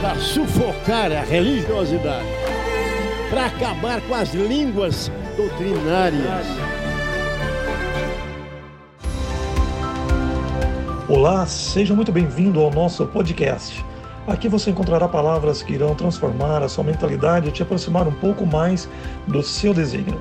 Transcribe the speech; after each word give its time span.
para 0.00 0.18
sufocar 0.18 1.12
a 1.12 1.20
religiosidade, 1.20 2.26
para 3.28 3.46
acabar 3.46 4.00
com 4.00 4.14
as 4.14 4.32
línguas 4.32 5.12
doutrinárias. 5.36 6.46
Olá, 11.06 11.44
seja 11.44 11.94
muito 11.94 12.10
bem-vindo 12.10 12.60
ao 12.60 12.70
nosso 12.70 13.06
podcast. 13.08 13.84
Aqui 14.26 14.48
você 14.48 14.70
encontrará 14.70 15.06
palavras 15.06 15.62
que 15.62 15.74
irão 15.74 15.94
transformar 15.94 16.62
a 16.62 16.68
sua 16.68 16.84
mentalidade 16.84 17.48
e 17.48 17.52
te 17.52 17.62
aproximar 17.62 18.08
um 18.08 18.12
pouco 18.12 18.46
mais 18.46 18.88
do 19.26 19.42
seu 19.42 19.74
desígnio. 19.74 20.18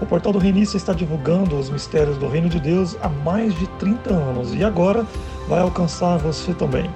O 0.00 0.06
portal 0.06 0.32
do 0.32 0.38
Reinício 0.38 0.76
está 0.76 0.92
divulgando 0.92 1.56
os 1.56 1.68
mistérios 1.68 2.16
do 2.18 2.28
Reino 2.28 2.48
de 2.48 2.60
Deus 2.60 2.96
há 3.02 3.08
mais 3.08 3.58
de 3.58 3.66
30 3.78 4.12
anos 4.12 4.54
e 4.54 4.62
agora 4.62 5.04
vai 5.48 5.58
alcançar 5.58 6.18
você 6.18 6.54
também. 6.54 6.88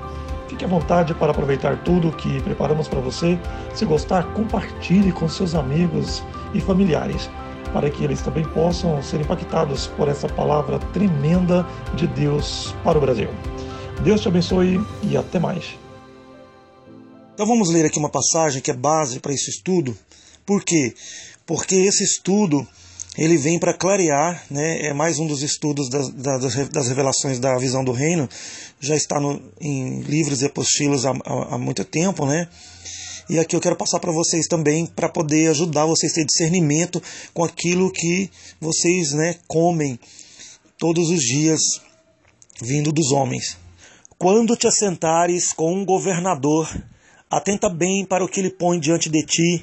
Fique 0.61 0.71
à 0.71 0.79
vontade 0.79 1.15
para 1.15 1.31
aproveitar 1.31 1.83
tudo 1.85 2.13
que 2.13 2.39
preparamos 2.43 2.87
para 2.87 3.01
você. 3.01 3.39
Se 3.75 3.87
gostar, 3.87 4.35
compartilhe 4.35 5.11
com 5.11 5.27
seus 5.27 5.55
amigos 5.55 6.23
e 6.53 6.61
familiares, 6.61 7.31
para 7.73 7.89
que 7.89 8.05
eles 8.05 8.21
também 8.21 8.45
possam 8.45 9.03
ser 9.03 9.23
impactados 9.23 9.87
por 9.87 10.07
essa 10.07 10.29
palavra 10.29 10.79
tremenda 10.93 11.67
de 11.95 12.07
Deus 12.07 12.75
para 12.85 12.99
o 12.99 13.01
Brasil. 13.01 13.31
Deus 14.05 14.21
te 14.21 14.29
abençoe 14.29 14.79
e 15.03 15.17
até 15.17 15.39
mais. 15.39 15.79
Então 17.33 17.47
vamos 17.47 17.71
ler 17.71 17.87
aqui 17.87 17.99
uma 17.99 18.11
passagem 18.11 18.61
que 18.61 18.71
é 18.71 18.75
base 18.75 19.19
para 19.19 19.33
esse 19.33 19.49
estudo. 19.49 19.97
Por 20.45 20.63
quê? 20.63 20.95
Porque 21.47 21.75
esse 21.75 22.05
estudo 22.05 22.69
ele 23.21 23.37
vem 23.37 23.59
para 23.59 23.75
clarear, 23.75 24.43
né, 24.51 24.87
é 24.87 24.95
mais 24.95 25.19
um 25.19 25.27
dos 25.27 25.43
estudos 25.43 25.91
das, 25.91 26.09
das, 26.09 26.89
revelações 26.89 27.39
da 27.39 27.59
visão 27.59 27.85
do 27.85 27.93
reino, 27.93 28.27
já 28.81 28.97
está 28.97 29.21
no, 29.21 29.39
em 29.61 30.01
livros 30.01 30.41
e 30.41 30.47
apostilos 30.47 31.05
há, 31.05 31.11
há, 31.11 31.55
há 31.55 31.59
muito 31.59 31.85
tempo, 31.85 32.25
né? 32.25 32.49
E 33.29 33.39
aqui 33.39 33.55
eu 33.55 33.61
quero 33.61 33.77
passar 33.77 34.01
para 34.01 34.11
vocês 34.11 34.47
também 34.47 34.87
para 34.87 35.07
poder 35.07 35.51
ajudar 35.51 35.85
vocês 35.85 36.13
a 36.13 36.15
ter 36.15 36.25
discernimento 36.25 37.01
com 37.35 37.45
aquilo 37.45 37.93
que 37.93 38.31
vocês 38.59 39.13
né, 39.13 39.37
comem 39.47 40.01
todos 40.79 41.11
os 41.11 41.21
dias 41.21 41.61
vindo 42.63 42.91
dos 42.91 43.13
homens. 43.13 43.59
Quando 44.19 44.57
te 44.57 44.67
assentares 44.67 45.53
com 45.53 45.75
um 45.75 45.85
governador, 45.85 46.67
atenta 47.31 47.69
bem 47.69 48.03
para 48.07 48.25
o 48.25 48.29
que 48.29 48.41
ele 48.41 48.51
põe 48.51 48.81
diante 48.81 49.11
de 49.11 49.23
ti 49.27 49.63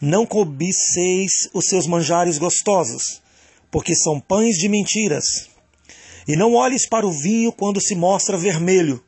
não 0.00 0.26
cobiceis 0.26 1.48
os 1.52 1.66
seus 1.66 1.86
manjares 1.86 2.38
gostosos, 2.38 3.22
porque 3.70 3.94
são 3.94 4.20
pães 4.20 4.56
de 4.56 4.68
mentiras. 4.68 5.48
E 6.28 6.36
não 6.36 6.54
olhes 6.54 6.88
para 6.88 7.06
o 7.06 7.12
vinho 7.12 7.52
quando 7.52 7.80
se 7.80 7.94
mostra 7.94 8.36
vermelho, 8.36 9.02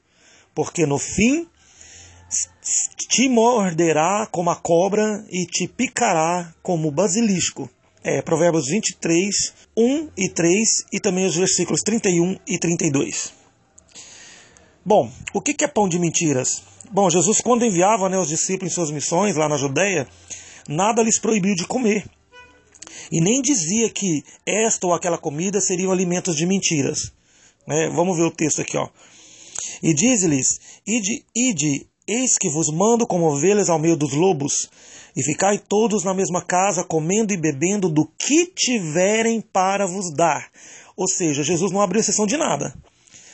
porque 0.55 0.87
no 0.87 0.99
fim 0.99 1.47
te 3.09 3.29
morderá 3.29 4.29
como 4.31 4.51
a 4.51 4.57
cobra 4.57 5.25
e 5.31 5.47
te 5.47 5.67
picará 5.67 6.53
como 6.63 6.89
o 6.89 6.93
basilisco. 6.93 7.69
É, 8.05 8.23
Provérbios 8.23 8.67
23, 8.69 9.55
1 9.77 10.11
e 10.17 10.29
3 10.29 10.69
e 10.93 11.01
também 11.01 11.27
os 11.27 11.35
versículos 11.35 11.81
31 11.83 12.37
e 12.47 12.59
32. 12.59 13.33
Bom, 14.85 15.11
o 15.35 15.41
que 15.41 15.65
é 15.65 15.69
pão 15.69 15.89
de 15.89 15.99
mentiras? 15.99 16.63
Bom, 16.91 17.11
Jesus, 17.11 17.41
quando 17.41 17.65
enviava 17.65 18.09
né, 18.09 18.17
os 18.17 18.29
discípulos 18.29 18.73
em 18.73 18.75
suas 18.75 18.91
missões 18.91 19.37
lá 19.37 19.49
na 19.49 19.59
Judéia, 19.59 20.07
nada 20.69 21.03
lhes 21.03 21.19
proibiu 21.19 21.55
de 21.55 21.67
comer. 21.67 22.05
E 23.11 23.21
nem 23.21 23.41
dizia 23.41 23.89
que 23.89 24.23
esta 24.45 24.87
ou 24.87 24.93
aquela 24.93 25.19
comida 25.19 25.61
seriam 25.61 25.91
alimentos 25.91 26.37
de 26.37 26.47
mentiras. 26.47 27.13
É, 27.67 27.89
vamos 27.89 28.17
ver 28.17 28.25
o 28.25 28.31
texto 28.31 28.61
aqui. 28.61 28.77
Ó. 28.77 28.89
E 29.83 29.95
diz-lhes: 29.95 30.61
ide, 30.87 31.25
ide, 31.35 31.87
eis 32.07 32.37
que 32.39 32.51
vos 32.51 32.71
mando 32.71 33.07
como 33.07 33.27
ovelhas 33.27 33.69
ao 33.69 33.79
meio 33.79 33.97
dos 33.97 34.13
lobos, 34.13 34.69
e 35.17 35.23
ficai 35.23 35.59
todos 35.59 36.05
na 36.05 36.15
mesma 36.15 36.43
casa, 36.43 36.85
comendo 36.85 37.33
e 37.33 37.37
bebendo 37.37 37.89
do 37.89 38.07
que 38.19 38.47
tiverem 38.47 39.41
para 39.41 39.87
vos 39.87 40.13
dar. 40.15 40.49
Ou 40.97 41.09
seja, 41.09 41.43
Jesus 41.43 41.73
não 41.73 41.81
abriu 41.81 42.01
exceção 42.01 42.27
de 42.27 42.37
nada. 42.37 42.75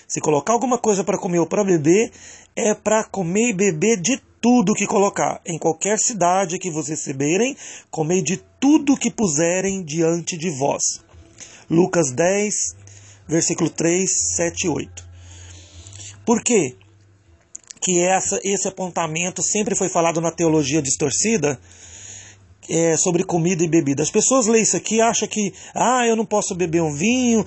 Se 0.06 0.20
colocar 0.20 0.52
alguma 0.52 0.78
coisa 0.78 1.02
para 1.02 1.18
comer 1.18 1.38
ou 1.38 1.46
para 1.46 1.64
beber, 1.64 2.12
é 2.54 2.74
para 2.74 3.04
comer 3.04 3.50
e 3.50 3.54
beber 3.54 4.00
de 4.00 4.20
tudo 4.44 4.75
que 4.75 4.87
colocar. 4.87 5.41
Em 5.47 5.59
qualquer 5.59 5.99
cidade 5.99 6.59
que 6.59 6.71
vocês 6.71 6.99
receberem, 6.99 7.56
comei 7.91 8.21
de 8.21 8.37
tudo 8.60 8.94
que 8.94 9.10
puserem 9.10 9.82
diante 9.82 10.37
de 10.37 10.50
vós. 10.50 10.82
Lucas 11.71 12.12
10, 12.12 12.55
versículo 13.27 13.71
3, 13.71 14.37
7 14.37 14.66
e 14.66 14.69
8. 14.69 15.09
Por 16.27 16.43
quê? 16.43 16.77
que 17.81 18.00
essa, 18.00 18.38
esse 18.43 18.66
apontamento 18.66 19.43
sempre 19.43 19.77
foi 19.77 19.91
falado 19.91 20.19
na 20.19 20.31
teologia 20.31 20.81
distorcida 20.81 21.61
é, 22.66 22.97
sobre 22.97 23.25
comida 23.25 23.62
e 23.62 23.69
bebida. 23.69 24.03
As 24.03 24.11
pessoas 24.11 24.47
leem 24.47 24.62
isso 24.62 24.76
aqui 24.76 24.97
e 24.97 25.00
acham 25.03 25.28
que 25.28 25.53
ah, 25.75 26.06
eu 26.06 26.16
não 26.16 26.25
posso 26.25 26.55
beber 26.55 26.82
um 26.82 26.94
vinho, 26.94 27.44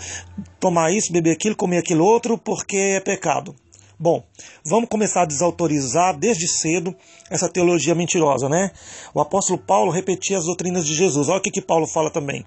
tomar 0.59 0.91
isso, 0.91 1.11
beber 1.11 1.31
aquilo, 1.31 1.55
comer 1.55 1.79
aquilo 1.79 2.05
outro, 2.05 2.37
porque 2.37 2.77
é 2.77 2.99
pecado. 2.99 3.55
Bom, 3.99 4.23
vamos 4.63 4.89
começar 4.89 5.23
a 5.23 5.25
desautorizar 5.25 6.15
desde 6.15 6.47
cedo 6.47 6.95
essa 7.31 7.49
teologia 7.49 7.95
mentirosa, 7.95 8.47
né? 8.47 8.69
O 9.11 9.19
apóstolo 9.19 9.57
Paulo 9.57 9.91
repetia 9.91 10.37
as 10.37 10.45
doutrinas 10.45 10.85
de 10.85 10.93
Jesus. 10.93 11.29
Olha 11.29 11.39
o 11.39 11.41
que, 11.41 11.49
que 11.49 11.63
Paulo 11.63 11.87
fala 11.87 12.11
também. 12.11 12.45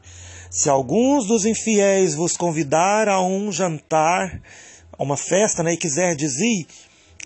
Se 0.49 0.71
alguns 0.71 1.27
dos 1.27 1.45
infiéis 1.45 2.15
vos 2.15 2.37
convidar 2.37 3.09
a 3.09 3.21
um 3.21 3.51
jantar, 3.51 4.41
a 4.97 5.03
uma 5.03 5.17
festa, 5.17 5.65
né, 5.65 5.73
e 5.73 5.77
quiser 5.77 6.15
dizer 6.15 6.67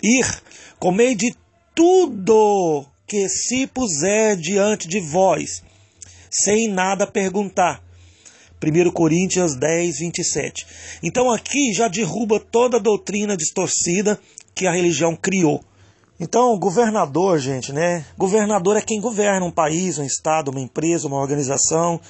ir, 0.03 0.43
comei 0.79 1.15
de 1.15 1.37
tudo 1.75 2.87
que 3.07 3.29
se 3.29 3.67
puser 3.67 4.37
diante 4.37 4.89
de 4.89 5.01
vós, 5.01 5.63
sem 6.31 6.67
nada 6.67 7.07
perguntar. 7.07 7.84
1 8.65 8.91
Coríntios 8.91 9.57
10, 9.57 9.99
27. 9.99 10.67
Então 11.03 11.31
aqui 11.31 11.73
já 11.73 11.89
derruba 11.89 12.41
toda 12.41 12.79
a 12.79 12.81
doutrina 12.81 13.37
distorcida 13.37 14.19
que 14.55 14.67
a 14.67 14.73
religião 14.73 15.15
criou. 15.15 15.63
Então, 16.19 16.57
governador, 16.59 17.41
gente, 17.41 17.73
né? 17.73 18.05
Governador 18.17 18.77
é 18.77 18.81
quem 18.81 19.01
governa 19.01 19.45
um 19.45 19.51
país, 19.51 19.99
um 19.99 20.05
estado, 20.05 20.51
uma 20.51 20.61
empresa, 20.61 21.09
uma 21.09 21.21
organização. 21.21 22.01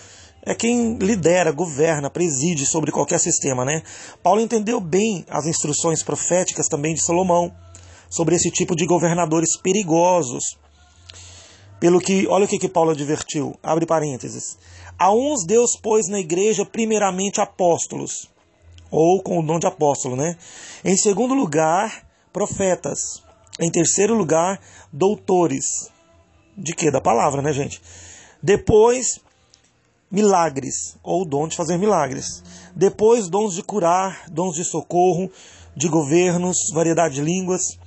É 0.42 0.54
quem 0.54 0.98
lidera, 0.98 1.50
governa, 1.50 2.10
preside 2.10 2.66
sobre 2.66 2.92
qualquer 2.92 3.19
sistema, 3.19 3.65
né? 3.65 3.82
Paulo 4.22 4.42
entendeu 4.42 4.78
bem 4.78 5.25
as 5.31 5.47
instruções 5.47 6.03
proféticas 6.03 6.69
também 6.69 6.94
de 6.94 7.03
Salomão 7.03 7.50
sobre 8.10 8.36
esse 8.36 8.50
tipo 8.50 8.76
de 8.76 8.84
governadores 8.84 9.56
perigosos. 9.56 10.59
Pelo 11.81 11.98
que, 11.98 12.26
olha 12.28 12.44
o 12.44 12.48
que, 12.48 12.59
que 12.59 12.69
Paulo 12.69 12.91
advertiu, 12.91 13.59
abre 13.62 13.86
parênteses. 13.86 14.59
A 15.04 15.12
uns 15.12 15.44
Deus 15.44 15.76
pôs 15.76 16.09
na 16.09 16.19
igreja 16.19 16.65
primeiramente 16.65 17.38
apóstolos, 17.38 18.26
ou 18.91 19.22
com 19.22 19.38
o 19.38 19.42
dom 19.42 19.59
de 19.59 19.66
apóstolo, 19.66 20.16
né? 20.16 20.34
Em 20.82 20.97
segundo 20.97 21.34
lugar, 21.34 22.09
profetas. 22.32 23.22
Em 23.60 23.70
terceiro 23.70 24.15
lugar, 24.15 24.59
doutores. 24.91 25.91
De 26.56 26.74
quê? 26.74 26.91
Da 26.91 27.03
palavra, 27.03 27.42
né, 27.42 27.53
gente? 27.53 27.83
Depois, 28.42 29.21
milagres, 30.10 30.97
ou 31.03 31.27
dom 31.27 31.48
de 31.48 31.54
fazer 31.54 31.77
milagres. 31.77 32.42
Depois, 32.74 33.28
dons 33.28 33.53
de 33.53 33.62
curar, 33.62 34.24
dons 34.30 34.54
de 34.54 34.65
socorro, 34.65 35.30
de 35.77 35.86
governos, 35.86 36.71
variedade 36.72 37.16
de 37.16 37.21
línguas. 37.21 37.78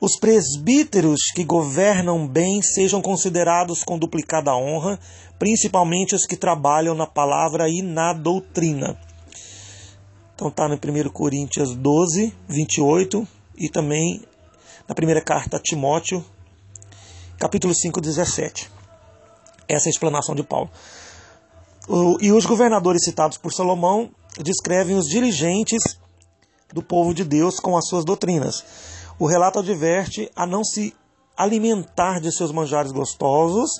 Os 0.00 0.16
presbíteros 0.16 1.32
que 1.34 1.42
governam 1.42 2.24
bem 2.26 2.62
sejam 2.62 3.02
considerados 3.02 3.82
com 3.82 3.98
duplicada 3.98 4.54
honra, 4.54 4.98
principalmente 5.40 6.14
os 6.14 6.24
que 6.24 6.36
trabalham 6.36 6.94
na 6.94 7.06
palavra 7.06 7.68
e 7.68 7.82
na 7.82 8.12
doutrina. 8.12 8.96
Então 10.36 10.48
está 10.48 10.68
no 10.68 10.76
1 10.76 11.10
Coríntios 11.10 11.74
12, 11.74 12.32
28 12.48 13.26
e 13.56 13.68
também 13.68 14.22
na 14.86 14.94
primeira 14.94 15.20
carta 15.20 15.56
a 15.56 15.60
Timóteo, 15.60 16.24
capítulo 17.36 17.74
5, 17.74 18.00
17. 18.00 18.70
Essa 19.68 19.88
é 19.88 19.88
a 19.88 19.90
explanação 19.90 20.34
de 20.36 20.44
Paulo. 20.44 20.70
e 22.20 22.30
os 22.30 22.46
governadores 22.46 23.02
citados 23.02 23.36
por 23.36 23.52
Salomão 23.52 24.10
descrevem 24.40 24.96
os 24.96 25.06
dirigentes 25.06 25.98
do 26.72 26.84
povo 26.84 27.12
de 27.12 27.24
Deus 27.24 27.58
com 27.58 27.76
as 27.76 27.88
suas 27.88 28.04
doutrinas. 28.04 28.62
O 29.18 29.26
relato 29.26 29.58
adverte 29.58 30.30
a 30.36 30.46
não 30.46 30.62
se 30.62 30.94
alimentar 31.36 32.20
de 32.20 32.30
seus 32.32 32.52
manjares 32.52 32.92
gostosos, 32.92 33.70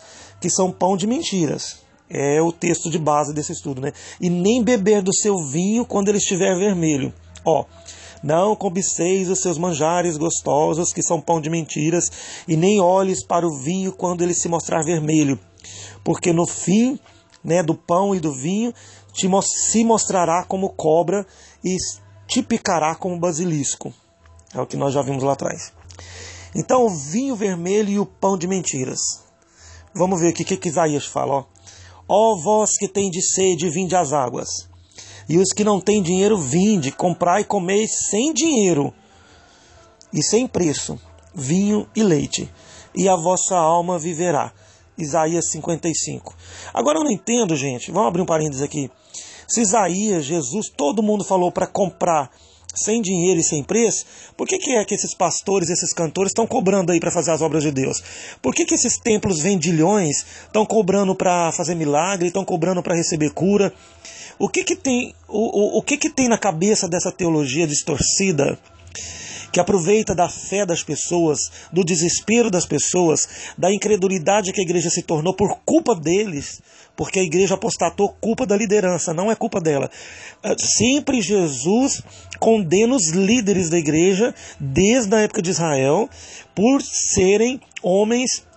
que 0.40 0.50
são 0.50 0.70
pão 0.70 0.96
de 0.96 1.06
mentiras. 1.06 1.79
É 2.11 2.40
o 2.40 2.50
texto 2.50 2.90
de 2.90 2.99
base 2.99 3.35
desse 3.35 3.52
estudo, 3.52 3.81
né? 3.81 3.93
E 4.20 4.31
nem 4.31 4.62
beber 4.62 5.02
do 5.02 5.14
seu 5.14 5.37
vinho 5.50 5.85
quando 5.85 6.08
ele 6.08 6.19
estiver 6.19 6.56
vermelho. 6.56 7.12
Ó, 7.44 7.64
não 8.23 8.56
cobiceis 8.56 9.29
os 9.29 9.40
seus 9.40 9.58
manjares 9.58 10.17
gostosos, 10.17 10.93
que 10.93 11.02
são 11.02 11.20
pão 11.20 11.41
de 11.41 11.50
mentiras, 11.50 12.11
e 12.46 12.56
nem 12.56 12.81
olhes 12.81 13.25
para 13.25 13.46
o 13.46 13.56
vinho 13.56 13.93
quando 13.93 14.23
ele 14.23 14.34
se 14.34 14.49
mostrar 14.49 14.82
vermelho, 14.82 15.38
porque 16.02 16.32
no 16.32 16.46
fim 16.46 16.99
né, 17.44 17.62
do 17.62 17.75
pão 17.75 18.14
e 18.14 18.20
do 18.20 18.32
vinho 18.32 18.73
te, 19.12 19.29
se 19.43 19.84
mostrará 19.84 20.44
como 20.44 20.70
cobra 20.70 21.26
e 21.64 21.76
te 22.26 22.43
picará 22.43 22.94
como 22.94 23.19
basilisco. 23.19 23.93
É 24.54 24.60
o 24.60 24.66
que 24.66 24.76
nós 24.76 24.94
já 24.94 25.02
vimos 25.02 25.22
lá 25.22 25.32
atrás. 25.32 25.72
Então, 26.54 26.86
o 26.86 26.90
vinho 26.90 27.36
vermelho 27.36 27.90
e 27.90 27.98
o 27.98 28.06
pão 28.06 28.36
de 28.36 28.46
mentiras. 28.46 29.00
Vamos 29.94 30.20
ver 30.20 30.28
aqui 30.28 30.42
o 30.42 30.46
que, 30.46 30.56
que 30.56 30.68
Isaías 30.68 31.06
fala. 31.06 31.34
Ó. 31.34 31.44
ó 32.08 32.36
vós 32.42 32.76
que 32.78 32.88
de 32.88 33.22
sede, 33.22 33.68
vinde 33.68 33.94
às 33.94 34.12
águas. 34.12 34.48
E 35.28 35.36
os 35.36 35.52
que 35.52 35.62
não 35.62 35.80
têm 35.80 36.02
dinheiro, 36.02 36.38
vinde, 36.38 36.90
comprai 36.90 37.42
e 37.42 37.44
comei 37.44 37.86
sem 37.86 38.32
dinheiro 38.32 38.94
e 40.12 40.22
sem 40.22 40.46
preço, 40.46 40.98
vinho 41.34 41.86
e 41.94 42.02
leite, 42.02 42.50
e 42.94 43.08
a 43.08 43.16
vossa 43.16 43.56
alma 43.56 43.98
viverá. 43.98 44.52
Isaías 44.96 45.50
55. 45.50 46.34
Agora 46.74 46.98
eu 46.98 47.04
não 47.04 47.10
entendo, 47.10 47.54
gente, 47.54 47.92
vamos 47.92 48.08
abrir 48.08 48.22
um 48.22 48.26
parênteses 48.26 48.62
aqui. 48.62 48.90
Se 49.46 49.60
Isaías, 49.60 50.24
Jesus, 50.24 50.68
todo 50.68 51.02
mundo 51.02 51.22
falou 51.22 51.52
para 51.52 51.66
comprar 51.66 52.30
sem 52.75 53.03
dinheiro 53.03 53.41
e 53.41 53.44
sem 53.44 53.62
preço, 53.62 54.05
por 54.37 54.47
que, 54.47 54.59
que 54.59 54.73
é 54.73 54.85
que 54.85 54.94
esses 54.94 55.15
pastores, 55.15 55.70
esses 55.70 55.93
cantores 55.93 56.31
estão 56.31 56.47
cobrando 56.47 56.93
aí 56.93 57.00
para 57.00 57.11
fazer 57.11 57.31
as 57.31 57.41
obras 57.41 57.62
de 57.62 57.70
Deus? 57.70 58.03
Por 58.41 58.55
que, 58.55 58.65
que 58.65 58.75
esses 58.75 58.99
templos 58.99 59.41
vendilhões 59.41 60.25
estão 60.47 60.65
cobrando 60.65 61.15
para 61.15 61.50
fazer 61.53 61.75
milagre, 61.75 62.29
estão 62.29 62.44
cobrando 62.44 62.82
para 62.82 62.94
receber 62.94 63.31
cura? 63.31 63.73
O 64.38 64.49
que 64.49 64.62
que 64.62 64.76
tem, 64.76 65.15
o, 65.26 65.76
o, 65.76 65.79
o 65.79 65.82
que 65.82 65.97
que 65.97 66.09
tem 66.09 66.29
na 66.29 66.38
cabeça 66.38 66.88
dessa 66.88 67.11
teologia 67.11 67.67
distorcida 67.67 68.59
que 69.52 69.60
aproveita 69.60 70.14
da 70.14 70.28
fé 70.28 70.64
das 70.64 70.82
pessoas, 70.82 71.38
do 71.72 71.84
desespero 71.84 72.50
das 72.50 72.66
pessoas, 72.66 73.28
da 73.56 73.72
incredulidade 73.72 74.52
que 74.52 74.60
a 74.60 74.64
igreja 74.64 74.90
se 74.90 75.02
tornou 75.02 75.34
por 75.34 75.60
culpa 75.64 75.94
deles, 75.94 76.60
porque 76.96 77.20
a 77.20 77.22
igreja 77.22 77.54
apostatou 77.54 78.14
culpa 78.20 78.44
da 78.44 78.56
liderança, 78.56 79.14
não 79.14 79.30
é 79.30 79.36
culpa 79.36 79.60
dela. 79.60 79.90
Ah, 80.42 80.54
sempre 80.58 81.22
Jesus 81.22 82.02
condena 82.40 82.94
os 82.94 83.08
líderes 83.10 83.70
da 83.70 83.78
igreja, 83.78 84.34
desde 84.58 85.14
a 85.14 85.20
época 85.20 85.40
de 85.40 85.50
Israel, 85.50 86.08
por 86.54 86.82
serem 86.82 87.60
homens 87.82 88.47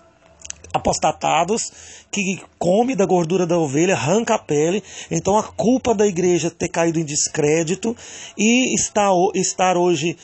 apostatados 0.72 1.72
que 2.10 2.40
come 2.58 2.94
da 2.94 3.06
gordura 3.06 3.46
da 3.46 3.58
ovelha, 3.58 3.94
arranca 3.94 4.34
a 4.34 4.38
pele. 4.38 4.82
Então 5.10 5.36
a 5.36 5.42
culpa 5.42 5.94
da 5.94 6.06
igreja 6.06 6.50
ter 6.50 6.68
caído 6.68 6.98
em 6.98 7.04
descrédito 7.04 7.96
e 8.36 8.74
estar, 8.74 9.10
estar 9.34 9.76
hoje 9.76 10.16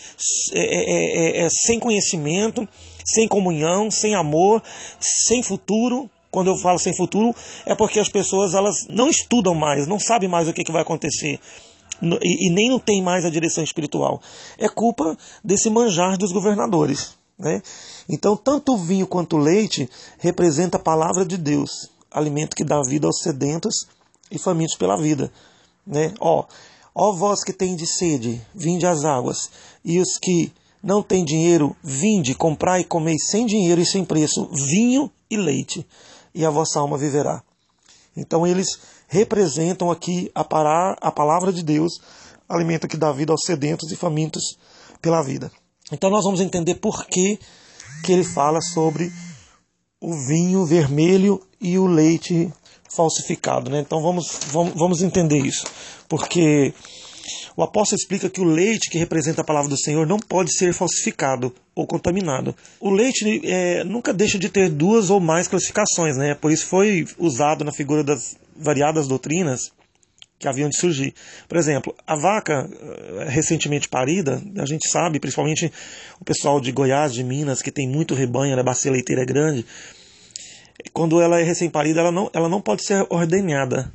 é 0.53 0.69
é, 0.69 0.81
é, 0.81 1.43
é, 1.43 1.47
é, 1.47 1.49
sem 1.51 1.79
conhecimento, 1.79 2.69
sem 3.05 3.27
comunhão, 3.27 3.91
sem 3.91 4.15
amor, 4.15 4.63
sem 5.01 5.43
futuro. 5.43 6.11
Quando 6.31 6.49
eu 6.49 6.57
falo 6.59 6.79
sem 6.79 6.95
futuro, 6.95 7.35
é 7.65 7.75
porque 7.75 7.99
as 7.99 8.09
pessoas 8.11 8.53
elas 8.53 8.87
não 8.89 9.09
estudam 9.09 9.55
mais, 9.55 9.87
não 9.87 9.99
sabem 9.99 10.29
mais 10.29 10.47
o 10.47 10.53
que, 10.53 10.63
que 10.63 10.71
vai 10.71 10.83
acontecer. 10.83 11.41
E, 12.03 12.49
e 12.49 12.51
nem 12.51 12.69
não 12.69 12.79
tem 12.79 13.03
mais 13.03 13.25
a 13.25 13.31
direção 13.31 13.65
espiritual. 13.65 14.21
É 14.59 14.69
culpa 14.69 15.17
desse 15.43 15.71
manjar 15.71 16.19
dos 16.19 16.31
governadores. 16.31 17.17
Né? 17.39 17.63
Então, 18.09 18.37
tanto 18.37 18.73
o 18.73 18.79
vinho 18.79 19.07
quanto 19.07 19.37
o 19.37 19.41
leite 19.41 19.89
representa 20.19 20.79
a 20.79 20.81
palavra 20.81 21.25
de 21.25 21.37
Deus, 21.37 21.91
alimento 22.11 22.57
que 22.57 22.65
dá 22.65 22.81
vida 22.83 23.07
aos 23.07 23.21
sedentos 23.21 23.87
e 24.31 24.39
famintos 24.39 24.77
pela 24.77 24.97
vida. 24.97 25.31
Né? 25.87 26.15
Ó, 26.19 26.45
ó 26.95 27.13
vós 27.13 27.45
que 27.45 27.53
de 27.53 27.87
sede, 27.87 28.41
vinde 28.55 28.87
às 28.87 29.05
águas, 29.05 29.51
e 29.85 30.01
os 30.01 30.19
que 30.19 30.53
não 30.83 31.03
têm 31.03 31.25
dinheiro, 31.25 31.77
vinde, 31.83 32.35
comprai 32.35 32.81
e 32.81 32.85
comei 32.85 33.17
sem 33.19 33.45
dinheiro 33.45 33.81
e 33.81 33.87
sem 33.87 34.05
preço 34.05 34.49
vinho 34.53 35.11
e 35.31 35.37
leite, 35.37 35.87
e 36.35 36.45
a 36.45 36.51
vossa 36.51 36.81
alma 36.81 36.97
viverá. 36.97 37.43
Então 38.17 38.47
eles 38.47 38.79
representam 39.07 39.91
aqui 39.91 40.31
a, 40.35 40.45
parar, 40.45 40.97
a 41.01 41.11
palavra 41.11 41.53
de 41.53 41.63
Deus, 41.63 42.01
alimento 42.49 42.89
que 42.89 42.97
dá 42.97 43.13
vida 43.13 43.33
aos 43.33 43.43
sedentos 43.45 43.91
e 43.93 43.97
famintos 43.97 44.59
pela 45.01 45.23
vida. 45.23 45.51
Então 45.93 46.11
nós 46.11 46.25
vamos 46.25 46.41
entender 46.41 46.77
por 46.77 47.07
que, 47.07 47.39
que 48.03 48.13
ele 48.13 48.25
fala 48.25 48.61
sobre 48.61 49.13
o 50.01 50.13
vinho 50.13 50.65
vermelho 50.65 51.41
e 51.61 51.79
o 51.79 51.87
leite 51.87 52.51
falsificado. 52.95 53.71
Né? 53.71 53.81
Então 53.81 54.01
vamos, 54.01 54.39
vamos, 54.51 54.75
vamos 54.75 55.03
entender 55.03 55.39
isso. 55.39 55.67
Porque 56.09 56.73
o 57.57 57.63
apóstolo 57.63 57.99
explica 57.99 58.31
que 58.31 58.41
o 58.41 58.45
leite 58.45 58.91
que 58.91 58.99
representa 58.99 59.43
a 59.43 59.45
palavra 59.45 59.69
do 59.69 59.79
Senhor 59.79 60.07
não 60.07 60.19
pode 60.19 60.55
ser 60.55 60.73
falsificado 60.73 61.55
ou 61.75 61.87
contaminado. 61.87 62.55
O 62.81 62.91
leite 62.91 63.41
é, 63.45 63.85
nunca 63.85 64.13
deixa 64.13 64.39
de 64.39 64.49
ter 64.49 64.71
duas 64.71 65.11
ou 65.11 65.21
mais 65.21 65.49
classificações, 65.49 66.17
né? 66.17 66.35
por 66.35 66.51
isso 66.53 66.67
foi 66.67 67.07
usado 67.19 67.65
na 67.65 67.73
figura 67.73 68.03
das 68.03 68.37
variadas 68.57 69.07
doutrinas 69.07 69.73
que 70.39 70.47
haviam 70.47 70.69
de 70.69 70.79
surgir. 70.79 71.15
Por 71.49 71.59
exemplo, 71.59 71.95
a 72.07 72.15
vaca 72.15 72.69
eh, 72.71 73.25
recentemente 73.29 73.89
parida, 73.89 74.41
a 74.57 74.67
gente 74.67 74.89
sabe, 74.89 75.19
principalmente 75.19 75.73
o 76.21 76.25
pessoal 76.25 76.61
de 76.61 76.71
Goiás, 76.71 77.13
de 77.13 77.25
Minas, 77.25 77.61
que 77.61 77.73
tem 77.73 77.89
muito 77.89 78.15
rebanho, 78.15 78.53
a 78.53 78.57
né, 78.57 78.63
bacia 78.63 78.93
leiteira 78.93 79.23
é 79.23 79.27
grande, 79.27 79.67
quando 80.93 81.21
ela 81.21 81.41
é 81.41 81.43
recém-parida, 81.43 82.01
ela 82.01 82.13
não, 82.13 82.31
ela 82.33 82.49
não 82.49 82.61
pode 82.61 82.85
ser 82.85 83.05
ordenhada. 83.11 83.93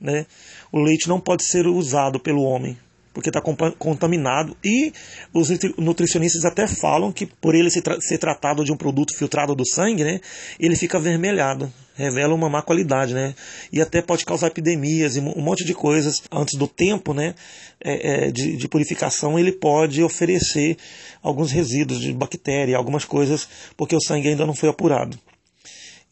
Né? 0.00 0.26
O 0.72 0.80
leite 0.80 1.08
não 1.08 1.20
pode 1.20 1.44
ser 1.44 1.66
usado 1.66 2.20
pelo 2.20 2.42
homem 2.42 2.78
porque 3.12 3.28
está 3.28 3.40
contaminado. 3.78 4.56
E 4.64 4.92
os 5.32 5.48
nutricionistas 5.76 6.44
até 6.44 6.66
falam 6.66 7.12
que 7.12 7.26
por 7.26 7.54
ele 7.54 7.70
ser, 7.70 7.82
tra 7.82 8.00
ser, 8.00 8.18
tratado 8.18 8.64
de 8.64 8.72
um 8.72 8.76
produto 8.76 9.16
filtrado 9.16 9.54
do 9.54 9.66
sangue, 9.66 10.04
né, 10.04 10.20
ele 10.58 10.76
fica 10.76 10.98
avermelhado, 10.98 11.72
revela 11.94 12.34
uma 12.34 12.48
má 12.48 12.62
qualidade, 12.62 13.14
né, 13.14 13.34
e 13.72 13.80
até 13.80 14.00
pode 14.00 14.24
causar 14.24 14.46
epidemias 14.46 15.16
e 15.16 15.20
um 15.20 15.42
monte 15.42 15.64
de 15.64 15.74
coisas 15.74 16.22
antes 16.30 16.58
do 16.58 16.68
tempo, 16.68 17.12
né, 17.12 17.34
é, 17.82 18.26
é, 18.26 18.30
de, 18.30 18.56
de 18.56 18.68
purificação. 18.68 19.38
Ele 19.38 19.52
pode 19.52 20.02
oferecer 20.02 20.76
alguns 21.22 21.50
resíduos 21.50 22.00
de 22.00 22.12
bactéria, 22.12 22.76
algumas 22.76 23.04
coisas, 23.04 23.48
porque 23.76 23.96
o 23.96 24.00
sangue 24.00 24.28
ainda 24.28 24.46
não 24.46 24.54
foi 24.54 24.68
apurado. 24.68 25.18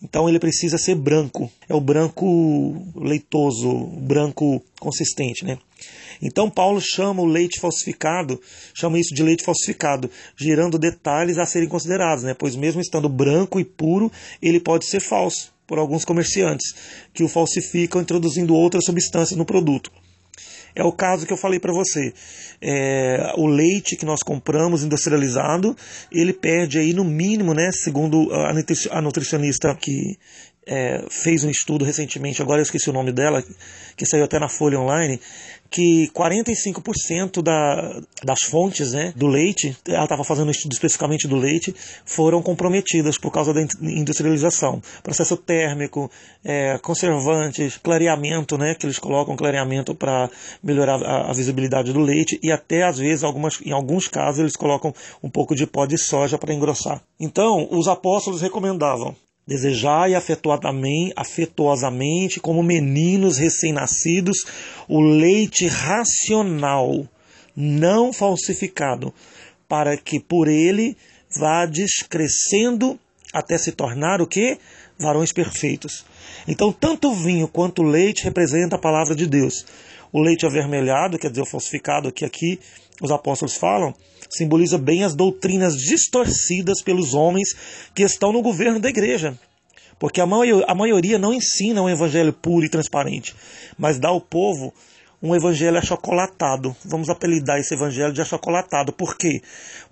Então 0.00 0.28
ele 0.28 0.38
precisa 0.38 0.78
ser 0.78 0.94
branco, 0.94 1.50
é 1.68 1.75
o 1.75 1.80
branco 1.80 2.87
leitoso, 2.94 3.87
branco 4.00 4.62
consistente, 4.78 5.44
né? 5.44 5.58
Então 6.20 6.50
Paulo 6.50 6.80
chama 6.80 7.22
o 7.22 7.26
leite 7.26 7.60
falsificado, 7.60 8.40
chama 8.75 8.98
isso 8.98 9.14
de 9.14 9.22
leite 9.22 9.44
falsificado, 9.44 10.10
gerando 10.37 10.78
detalhes 10.78 11.38
a 11.38 11.46
serem 11.46 11.68
considerados, 11.68 12.25
né? 12.25 12.34
pois 12.34 12.56
mesmo 12.56 12.80
estando 12.80 13.08
branco 13.08 13.60
e 13.60 13.64
puro, 13.64 14.10
ele 14.42 14.60
pode 14.60 14.87
ser 14.87 15.00
falso 15.00 15.52
por 15.66 15.78
alguns 15.78 16.04
comerciantes 16.04 16.75
que 17.12 17.22
o 17.22 17.28
falsificam 17.28 18.00
introduzindo 18.00 18.54
outras 18.54 18.84
substâncias 18.84 19.37
no 19.37 19.44
produto. 19.44 19.92
É 20.75 20.84
o 20.84 20.92
caso 20.92 21.26
que 21.26 21.32
eu 21.32 21.37
falei 21.37 21.58
para 21.58 21.72
você. 21.72 22.12
É, 22.60 23.32
o 23.37 23.46
leite 23.46 23.96
que 23.96 24.06
nós 24.06 24.22
compramos 24.22 24.84
industrializado, 24.84 25.76
ele 26.10 26.32
perde 26.32 26.78
aí 26.78 26.92
no 26.92 27.04
mínimo, 27.04 27.52
né, 27.52 27.70
segundo 27.72 28.28
a 28.32 29.02
nutricionista 29.02 29.75
que 29.75 30.16
é, 30.68 31.02
fez 31.10 31.42
um 31.42 31.50
estudo 31.50 31.84
recentemente, 31.84 32.42
agora 32.42 32.60
eu 32.60 32.62
esqueci 32.62 32.90
o 32.90 32.92
nome 32.92 33.10
dela, 33.10 33.42
que 33.96 34.04
saiu 34.04 34.25
até 34.25 34.38
na 34.38 34.48
Folha 34.48 34.78
Online, 34.78 35.18
que 35.70 36.08
45% 36.14 37.42
da, 37.42 38.00
das 38.22 38.42
fontes 38.42 38.92
né, 38.92 39.12
do 39.16 39.26
leite, 39.26 39.76
ela 39.87 40.04
estava 40.04 40.25
fazendo 40.25 40.48
um 40.48 40.50
estudo 40.50 40.72
especificamente 40.72 41.26
do 41.26 41.37
leite, 41.37 41.75
foram 42.04 42.42
comprometidas 42.42 43.18
por 43.18 43.30
causa 43.30 43.52
da 43.52 43.60
industrialização. 43.82 44.82
Processo 45.02 45.37
térmico, 45.37 46.10
é, 46.44 46.78
conservantes, 46.78 47.78
clareamento, 47.78 48.56
né, 48.56 48.75
que 48.75 48.87
eles 48.87 48.98
colocam 48.98 49.37
clareamento 49.37 49.94
para 49.94 50.30
melhorar 50.62 51.02
a, 51.02 51.30
a, 51.30 51.32
visibilidade 51.32 51.92
do 51.92 52.00
leite, 52.00 52.38
e 52.42 52.50
até 52.50 52.84
às 52.84 52.98
vezes, 52.98 53.25
algumas, 53.25 53.60
em 53.64 53.72
alguns 53.72 54.08
casos, 54.08 54.40
eles 54.40 54.56
colocam 54.56 54.94
um 55.22 55.30
pouco 55.30 55.54
de 55.54 55.66
pó 55.66 55.87
de 55.87 55.98
soja 55.98 56.38
para 56.38 56.54
engrossar. 56.54 57.02
Então, 57.20 57.68
os 57.70 57.88
apóstolos 57.88 58.40
recomendavam 58.40 59.14
Desejai 59.48 60.14
afetuosamente, 60.14 62.38
como 62.38 62.62
meninos 62.62 63.38
recém-nascidos, 63.38 64.44
o 64.86 65.00
leite 65.00 65.66
racional, 65.66 67.08
não 67.56 68.12
falsificado, 68.12 69.10
para 69.66 69.96
que 69.96 70.20
por 70.20 70.48
ele 70.48 70.94
vá 71.34 71.64
descrescendo 71.64 73.00
até 73.32 73.56
se 73.56 73.72
tornar 73.72 74.20
o 74.20 74.26
que? 74.26 74.58
Varões 74.98 75.32
perfeitos. 75.32 76.04
Então, 76.46 76.70
tanto 76.70 77.08
o 77.08 77.14
vinho 77.14 77.48
quanto 77.48 77.80
o 77.80 77.86
leite 77.86 78.24
representam 78.24 78.78
a 78.78 78.82
palavra 78.82 79.16
de 79.16 79.26
Deus. 79.26 79.64
O 80.12 80.20
leite 80.20 80.44
avermelhado, 80.44 81.18
quer 81.18 81.30
dizer, 81.30 81.40
o 81.40 81.46
falsificado, 81.46 82.12
que 82.12 82.26
aqui 82.26 82.60
os 83.00 83.10
apóstolos 83.10 83.56
falam, 83.56 83.94
simboliza 84.30 84.78
bem 84.78 85.04
as 85.04 85.14
doutrinas 85.14 85.76
distorcidas 85.76 86.82
pelos 86.82 87.14
homens 87.14 87.54
que 87.94 88.02
estão 88.02 88.32
no 88.32 88.42
governo 88.42 88.80
da 88.80 88.88
igreja. 88.88 89.38
Porque 89.99 90.20
a 90.20 90.26
maioria, 90.26 91.18
não 91.18 91.35
ensina 91.35 91.82
um 91.82 91.88
evangelho 91.88 92.32
puro 92.32 92.64
e 92.64 92.68
transparente, 92.68 93.35
mas 93.76 93.99
dá 93.99 94.08
ao 94.08 94.20
povo 94.20 94.73
um 95.22 95.34
evangelho 95.34 95.78
achocolatado. 95.78 96.75
Vamos 96.84 97.08
apelidar 97.08 97.58
esse 97.58 97.75
evangelho 97.75 98.12
de 98.12 98.20
achocolatado. 98.20 98.92
Por 98.92 99.16
quê? 99.16 99.42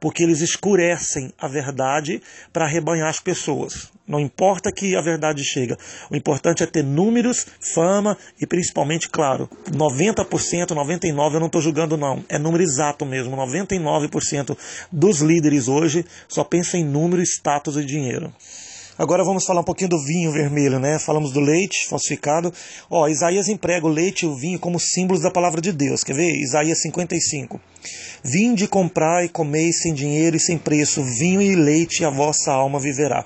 Porque 0.00 0.22
eles 0.22 0.40
escurecem 0.40 1.32
a 1.38 1.48
verdade 1.48 2.22
para 2.52 2.64
arrebanhar 2.64 3.08
as 3.08 3.20
pessoas. 3.20 3.90
Não 4.06 4.20
importa 4.20 4.70
que 4.70 4.94
a 4.94 5.00
verdade 5.00 5.42
chega. 5.42 5.76
O 6.08 6.14
importante 6.14 6.62
é 6.62 6.66
ter 6.66 6.84
números, 6.84 7.44
fama 7.60 8.16
e 8.40 8.46
principalmente, 8.46 9.08
claro, 9.08 9.50
90%, 9.68 10.68
99% 10.68 11.34
eu 11.34 11.40
não 11.40 11.46
estou 11.46 11.60
julgando 11.60 11.96
não. 11.96 12.24
É 12.28 12.38
número 12.38 12.62
exato 12.62 13.04
mesmo. 13.04 13.36
99% 13.36 14.56
dos 14.92 15.20
líderes 15.20 15.66
hoje 15.66 16.04
só 16.28 16.44
pensam 16.44 16.78
em 16.78 16.84
número, 16.84 17.20
status 17.22 17.76
e 17.76 17.84
dinheiro. 17.84 18.32
Agora 18.98 19.22
vamos 19.22 19.44
falar 19.44 19.60
um 19.60 19.64
pouquinho 19.64 19.90
do 19.90 20.02
vinho 20.02 20.32
vermelho, 20.32 20.78
né? 20.78 20.98
Falamos 20.98 21.30
do 21.30 21.38
leite 21.38 21.86
falsificado. 21.86 22.50
Ó, 22.88 23.06
Isaías 23.06 23.46
emprega 23.46 23.84
o 23.84 23.90
leite 23.90 24.22
e 24.22 24.26
o 24.26 24.34
vinho 24.34 24.58
como 24.58 24.80
símbolos 24.80 25.22
da 25.22 25.30
palavra 25.30 25.60
de 25.60 25.70
Deus. 25.70 26.02
Quer 26.02 26.14
ver? 26.14 26.32
Isaías 26.40 26.80
55. 26.80 27.60
Vinde 28.24 28.66
comprar 28.66 29.22
e 29.22 29.28
comei 29.28 29.70
sem 29.70 29.92
dinheiro 29.92 30.36
e 30.36 30.40
sem 30.40 30.56
preço, 30.56 31.02
vinho 31.02 31.42
e 31.42 31.54
leite, 31.54 32.00
e 32.00 32.04
a 32.06 32.10
vossa 32.10 32.50
alma 32.50 32.80
viverá. 32.80 33.22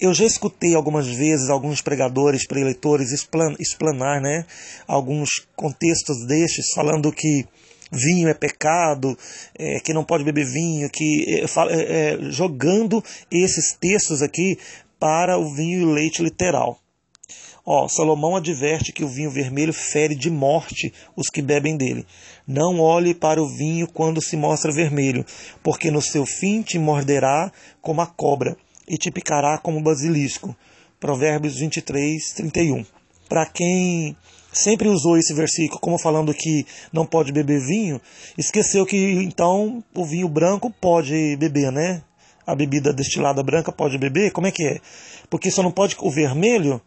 Eu 0.00 0.14
já 0.14 0.24
escutei 0.24 0.74
algumas 0.74 1.06
vezes 1.06 1.50
alguns 1.50 1.82
pregadores, 1.82 2.46
preletores 2.46 3.12
explanar, 3.12 4.20
né, 4.20 4.46
alguns 4.86 5.46
contextos 5.54 6.26
destes 6.26 6.72
falando 6.74 7.12
que 7.12 7.46
vinho 7.90 8.28
é 8.28 8.34
pecado, 8.34 9.16
é, 9.58 9.80
que 9.80 9.92
não 9.92 10.04
pode 10.04 10.24
beber 10.24 10.44
vinho, 10.44 10.90
que 10.90 11.24
é, 11.28 11.44
é, 11.70 12.18
jogando 12.30 13.02
esses 13.30 13.72
textos 13.72 14.22
aqui 14.22 14.58
para 14.98 15.38
o 15.38 15.54
vinho 15.54 15.80
e 15.80 15.84
o 15.84 15.92
leite 15.92 16.22
literal. 16.22 16.78
Ó, 17.68 17.88
Salomão 17.88 18.36
adverte 18.36 18.92
que 18.92 19.02
o 19.02 19.08
vinho 19.08 19.28
vermelho 19.28 19.72
fere 19.72 20.14
de 20.14 20.30
morte 20.30 20.92
os 21.16 21.28
que 21.28 21.42
bebem 21.42 21.76
dele. 21.76 22.06
Não 22.46 22.78
olhe 22.78 23.12
para 23.12 23.42
o 23.42 23.48
vinho 23.48 23.88
quando 23.88 24.22
se 24.22 24.36
mostra 24.36 24.70
vermelho, 24.70 25.26
porque 25.64 25.90
no 25.90 26.00
seu 26.00 26.24
fim 26.24 26.62
te 26.62 26.78
morderá 26.78 27.50
como 27.82 28.00
a 28.00 28.06
cobra 28.06 28.56
e 28.86 28.96
te 28.96 29.10
picará 29.10 29.58
como 29.58 29.82
basilisco. 29.82 30.56
Provérbios 31.00 31.58
23, 31.58 32.34
31. 32.34 32.86
Para 33.28 33.46
quem 33.46 34.16
sempre 34.52 34.88
usou 34.88 35.18
esse 35.18 35.34
versículo 35.34 35.80
como 35.80 35.98
falando 35.98 36.32
que 36.32 36.64
não 36.92 37.04
pode 37.04 37.32
beber 37.32 37.60
vinho, 37.60 38.00
esqueceu 38.38 38.86
que 38.86 38.96
então 38.96 39.82
o 39.92 40.04
vinho 40.04 40.28
branco 40.28 40.70
pode 40.80 41.36
beber, 41.36 41.72
né? 41.72 42.02
A 42.46 42.54
bebida 42.54 42.92
destilada 42.92 43.42
branca 43.42 43.72
pode 43.72 43.98
beber? 43.98 44.30
Como 44.30 44.46
é 44.46 44.52
que 44.52 44.64
é? 44.64 44.80
Porque 45.28 45.50
só 45.50 45.62
não 45.62 45.72
pode 45.72 45.96
o 46.00 46.10
vermelho? 46.10 46.80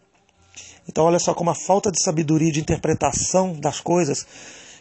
Então, 0.88 1.06
olha 1.06 1.20
só 1.20 1.34
como 1.34 1.50
a 1.50 1.56
falta 1.56 1.92
de 1.92 2.02
sabedoria 2.02 2.52
de 2.52 2.60
interpretação 2.60 3.54
das 3.54 3.80
coisas 3.80 4.26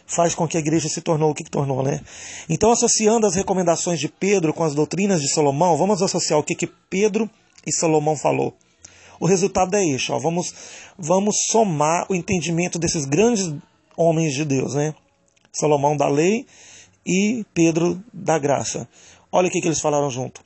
faz 0.07 0.33
com 0.33 0.47
que 0.47 0.57
a 0.57 0.59
igreja 0.59 0.89
se 0.89 1.01
tornou 1.01 1.29
o 1.29 1.35
que, 1.35 1.43
que 1.43 1.51
tornou, 1.51 1.83
né? 1.83 2.01
Então, 2.49 2.71
associando 2.71 3.27
as 3.27 3.35
recomendações 3.35 3.99
de 3.99 4.09
Pedro 4.09 4.53
com 4.53 4.63
as 4.63 4.73
doutrinas 4.73 5.21
de 5.21 5.31
Salomão, 5.31 5.77
vamos 5.77 6.01
associar 6.01 6.39
o 6.39 6.43
que, 6.43 6.55
que 6.55 6.67
Pedro 6.89 7.29
e 7.65 7.71
Salomão 7.71 8.15
falou. 8.15 8.55
O 9.19 9.27
resultado 9.27 9.75
é 9.75 9.85
este, 9.85 10.11
ó, 10.11 10.17
vamos, 10.17 10.53
vamos 10.97 11.35
somar 11.51 12.07
o 12.09 12.15
entendimento 12.15 12.79
desses 12.79 13.05
grandes 13.05 13.53
homens 13.95 14.33
de 14.33 14.45
Deus, 14.45 14.73
né? 14.73 14.95
Salomão 15.51 15.95
da 15.95 16.07
lei 16.07 16.47
e 17.05 17.45
Pedro 17.53 18.01
da 18.11 18.39
graça. 18.39 18.87
Olha 19.31 19.47
o 19.47 19.51
que, 19.51 19.61
que 19.61 19.67
eles 19.67 19.81
falaram 19.81 20.09
junto. 20.09 20.41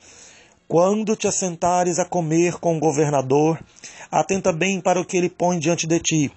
Quando 0.66 1.14
te 1.14 1.28
assentares 1.28 1.98
a 1.98 2.06
comer 2.06 2.54
com 2.54 2.76
o 2.76 2.80
governador, 2.80 3.62
atenta 4.10 4.50
bem 4.50 4.80
para 4.80 4.98
o 4.98 5.04
que 5.04 5.16
ele 5.16 5.28
põe 5.28 5.58
diante 5.58 5.86
de 5.86 6.00
ti. 6.00 6.32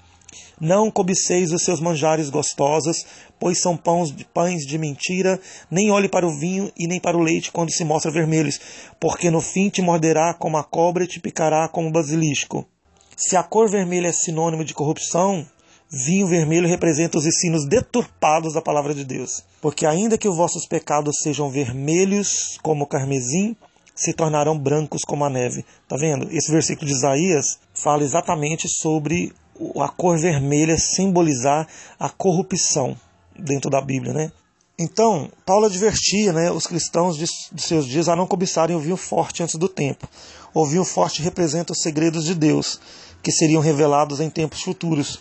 Não 0.60 0.92
cobiceis 0.92 1.54
os 1.54 1.64
seus 1.64 1.80
manjares 1.80 2.30
gostosos, 2.30 3.06
pois 3.40 3.62
são 3.62 3.78
pães 3.78 4.12
de, 4.12 4.26
pães 4.26 4.66
de 4.66 4.78
mentira, 4.78 5.40
nem 5.72 5.92
olhe 5.92 6.10
para 6.10 6.28
o 6.28 6.38
vinho 6.38 6.70
e 6.78 6.88
nem 6.88 7.00
para 7.00 7.16
o 7.16 7.22
leite 7.22 7.52
quando 7.52 7.72
se 7.72 7.86
mostra 7.86 8.12
vermelhos, 8.12 8.60
porque 9.00 9.32
no 9.32 9.40
fim 9.40 9.70
te 9.70 9.82
morderá 9.82 10.34
como 10.34 10.58
a 10.58 10.64
cobra 10.64 11.06
e 11.06 11.08
te 11.08 11.22
picará 11.22 11.68
como 11.70 11.88
o 11.88 11.92
basilisco. 11.92 12.68
Se 13.16 13.38
a 13.38 13.44
cor 13.44 13.70
vermelha 13.70 14.08
é 14.08 14.12
sinônimo 14.12 14.66
de 14.66 14.74
corrupção, 14.74 15.48
vinho 15.90 16.28
vermelho 16.28 16.68
representa 16.68 17.18
os 17.18 17.26
ensinos 17.26 17.66
deturpados 17.66 18.54
da 18.54 18.62
palavra 18.62 18.94
de 18.94 19.06
Deus. 19.06 19.44
Porque 19.62 19.86
ainda 19.86 20.18
que 20.18 20.28
os 20.28 20.36
vossos 20.36 20.68
pecados 20.68 21.16
sejam 21.22 21.50
vermelhos 21.50 22.60
como 22.62 22.84
o 22.84 22.88
carmesim, 22.88 23.56
se 23.98 24.14
tornarão 24.14 24.58
brancos 24.58 25.02
como 25.02 25.26
a 25.26 25.30
neve. 25.30 25.66
Tá 25.90 25.98
vendo? 25.98 26.32
Esse 26.32 26.52
versículo 26.52 26.88
de 26.88 26.94
Isaías 26.94 27.60
fala 27.74 28.04
exatamente 28.04 28.70
sobre 28.70 29.34
a 29.82 29.90
cor 29.90 30.20
vermelha 30.20 30.78
simbolizar 30.78 31.68
a 32.00 32.08
corrupção 32.08 32.96
dentro 33.38 33.70
da 33.70 33.82
Bíblia, 33.82 34.14
né? 34.14 34.32
Então, 34.80 35.32
Paulo 35.44 35.66
advertia 35.66 36.32
né, 36.32 36.52
os 36.52 36.68
cristãos 36.68 37.18
de, 37.18 37.26
de 37.52 37.62
seus 37.64 37.88
dias 37.88 38.08
a 38.08 38.16
não 38.16 38.28
cobiçarem 38.28 38.76
o 38.76 38.80
vinho 38.80 38.96
forte 38.96 39.42
antes 39.42 39.56
do 39.56 39.68
tempo. 39.68 40.08
O 40.54 40.64
vinho 40.68 40.84
forte 40.84 41.24
representa 41.24 41.74
os 41.74 41.82
segredos 41.82 42.24
de 42.24 42.36
Deus, 42.36 42.80
que 43.24 43.32
seriam 43.32 43.60
revelados 43.60 44.20
em 44.20 44.30
tempos 44.30 44.62
futuros. 44.62 45.20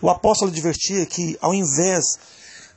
O 0.00 0.08
apóstolo 0.08 0.52
advertia 0.52 1.04
que, 1.06 1.36
ao 1.40 1.52
invés 1.52 2.04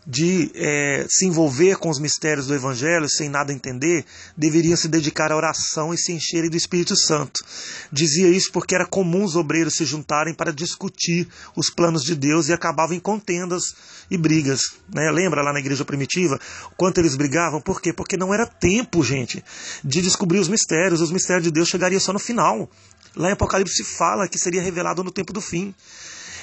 de 0.05 0.51
é, 0.53 1.05
se 1.09 1.25
envolver 1.25 1.77
com 1.77 1.89
os 1.89 1.99
mistérios 1.99 2.45
do 2.47 2.53
Evangelho 2.53 3.09
sem 3.09 3.27
nada 3.27 3.51
entender, 3.51 4.05
deveriam 4.37 4.77
se 4.77 4.87
dedicar 4.87 5.31
à 5.31 5.35
oração 5.35 5.93
e 5.93 5.97
se 5.97 6.11
encherem 6.11 6.49
do 6.49 6.57
Espírito 6.57 6.95
Santo. 6.95 7.43
Dizia 7.91 8.27
isso 8.27 8.51
porque 8.51 8.75
era 8.75 8.85
comum 8.85 9.23
os 9.23 9.35
obreiros 9.35 9.73
se 9.73 9.85
juntarem 9.85 10.33
para 10.33 10.53
discutir 10.53 11.27
os 11.55 11.69
planos 11.69 12.03
de 12.03 12.15
Deus 12.15 12.47
e 12.47 12.53
acabavam 12.53 12.95
em 12.95 12.99
contendas 12.99 13.75
e 14.09 14.17
brigas. 14.17 14.75
Né? 14.93 15.09
Lembra 15.11 15.41
lá 15.41 15.51
na 15.51 15.59
igreja 15.59 15.83
primitiva 15.83 16.39
quanto 16.77 16.99
eles 16.99 17.15
brigavam? 17.15 17.59
Por 17.59 17.81
quê? 17.81 17.91
Porque 17.91 18.15
não 18.15 18.33
era 18.33 18.45
tempo, 18.45 19.03
gente, 19.03 19.43
de 19.83 20.01
descobrir 20.01 20.39
os 20.39 20.47
mistérios. 20.47 21.01
Os 21.01 21.11
mistérios 21.11 21.43
de 21.43 21.51
Deus 21.51 21.67
chegariam 21.67 21.99
só 21.99 22.13
no 22.13 22.19
final. 22.19 22.69
Lá 23.15 23.29
em 23.29 23.33
Apocalipse 23.33 23.83
fala 23.83 24.27
que 24.27 24.37
seria 24.37 24.61
revelado 24.61 25.03
no 25.03 25.11
tempo 25.11 25.33
do 25.33 25.41
fim. 25.41 25.73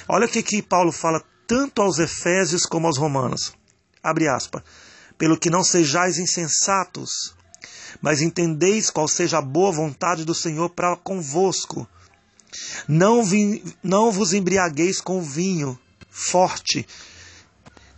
Olha 0.07 0.25
o 0.25 0.29
que, 0.29 0.43
que 0.43 0.61
Paulo 0.61 0.91
fala 0.91 1.23
tanto 1.47 1.81
aos 1.81 1.99
Efésios 1.99 2.65
como 2.65 2.87
aos 2.87 2.97
Romanos. 2.97 3.53
Abre 4.01 4.27
aspas. 4.27 4.63
Pelo 5.17 5.37
que 5.37 5.49
não 5.49 5.63
sejais 5.63 6.17
insensatos, 6.17 7.35
mas 8.01 8.21
entendeis 8.21 8.89
qual 8.89 9.07
seja 9.07 9.37
a 9.37 9.41
boa 9.41 9.71
vontade 9.71 10.25
do 10.25 10.33
Senhor 10.33 10.69
para 10.69 10.95
convosco. 10.97 11.87
Não, 12.87 13.23
vi, 13.23 13.63
não 13.81 14.11
vos 14.11 14.33
embriagueis 14.33 14.99
com 14.99 15.21
vinho 15.21 15.79
forte, 16.09 16.85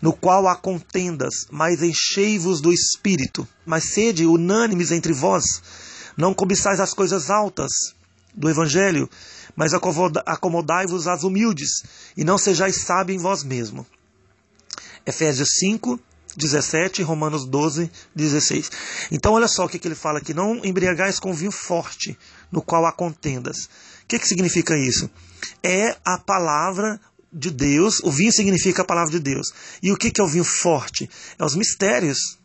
no 0.01 0.13
qual 0.13 0.47
há 0.47 0.55
contendas, 0.55 1.47
mas 1.51 1.81
enchei-vos 1.81 2.61
do 2.61 2.71
espírito. 2.71 3.47
Mas 3.65 3.93
sede 3.93 4.25
unânimes 4.25 4.91
entre 4.91 5.11
vós, 5.11 5.61
não 6.15 6.33
cobiçais 6.33 6.79
as 6.79 6.93
coisas 6.93 7.29
altas 7.29 7.71
do 8.33 8.49
evangelho, 8.49 9.09
mas 9.55 9.73
acomodai-vos 9.73 11.07
às 11.07 11.23
humildes, 11.23 11.83
e 12.15 12.23
não 12.23 12.37
sejais 12.37 12.81
sábios 12.81 13.19
em 13.19 13.21
vós 13.21 13.43
mesmo. 13.43 13.85
Efésios 15.05 15.49
5, 15.59 15.99
17, 16.35 17.01
Romanos 17.03 17.45
12, 17.45 17.89
16. 18.13 18.71
Então, 19.11 19.33
olha 19.33 19.47
só 19.47 19.65
o 19.65 19.69
que, 19.69 19.79
que 19.79 19.87
ele 19.87 19.95
fala 19.95 20.19
aqui: 20.19 20.33
não 20.33 20.65
embriagais 20.65 21.19
com 21.19 21.33
vinho 21.33 21.51
forte, 21.51 22.17
no 22.51 22.61
qual 22.61 22.85
há 22.85 22.91
contendas. 22.91 23.65
O 24.03 24.07
que, 24.07 24.19
que 24.19 24.27
significa 24.27 24.77
isso? 24.77 25.09
É 25.63 25.95
a 26.03 26.17
palavra 26.17 26.99
de 27.31 27.51
Deus, 27.51 27.99
o 27.99 28.11
vinho 28.11 28.31
significa 28.31 28.81
a 28.81 28.85
palavra 28.85 29.11
de 29.11 29.19
Deus. 29.19 29.53
E 29.81 29.91
o 29.91 29.97
que, 29.97 30.11
que 30.11 30.21
é 30.21 30.23
o 30.23 30.27
vinho 30.27 30.43
forte? 30.43 31.09
É 31.37 31.43
os 31.43 31.55
mistérios 31.55 32.37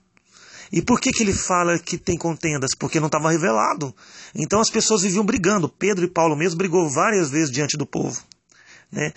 e 0.72 0.80
por 0.80 1.00
que, 1.00 1.10
que 1.10 1.22
ele 1.22 1.32
fala 1.32 1.78
que 1.78 1.98
tem 1.98 2.16
contendas? 2.16 2.70
Porque 2.78 3.00
não 3.00 3.06
estava 3.06 3.30
revelado. 3.30 3.94
Então 4.34 4.60
as 4.60 4.70
pessoas 4.70 5.02
viviam 5.02 5.24
brigando. 5.24 5.68
Pedro 5.68 6.04
e 6.04 6.08
Paulo 6.08 6.36
mesmo 6.36 6.58
brigou 6.58 6.88
várias 6.88 7.30
vezes 7.30 7.50
diante 7.50 7.76
do 7.76 7.84
povo. 7.84 8.22
Né? 8.90 9.12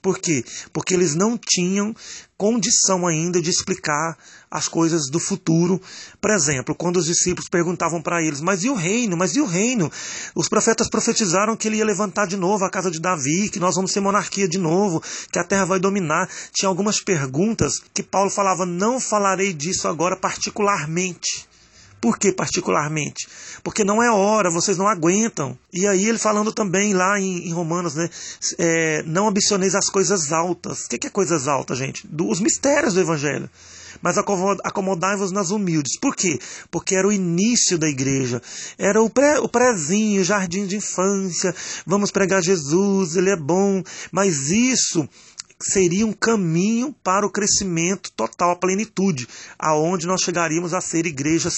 Por 0.00 0.18
quê? 0.18 0.44
Porque 0.72 0.94
eles 0.94 1.14
não 1.14 1.38
tinham 1.38 1.94
condição 2.36 3.06
ainda 3.06 3.40
de 3.40 3.50
explicar 3.50 4.16
as 4.54 4.68
coisas 4.68 5.10
do 5.10 5.18
futuro. 5.18 5.82
Por 6.20 6.30
exemplo, 6.30 6.76
quando 6.76 6.98
os 6.98 7.06
discípulos 7.06 7.48
perguntavam 7.48 8.00
para 8.00 8.22
eles: 8.22 8.40
Mas 8.40 8.62
e 8.62 8.70
o 8.70 8.74
reino? 8.74 9.16
Mas 9.16 9.34
e 9.34 9.40
o 9.40 9.46
reino? 9.46 9.90
Os 10.32 10.48
profetas 10.48 10.88
profetizaram 10.88 11.56
que 11.56 11.66
ele 11.66 11.78
ia 11.78 11.84
levantar 11.84 12.28
de 12.28 12.36
novo 12.36 12.64
a 12.64 12.70
casa 12.70 12.88
de 12.88 13.00
Davi, 13.00 13.50
que 13.50 13.58
nós 13.58 13.74
vamos 13.74 13.90
ser 13.90 13.98
monarquia 13.98 14.48
de 14.48 14.56
novo, 14.56 15.02
que 15.32 15.40
a 15.40 15.44
terra 15.44 15.64
vai 15.64 15.80
dominar. 15.80 16.30
Tinha 16.52 16.68
algumas 16.68 17.00
perguntas 17.00 17.82
que 17.92 18.02
Paulo 18.02 18.30
falava: 18.30 18.64
Não 18.64 19.00
falarei 19.00 19.52
disso 19.52 19.88
agora 19.88 20.16
particularmente 20.16 21.48
Por 22.00 22.16
que 22.16 22.30
particularmente? 22.30 23.26
Porque 23.64 23.82
não 23.82 24.00
é 24.00 24.08
hora, 24.08 24.52
vocês 24.52 24.78
não 24.78 24.86
aguentam. 24.86 25.58
E 25.72 25.84
aí 25.84 26.08
ele 26.08 26.18
falando 26.18 26.52
também 26.52 26.94
lá 26.94 27.18
em, 27.18 27.48
em 27.48 27.52
Romanos, 27.52 27.96
né? 27.96 28.08
É, 28.56 29.02
não 29.04 29.26
ambicioneis 29.26 29.74
as 29.74 29.88
coisas 29.88 30.30
altas. 30.30 30.84
O 30.84 30.88
que 30.88 31.08
é 31.08 31.10
coisas 31.10 31.48
altas, 31.48 31.78
gente? 31.78 32.06
Do, 32.06 32.28
os 32.28 32.38
mistérios 32.38 32.94
do 32.94 33.00
Evangelho 33.00 33.50
mas 34.02 34.16
acomodai-vos 34.18 35.32
nas 35.32 35.50
humildes. 35.50 35.98
Por 35.98 36.14
quê? 36.14 36.38
Porque 36.70 36.94
era 36.94 37.06
o 37.06 37.12
início 37.12 37.78
da 37.78 37.88
igreja, 37.88 38.40
era 38.78 39.02
o, 39.02 39.10
pré, 39.10 39.38
o 39.38 39.48
prézinho, 39.48 40.20
o 40.20 40.24
jardim 40.24 40.66
de 40.66 40.76
infância, 40.76 41.54
vamos 41.86 42.10
pregar 42.10 42.42
Jesus, 42.42 43.16
ele 43.16 43.30
é 43.30 43.36
bom, 43.36 43.82
mas 44.10 44.50
isso 44.50 45.08
seria 45.60 46.06
um 46.06 46.12
caminho 46.12 46.94
para 47.02 47.26
o 47.26 47.30
crescimento 47.30 48.12
total, 48.12 48.50
a 48.50 48.56
plenitude, 48.56 49.26
aonde 49.58 50.06
nós 50.06 50.20
chegaríamos 50.22 50.74
a 50.74 50.80
ser 50.80 51.06
igreja 51.06 51.48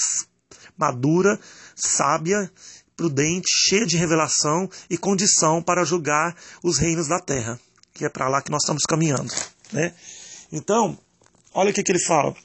madura, 0.77 1.39
sábia, 1.75 2.51
prudente, 2.95 3.47
cheia 3.67 3.85
de 3.85 3.97
revelação 3.97 4.69
e 4.89 4.97
condição 4.97 5.61
para 5.61 5.83
julgar 5.83 6.35
os 6.63 6.77
reinos 6.77 7.07
da 7.07 7.19
terra, 7.19 7.59
que 7.93 8.05
é 8.05 8.09
para 8.09 8.29
lá 8.29 8.41
que 8.41 8.51
nós 8.51 8.63
estamos 8.63 8.83
caminhando, 8.83 9.33
né? 9.71 9.93
Então, 10.51 10.97
olha 11.57 11.71
o 11.71 11.73
que, 11.73 11.81
que 11.81 11.91
ele 11.91 11.99
fala. 11.99 12.35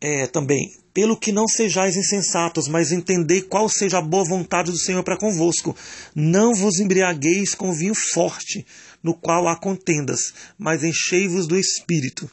É, 0.00 0.26
também, 0.26 0.70
pelo 0.92 1.16
que 1.16 1.32
não 1.32 1.46
sejais 1.46 1.96
insensatos, 1.96 2.68
mas 2.68 2.92
entendei 2.92 3.40
qual 3.40 3.68
seja 3.68 3.98
a 3.98 4.02
boa 4.02 4.24
vontade 4.24 4.70
do 4.70 4.78
Senhor 4.78 5.02
para 5.02 5.16
convosco. 5.16 5.76
Não 6.14 6.52
vos 6.52 6.80
embriagueis 6.80 7.54
com 7.54 7.72
vinho 7.72 7.94
forte, 7.94 8.66
no 9.02 9.14
qual 9.14 9.46
há 9.48 9.56
contendas, 9.56 10.34
mas 10.58 10.82
enchei-vos 10.82 11.46
do 11.46 11.56
Espírito. 11.56 12.28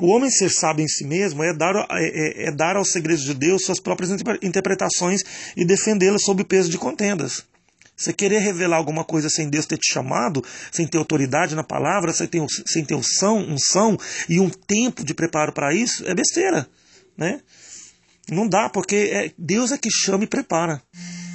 O 0.00 0.08
homem 0.08 0.30
ser 0.30 0.50
sábio 0.50 0.84
em 0.84 0.88
si 0.88 1.04
mesmo 1.04 1.44
é 1.44 1.54
dar, 1.54 1.86
é, 1.90 2.46
é, 2.46 2.48
é 2.48 2.52
dar 2.52 2.76
aos 2.76 2.90
segredos 2.90 3.24
de 3.24 3.34
Deus 3.34 3.64
suas 3.64 3.78
próprias 3.78 4.10
interpretações 4.42 5.22
e 5.56 5.64
defendê-las 5.64 6.24
sob 6.24 6.42
o 6.42 6.46
peso 6.46 6.68
de 6.68 6.78
contendas. 6.78 7.44
Você 7.96 8.12
querer 8.12 8.40
revelar 8.40 8.76
alguma 8.76 9.04
coisa 9.04 9.28
sem 9.30 9.48
Deus 9.48 9.66
ter 9.66 9.78
te 9.78 9.92
chamado, 9.92 10.44
sem 10.72 10.86
ter 10.86 10.98
autoridade 10.98 11.54
na 11.54 11.62
palavra, 11.62 12.12
sem 12.12 12.26
ter, 12.26 12.44
sem 12.66 12.84
ter 12.84 12.94
unção, 12.94 13.38
unção 13.38 13.96
e 14.28 14.40
um 14.40 14.50
tempo 14.50 15.04
de 15.04 15.14
preparo 15.14 15.52
para 15.52 15.72
isso, 15.72 16.04
é 16.06 16.14
besteira. 16.14 16.68
Né? 17.16 17.40
Não 18.28 18.48
dá, 18.48 18.68
porque 18.68 18.96
é, 19.12 19.32
Deus 19.38 19.70
é 19.70 19.78
que 19.78 19.90
chama 19.90 20.24
e 20.24 20.26
prepara. 20.26 20.82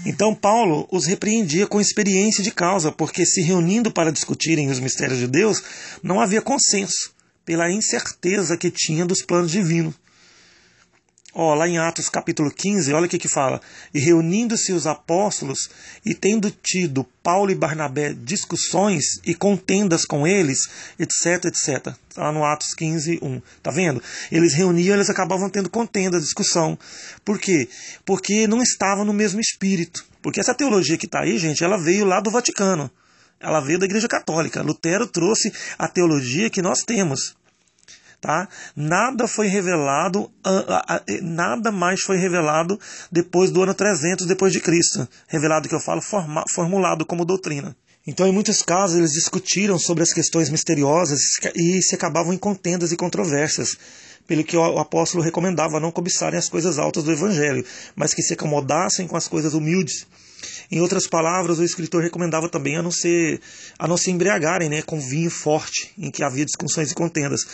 Então 0.06 0.34
Paulo 0.34 0.88
os 0.92 1.06
repreendia 1.06 1.68
com 1.68 1.80
experiência 1.80 2.44
de 2.44 2.52
causa, 2.52 2.92
porque 2.92 3.26
se 3.26 3.42
reunindo 3.42 3.92
para 3.92 4.12
discutirem 4.12 4.70
os 4.70 4.80
mistérios 4.80 5.20
de 5.20 5.28
Deus, 5.28 5.62
não 6.02 6.20
havia 6.20 6.42
consenso, 6.42 7.14
pela 7.46 7.72
incerteza 7.72 8.58
que 8.58 8.72
tinha 8.72 9.06
dos 9.06 9.22
planos 9.22 9.52
divinos. 9.52 9.96
Ó, 11.34 11.54
lá 11.54 11.68
em 11.68 11.78
Atos 11.78 12.10
capítulo 12.10 12.50
15, 12.50 12.92
olha 12.92 13.06
o 13.06 13.10
que 13.10 13.20
que 13.20 13.28
fala. 13.28 13.62
E 13.94 14.00
reunindo-se 14.00 14.74
os 14.74 14.88
apóstolos 14.88 15.70
e 16.04 16.16
tendo 16.16 16.50
tido 16.50 17.04
Paulo 17.22 17.52
e 17.52 17.56
Barnabé 17.56 18.14
discussões 18.14 19.20
e 19.24 19.36
contendas 19.36 20.06
com 20.06 20.26
eles, 20.26 20.68
etc, 20.98 21.46
etc. 21.46 21.94
Tá 22.16 22.24
lá 22.24 22.32
no 22.32 22.44
Atos 22.44 22.74
15, 22.74 23.20
1. 23.22 23.42
Tá 23.62 23.70
vendo? 23.70 24.02
Eles 24.32 24.56
reuniam, 24.56 24.96
eles 24.96 25.10
acabavam 25.10 25.52
tendo 25.52 25.70
contenda, 25.70 26.20
discussão. 26.20 26.78
Por 27.24 27.38
quê? 27.38 27.70
Porque 28.04 28.48
não 28.48 28.64
estavam 28.64 29.06
no 29.06 29.14
mesmo 29.14 29.40
espírito. 29.40 30.04
Porque 30.24 30.40
essa 30.40 30.56
teologia 30.56 30.98
que 30.98 31.06
está 31.06 31.22
aí, 31.22 31.38
gente, 31.38 31.64
ela 31.64 31.78
veio 31.78 32.06
lá 32.06 32.20
do 32.20 32.32
Vaticano. 32.32 32.90
Ela 33.40 33.60
veio 33.62 33.78
da 33.78 33.86
Igreja 33.86 34.08
Católica. 34.08 34.64
Lutero 34.64 35.06
trouxe 35.06 35.54
a 35.78 35.88
teologia 35.88 36.50
que 36.50 36.62
nós 36.62 36.84
temos 36.84 37.38
tá? 38.20 38.48
Nada 38.76 39.28
foi 39.28 39.48
revelado, 39.48 40.30
nada 41.22 41.72
mais 41.72 42.02
foi 42.02 42.18
revelado 42.18 42.80
depois 43.12 43.52
do 43.52 43.64
ano 43.64 43.74
300 43.74 44.26
depois 44.26 44.52
de 44.52 44.60
Cristo. 44.60 45.08
Revelado 45.28 45.70
que 45.70 45.76
eu 45.76 45.80
falo, 45.80 46.02
formulado 46.54 47.06
como 47.06 47.26
doutrina. 47.26 47.76
Então, 48.06 48.26
em 48.26 48.32
muitos 48.32 48.62
casos, 48.62 48.98
eles 48.98 49.12
discutiram 49.12 49.78
sobre 49.78 50.04
as 50.04 50.14
questões 50.14 50.50
misteriosas 50.50 51.20
e 51.56 51.82
se 51.82 51.96
acabavam 51.96 52.34
em 52.34 52.38
contendas 52.38 52.92
e 52.92 52.98
controvérsias, 52.98 53.78
pelo 54.26 54.44
que 54.44 54.58
o 54.58 54.80
apóstolo 54.80 55.24
recomendava 55.24 55.80
não 55.80 55.92
cobiçarem 55.92 56.40
as 56.40 56.50
coisas 56.50 56.80
altas 56.80 57.04
do 57.04 57.12
evangelho, 57.12 57.66
mas 57.96 58.14
que 58.14 58.22
se 58.22 58.34
acomodassem 58.34 59.08
com 59.08 59.18
as 59.18 59.28
coisas 59.28 59.54
humildes 59.54 60.08
em 60.72 60.80
outras 60.80 61.08
palavras, 61.08 61.58
o 61.58 61.64
escritor 61.64 62.04
recomendava 62.04 62.48
também 62.48 62.78
a 62.78 62.84
não, 62.84 62.92
ser, 62.92 63.42
a 63.78 63.88
não 63.88 63.98
se 63.98 64.12
embriagarem 64.12 64.70
né, 64.70 64.84
com 64.84 65.00
vinho 65.00 65.32
forte, 65.32 65.92
em 65.98 66.12
que 66.12 66.24
havia 66.24 66.46
discussões 66.46 66.92
e 66.92 66.96
contendas. 66.96 67.48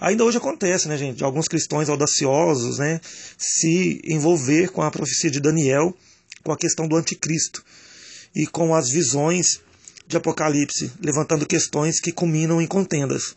Ainda 0.00 0.24
hoje 0.24 0.38
acontece, 0.38 0.88
né, 0.88 0.96
gente, 0.96 1.22
alguns 1.22 1.48
cristãos 1.48 1.90
audaciosos 1.90 2.78
né, 2.78 2.98
se 3.36 4.00
envolver 4.04 4.70
com 4.70 4.80
a 4.80 4.90
profecia 4.90 5.30
de 5.30 5.38
Daniel, 5.38 5.94
com 6.42 6.50
a 6.50 6.56
questão 6.56 6.88
do 6.88 6.96
anticristo 6.96 7.62
e 8.34 8.46
com 8.46 8.74
as 8.74 8.88
visões 8.88 9.60
de 10.06 10.16
Apocalipse, 10.16 10.90
levantando 11.00 11.46
questões 11.46 12.00
que 12.00 12.10
culminam 12.10 12.60
em 12.60 12.66
contendas. 12.66 13.36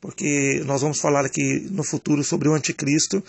Porque 0.00 0.62
nós 0.66 0.82
vamos 0.82 1.00
falar 1.00 1.24
aqui 1.24 1.66
no 1.70 1.82
futuro 1.82 2.22
sobre 2.22 2.48
o 2.48 2.54
anticristo 2.54 3.22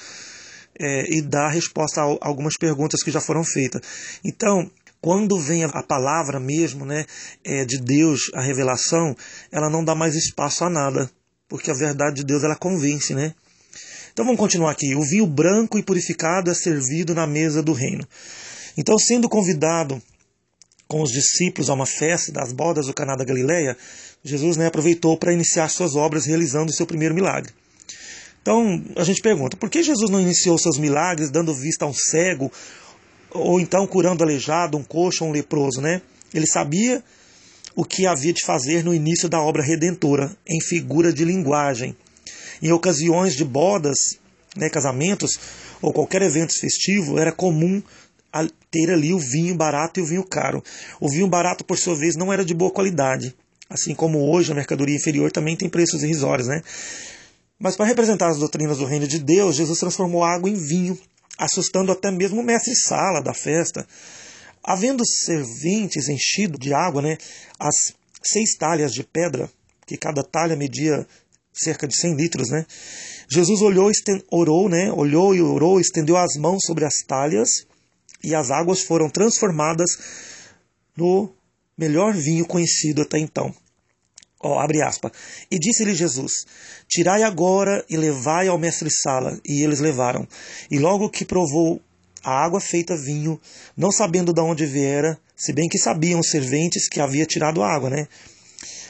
é, 0.79 1.17
e 1.17 1.21
dar 1.21 1.49
resposta 1.49 2.01
a 2.01 2.17
algumas 2.21 2.55
perguntas 2.57 3.03
que 3.03 3.11
já 3.11 3.19
foram 3.19 3.43
feitas. 3.43 3.81
Então, 4.23 4.69
quando 5.01 5.39
vem 5.39 5.63
a 5.63 5.83
palavra 5.83 6.39
mesmo, 6.39 6.85
né, 6.85 7.05
é, 7.43 7.65
de 7.65 7.79
Deus, 7.79 8.29
a 8.33 8.41
revelação, 8.41 9.15
ela 9.51 9.69
não 9.69 9.83
dá 9.83 9.95
mais 9.95 10.15
espaço 10.15 10.63
a 10.63 10.69
nada, 10.69 11.09
porque 11.47 11.71
a 11.71 11.73
verdade 11.73 12.17
de 12.17 12.23
Deus 12.25 12.43
ela 12.43 12.55
convence, 12.55 13.13
né? 13.13 13.33
Então 14.11 14.25
vamos 14.25 14.39
continuar 14.39 14.71
aqui. 14.71 14.95
O 14.95 15.01
vinho 15.01 15.25
branco 15.25 15.77
e 15.77 15.83
purificado 15.83 16.51
é 16.51 16.53
servido 16.53 17.15
na 17.15 17.25
mesa 17.25 17.63
do 17.63 17.71
reino. 17.71 18.05
Então, 18.77 18.97
sendo 18.97 19.29
convidado 19.29 20.01
com 20.87 21.01
os 21.01 21.11
discípulos 21.11 21.69
a 21.69 21.73
uma 21.73 21.85
festa 21.85 22.31
das 22.31 22.51
bodas 22.51 22.87
do 22.87 22.93
Caná 22.93 23.15
da 23.15 23.23
Galileia, 23.23 23.77
Jesus 24.23 24.57
né, 24.57 24.67
aproveitou 24.67 25.17
para 25.17 25.31
iniciar 25.31 25.69
suas 25.69 25.95
obras 25.95 26.25
realizando 26.25 26.69
o 26.69 26.73
seu 26.73 26.85
primeiro 26.85 27.15
milagre. 27.15 27.53
Então 28.41 28.83
a 28.95 29.03
gente 29.03 29.21
pergunta, 29.21 29.55
por 29.55 29.69
que 29.69 29.83
Jesus 29.83 30.09
não 30.09 30.19
iniciou 30.19 30.57
seus 30.57 30.77
milagres 30.77 31.29
dando 31.29 31.53
vista 31.53 31.85
a 31.85 31.87
um 31.87 31.93
cego 31.93 32.51
ou 33.31 33.59
então 33.59 33.85
curando 33.85 34.23
aleijado, 34.23 34.77
um 34.77 34.83
coxo 34.83 35.25
um 35.25 35.31
leproso, 35.31 35.81
né? 35.81 36.01
Ele 36.33 36.47
sabia 36.47 37.03
o 37.75 37.83
que 37.85 38.05
havia 38.05 38.33
de 38.33 38.45
fazer 38.45 38.83
no 38.83 38.93
início 38.93 39.29
da 39.29 39.41
obra 39.41 39.63
redentora, 39.63 40.35
em 40.47 40.59
figura 40.61 41.13
de 41.13 41.23
linguagem. 41.23 41.95
Em 42.61 42.71
ocasiões 42.71 43.35
de 43.35 43.45
bodas, 43.45 43.97
né, 44.55 44.69
casamentos 44.69 45.39
ou 45.81 45.93
qualquer 45.93 46.21
evento 46.21 46.59
festivo, 46.59 47.17
era 47.17 47.31
comum 47.31 47.81
ter 48.69 48.91
ali 48.91 49.13
o 49.13 49.19
vinho 49.19 49.55
barato 49.55 49.99
e 49.99 50.03
o 50.03 50.05
vinho 50.05 50.23
caro. 50.23 50.63
O 50.99 51.09
vinho 51.09 51.27
barato, 51.27 51.63
por 51.63 51.77
sua 51.77 51.95
vez, 51.95 52.15
não 52.15 52.31
era 52.31 52.45
de 52.45 52.53
boa 52.53 52.71
qualidade. 52.71 53.33
Assim 53.69 53.95
como 53.95 54.29
hoje 54.29 54.51
a 54.51 54.55
mercadoria 54.55 54.95
inferior 54.95 55.31
também 55.31 55.55
tem 55.55 55.69
preços 55.69 56.03
irrisórios, 56.03 56.47
né? 56.47 56.61
Mas 57.59 57.75
para 57.75 57.85
representar 57.85 58.29
as 58.29 58.37
doutrinas 58.37 58.77
do 58.77 58.85
reino 58.85 59.07
de 59.07 59.19
Deus, 59.19 59.55
Jesus 59.55 59.79
transformou 59.79 60.23
água 60.23 60.49
em 60.49 60.55
vinho 60.55 60.97
assustando 61.39 61.91
até 61.91 62.11
mesmo 62.11 62.41
o 62.41 62.43
mestre-sala 62.43 63.21
da 63.21 63.33
festa. 63.33 63.87
Havendo 64.61 65.03
serventes 65.05 66.09
enchido 66.09 66.59
de 66.59 66.73
água, 66.73 67.01
né, 67.01 67.17
as 67.57 67.93
seis 68.21 68.55
talhas 68.57 68.93
de 68.93 69.03
pedra, 69.03 69.49
que 69.87 69.97
cada 69.97 70.21
talha 70.21 70.55
media 70.55 71.07
cerca 71.53 71.87
de 71.87 71.95
100 71.95 72.15
litros, 72.15 72.49
né? 72.49 72.65
Jesus 73.31 73.61
olhou, 73.61 73.89
orou, 74.31 74.69
né? 74.69 74.91
Olhou 74.91 75.33
e 75.33 75.41
orou, 75.41 75.79
estendeu 75.79 76.17
as 76.17 76.35
mãos 76.37 76.59
sobre 76.65 76.85
as 76.85 77.03
talhas 77.07 77.49
e 78.23 78.35
as 78.35 78.51
águas 78.51 78.81
foram 78.81 79.09
transformadas 79.09 79.89
no 80.95 81.33
melhor 81.77 82.13
vinho 82.13 82.45
conhecido 82.45 83.01
até 83.01 83.17
então. 83.17 83.53
Ó, 84.41 84.57
abre 84.57 84.81
aspas. 84.81 85.11
E 85.51 85.59
disse-lhe 85.59 85.93
Jesus: 85.93 86.45
Tirai 86.87 87.23
agora 87.23 87.83
e 87.89 87.97
levai 87.97 88.47
ao 88.47 88.57
mestre-sala. 88.57 89.39
E 89.45 89.63
eles 89.63 89.79
levaram. 89.79 90.27
E 90.71 90.79
logo 90.79 91.09
que 91.09 91.25
provou 91.25 91.81
a 92.23 92.31
água 92.31 92.59
feita 92.59 92.95
vinho, 92.95 93.39
não 93.75 93.91
sabendo 93.91 94.33
de 94.33 94.41
onde 94.41 94.65
viera, 94.65 95.19
se 95.35 95.53
bem 95.53 95.67
que 95.67 95.77
sabiam 95.77 96.19
os 96.19 96.29
serventes 96.29 96.87
que 96.87 96.99
havia 96.99 97.25
tirado 97.25 97.61
a 97.61 97.73
água, 97.73 97.89
né? 97.89 98.07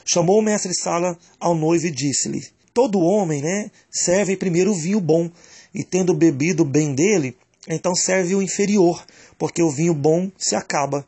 Chamou 0.06 0.40
o 0.40 0.42
mestre-sala 0.42 1.18
ao 1.40 1.56
noivo 1.56 1.88
e 1.88 1.92
disse-lhe: 1.92 2.46
Todo 2.74 3.00
homem, 3.00 3.42
né, 3.42 3.72
serve 3.92 4.36
primeiro 4.36 4.72
o 4.72 4.76
vinho 4.76 5.00
bom, 5.00 5.30
e 5.74 5.84
tendo 5.84 6.14
bebido 6.14 6.66
bem 6.66 6.94
dele, 6.94 7.36
então 7.68 7.94
serve 7.94 8.34
o 8.34 8.42
inferior, 8.42 9.06
porque 9.38 9.62
o 9.62 9.70
vinho 9.70 9.94
bom 9.94 10.32
se 10.38 10.56
acaba. 10.56 11.06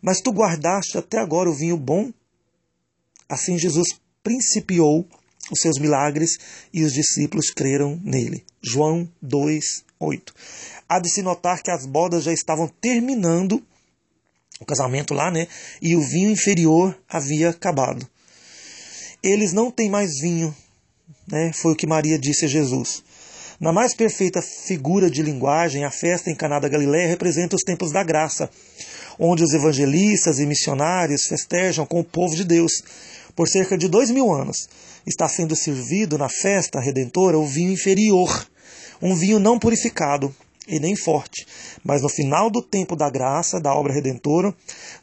Mas 0.00 0.20
tu 0.20 0.30
guardaste 0.30 0.96
até 0.96 1.18
agora 1.18 1.50
o 1.50 1.54
vinho 1.54 1.76
bom 1.76 2.10
Assim 3.28 3.58
Jesus 3.58 3.88
principiou 4.22 5.06
os 5.50 5.60
seus 5.60 5.78
milagres 5.78 6.38
e 6.72 6.84
os 6.84 6.92
discípulos 6.92 7.50
creram 7.50 8.00
nele. 8.02 8.44
João 8.62 9.08
2, 9.20 9.84
8. 9.98 10.34
Há 10.88 10.98
de 10.98 11.10
se 11.10 11.22
notar 11.22 11.62
que 11.62 11.70
as 11.70 11.86
bodas 11.86 12.24
já 12.24 12.32
estavam 12.32 12.68
terminando, 12.80 13.62
o 14.60 14.64
casamento 14.64 15.14
lá, 15.14 15.30
né? 15.30 15.48
E 15.80 15.96
o 15.96 16.00
vinho 16.00 16.30
inferior 16.30 16.96
havia 17.08 17.50
acabado. 17.50 18.08
Eles 19.22 19.52
não 19.52 19.70
têm 19.70 19.90
mais 19.90 20.18
vinho, 20.20 20.54
né? 21.26 21.52
Foi 21.52 21.72
o 21.72 21.76
que 21.76 21.86
Maria 21.86 22.18
disse 22.18 22.44
a 22.44 22.48
Jesus. 22.48 23.02
Na 23.62 23.72
mais 23.72 23.94
perfeita 23.94 24.42
figura 24.42 25.08
de 25.08 25.22
linguagem, 25.22 25.84
a 25.84 25.90
festa 25.90 26.28
em 26.28 26.34
Caná 26.34 26.58
da 26.58 26.68
Galiléia 26.68 27.06
representa 27.06 27.54
os 27.54 27.62
tempos 27.62 27.92
da 27.92 28.02
graça, 28.02 28.50
onde 29.18 29.44
os 29.44 29.52
evangelistas 29.52 30.40
e 30.40 30.46
missionários 30.46 31.22
festejam 31.28 31.86
com 31.86 32.00
o 32.00 32.04
povo 32.04 32.34
de 32.34 32.44
Deus. 32.44 32.82
Por 33.34 33.48
cerca 33.48 33.78
de 33.78 33.88
dois 33.88 34.10
mil 34.10 34.32
anos, 34.32 34.68
está 35.06 35.28
sendo 35.28 35.56
servido 35.56 36.18
na 36.18 36.28
festa 36.28 36.80
redentora 36.80 37.38
o 37.38 37.46
vinho 37.46 37.72
inferior, 37.72 38.46
um 39.00 39.14
vinho 39.14 39.38
não 39.38 39.58
purificado, 39.58 40.34
e 40.66 40.78
nem 40.78 40.94
forte. 40.94 41.46
Mas 41.84 42.02
no 42.02 42.08
final 42.08 42.50
do 42.50 42.62
tempo 42.62 42.94
da 42.94 43.10
graça, 43.10 43.60
da 43.60 43.74
obra 43.74 43.92
redentora, 43.92 44.54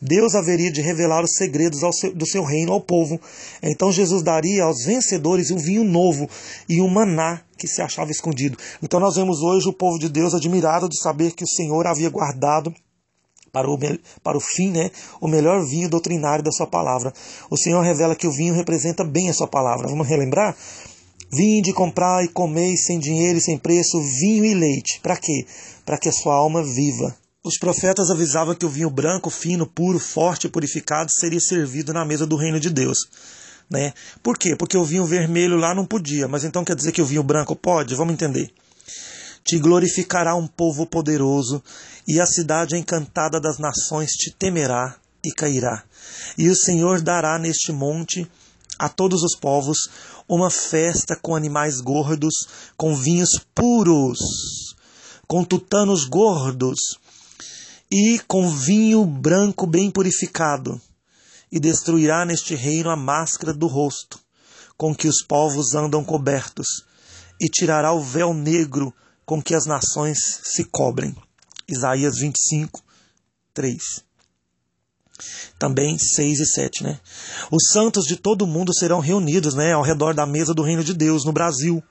Deus 0.02 0.36
haveria 0.36 0.72
de 0.72 0.82
revelar 0.82 1.24
os 1.24 1.34
segredos 1.34 1.82
seu, 1.98 2.14
do 2.14 2.26
seu 2.26 2.44
reino 2.44 2.72
ao 2.72 2.82
povo. 2.82 3.20
Então 3.62 3.92
Jesus 3.92 4.24
daria 4.24 4.64
aos 4.64 4.86
vencedores 4.86 5.52
um 5.52 5.58
vinho 5.58 5.84
novo 5.84 6.30
e 6.68 6.82
um 6.82 6.88
maná 6.88 7.42
que 7.58 7.68
se 7.68 7.82
achava 7.82 8.12
escondido. 8.12 8.58
Então 8.82 9.00
nós 9.00 9.16
vemos 9.16 9.42
hoje 9.42 9.68
o 9.68 9.74
povo 9.74 10.00
de 10.00 10.08
Deus 10.08 10.34
admirado 10.34 10.88
de 10.88 10.98
saber 10.98 11.34
que 11.34 11.44
o 11.44 11.48
Senhor 11.50 11.86
havia 11.86 12.10
guardado 12.10 12.74
para 13.52 13.70
o, 13.70 13.78
para 14.24 14.38
o 14.38 14.42
fim, 14.42 14.72
né, 14.72 14.92
o 15.20 15.28
melhor 15.28 15.66
vinho 15.66 15.90
doutrinário 15.90 16.44
da 16.44 16.52
sua 16.52 16.68
palavra. 16.68 17.14
O 17.50 17.58
Senhor 17.58 17.82
revela 17.82 18.16
que 18.16 18.28
o 18.28 18.32
vinho 18.32 18.54
representa 18.54 19.04
bem 19.04 19.30
a 19.30 19.34
sua 19.34 19.48
palavra. 19.48 19.88
Vamos 19.88 20.08
relembrar? 20.08 20.56
Vinde 21.32 21.74
comprar 21.74 22.24
e 22.24 22.28
comer 22.28 22.76
sem 22.78 23.00
dinheiro 23.00 23.38
e 23.38 23.42
sem 23.42 23.58
preço 23.58 24.02
vinho 24.20 24.44
e 24.44 24.54
leite. 24.54 25.00
Para 25.02 25.16
quê? 25.16 25.46
Para 25.86 25.98
que 25.98 26.10
a 26.10 26.12
sua 26.12 26.34
alma 26.34 26.64
viva. 26.64 27.16
Os 27.44 27.58
profetas 27.58 28.10
avisavam 28.10 28.56
que 28.56 28.66
o 28.66 28.70
vinho 28.70 28.90
branco, 28.90 29.30
fino, 29.30 29.66
puro, 29.66 30.00
forte 30.00 30.48
e 30.48 30.50
purificado 30.50 31.10
seria 31.12 31.40
servido 31.40 31.94
na 31.94 32.04
mesa 32.04 32.26
do 32.26 32.36
reino 32.36 32.60
de 32.60 32.70
Deus. 32.70 32.98
Né? 33.70 33.94
Por 34.24 34.38
quê? 34.38 34.56
Porque 34.56 34.78
o 34.78 34.84
vinho 34.84 35.06
vermelho 35.06 35.56
lá 35.56 35.76
não 35.76 35.86
podia, 35.86 36.28
mas 36.28 36.44
então 36.44 36.66
quer 36.66 36.76
dizer 36.76 36.92
que 36.92 37.02
o 37.02 37.06
vinho 37.06 37.24
branco 37.24 37.56
pode? 37.56 37.96
Vamos 37.96 38.14
entender. 38.14 38.52
Te 39.50 39.58
glorificará 39.58 40.36
um 40.36 40.46
povo 40.46 40.86
poderoso, 40.86 41.64
e 42.08 42.22
a 42.22 42.28
cidade 42.28 42.78
encantada 42.78 43.42
das 43.42 43.58
nações 43.58 44.12
te 44.12 44.30
temerá 44.30 44.96
e 45.24 45.32
cairá. 45.32 45.84
E 46.38 46.50
o 46.50 46.56
Senhor 46.56 47.02
dará 47.02 47.40
neste 47.40 47.72
monte 47.72 48.30
a 48.78 48.88
todos 48.88 49.24
os 49.24 49.36
povos 49.36 49.90
uma 50.28 50.52
festa 50.52 51.16
com 51.16 51.36
animais 51.36 51.82
gordos, 51.82 52.36
com 52.78 52.96
vinhos 52.96 53.44
puros, 53.56 54.20
com 55.28 55.44
tutanos 55.44 56.06
gordos 56.06 57.00
e 57.92 58.22
com 58.28 58.52
vinho 58.52 59.04
branco 59.04 59.66
bem 59.66 59.90
purificado, 59.90 60.80
e 61.52 61.60
destruirá 61.60 62.24
neste 62.24 62.54
reino 62.54 62.92
a 62.92 62.96
máscara 62.96 63.52
do 63.52 63.66
rosto, 63.66 64.20
com 64.78 64.94
que 64.94 65.08
os 65.08 65.24
povos 65.24 65.74
andam 65.74 66.04
cobertos, 66.04 66.68
e 67.42 67.50
tirará 67.50 67.92
o 67.92 68.00
véu 68.00 68.32
negro 68.32 68.94
com 69.30 69.40
que 69.40 69.54
as 69.54 69.68
nações 69.68 70.18
se 70.44 70.64
cobrem. 70.64 71.16
Isaías 71.68 72.18
25, 72.18 72.82
3 73.54 73.78
também 75.60 76.00
6 76.00 76.40
e 76.40 76.46
7, 76.46 76.82
né? 76.82 76.98
Os 77.52 77.72
santos 77.74 78.06
de 78.06 78.16
todo 78.16 78.44
o 78.44 78.48
mundo 78.48 78.74
serão 78.74 79.02
reunidos, 79.02 79.54
né, 79.54 79.74
ao 79.74 79.84
redor 79.84 80.14
da 80.14 80.26
mesa 80.26 80.54
do 80.54 80.64
reino 80.64 80.82
de 80.82 80.94
Deus 80.94 81.26
no 81.26 81.34
Brasil, 81.34 81.84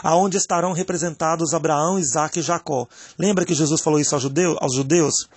aonde 0.00 0.36
estarão 0.36 0.72
representados 0.72 1.52
Abraão, 1.52 1.98
Isaac 1.98 2.38
e 2.38 2.42
Jacó. 2.42 2.86
Lembra 3.18 3.44
que 3.44 3.52
Jesus 3.52 3.80
falou 3.80 3.98
isso 3.98 4.14
aos? 4.14 4.24
Aos 4.60 4.74
judeus? 4.74 5.28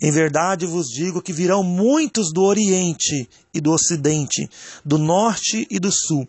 Em 0.00 0.12
verdade 0.12 0.66
vos 0.66 0.86
digo 0.88 1.22
que 1.22 1.32
virão 1.32 1.62
muitos 1.62 2.30
do 2.32 2.42
Oriente 2.42 3.28
e 3.54 3.60
do 3.60 3.72
Ocidente, 3.72 4.48
do 4.84 4.98
Norte 4.98 5.66
e 5.70 5.80
do 5.80 5.90
Sul, 5.90 6.28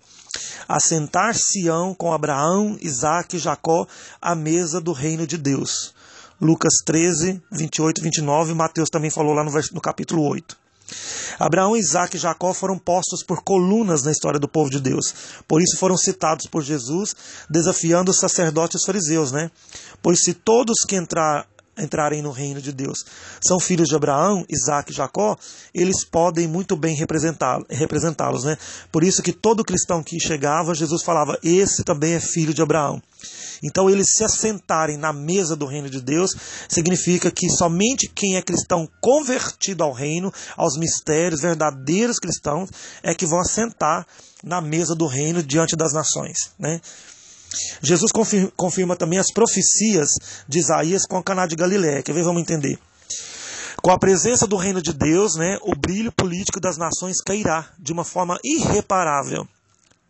assentar-se-ão 0.67 1.93
com 1.93 2.13
Abraão, 2.13 2.77
Isaac 2.81 3.35
e 3.35 3.39
Jacó 3.39 3.87
à 4.21 4.35
mesa 4.35 4.79
do 4.79 4.91
reino 4.91 5.27
de 5.27 5.37
Deus. 5.37 5.93
Lucas 6.41 6.73
13, 6.85 7.41
28 7.51 7.99
e 7.99 8.03
29, 8.03 8.53
Mateus 8.53 8.89
também 8.89 9.09
falou 9.09 9.33
lá 9.33 9.43
no, 9.43 9.51
no 9.51 9.81
capítulo 9.81 10.23
8. 10.23 10.57
Abraão, 11.39 11.75
Isaac 11.75 12.15
e 12.15 12.19
Jacó 12.19 12.53
foram 12.53 12.77
postos 12.77 13.23
por 13.23 13.43
colunas 13.43 14.03
na 14.03 14.11
história 14.11 14.39
do 14.39 14.47
povo 14.47 14.69
de 14.69 14.79
Deus. 14.79 15.13
Por 15.47 15.61
isso 15.61 15.77
foram 15.77 15.97
citados 15.97 16.45
por 16.45 16.61
Jesus, 16.61 17.15
desafiando 17.49 18.11
os 18.11 18.19
sacerdotes 18.19 18.83
fariseus, 18.83 19.31
né? 19.31 19.49
Pois 20.01 20.23
se 20.23 20.33
todos 20.33 20.85
que 20.87 20.95
entrar, 20.95 21.47
entrarem 21.77 22.21
no 22.21 22.31
reino 22.31 22.61
de 22.61 22.71
Deus 22.71 23.03
são 23.45 23.59
filhos 23.59 23.87
de 23.87 23.95
Abraão, 23.95 24.45
Isaac 24.49 24.91
e 24.91 24.95
Jacó, 24.95 25.37
eles 25.73 26.05
podem 26.05 26.47
muito 26.47 26.75
bem 26.75 26.95
representá-los, 26.95 28.43
né? 28.43 28.57
Por 28.91 29.03
isso 29.03 29.23
que 29.23 29.33
todo 29.33 29.63
cristão 29.63 30.03
que 30.03 30.19
chegava, 30.19 30.75
Jesus 30.75 31.03
falava: 31.03 31.37
esse 31.43 31.83
também 31.83 32.13
é 32.13 32.19
filho 32.19 32.53
de 32.53 32.61
Abraão. 32.61 33.01
Então, 33.63 33.89
eles 33.89 34.07
se 34.17 34.25
assentarem 34.25 34.97
na 34.97 35.13
mesa 35.13 35.55
do 35.55 35.65
reino 35.65 35.89
de 35.89 36.01
Deus 36.01 36.35
significa 36.67 37.31
que 37.31 37.49
somente 37.49 38.11
quem 38.13 38.35
é 38.35 38.41
cristão 38.41 38.89
convertido 38.99 39.83
ao 39.83 39.93
reino, 39.93 40.33
aos 40.57 40.77
mistérios 40.77 41.41
verdadeiros 41.41 42.19
cristãos, 42.19 42.69
é 43.01 43.15
que 43.15 43.25
vão 43.25 43.39
assentar 43.39 44.05
na 44.43 44.59
mesa 44.59 44.93
do 44.93 45.07
reino 45.07 45.41
diante 45.41 45.77
das 45.77 45.93
nações, 45.93 46.51
né? 46.59 46.81
Jesus 47.81 48.11
confirma, 48.55 48.95
também 48.95 49.19
as 49.19 49.31
profecias 49.31 50.09
de 50.47 50.59
Isaías 50.59 51.05
com 51.05 51.17
a 51.17 51.23
Caná 51.23 51.45
de 51.45 51.55
Galiléia. 51.55 52.03
Quer 52.03 52.13
ver? 52.13 52.23
Vamos 52.23 52.41
entender. 52.41 52.77
Com 53.81 53.91
a 53.91 53.99
presença 53.99 54.47
do 54.47 54.55
reino 54.55 54.81
de 54.81 54.93
Deus, 54.93 55.35
né, 55.35 55.57
o 55.61 55.75
brilho 55.75 56.11
político 56.11 56.59
das 56.59 56.77
nações 56.77 57.21
cairá 57.21 57.67
de 57.77 57.91
uma 57.91 58.03
forma 58.03 58.39
irreparável 58.43 59.47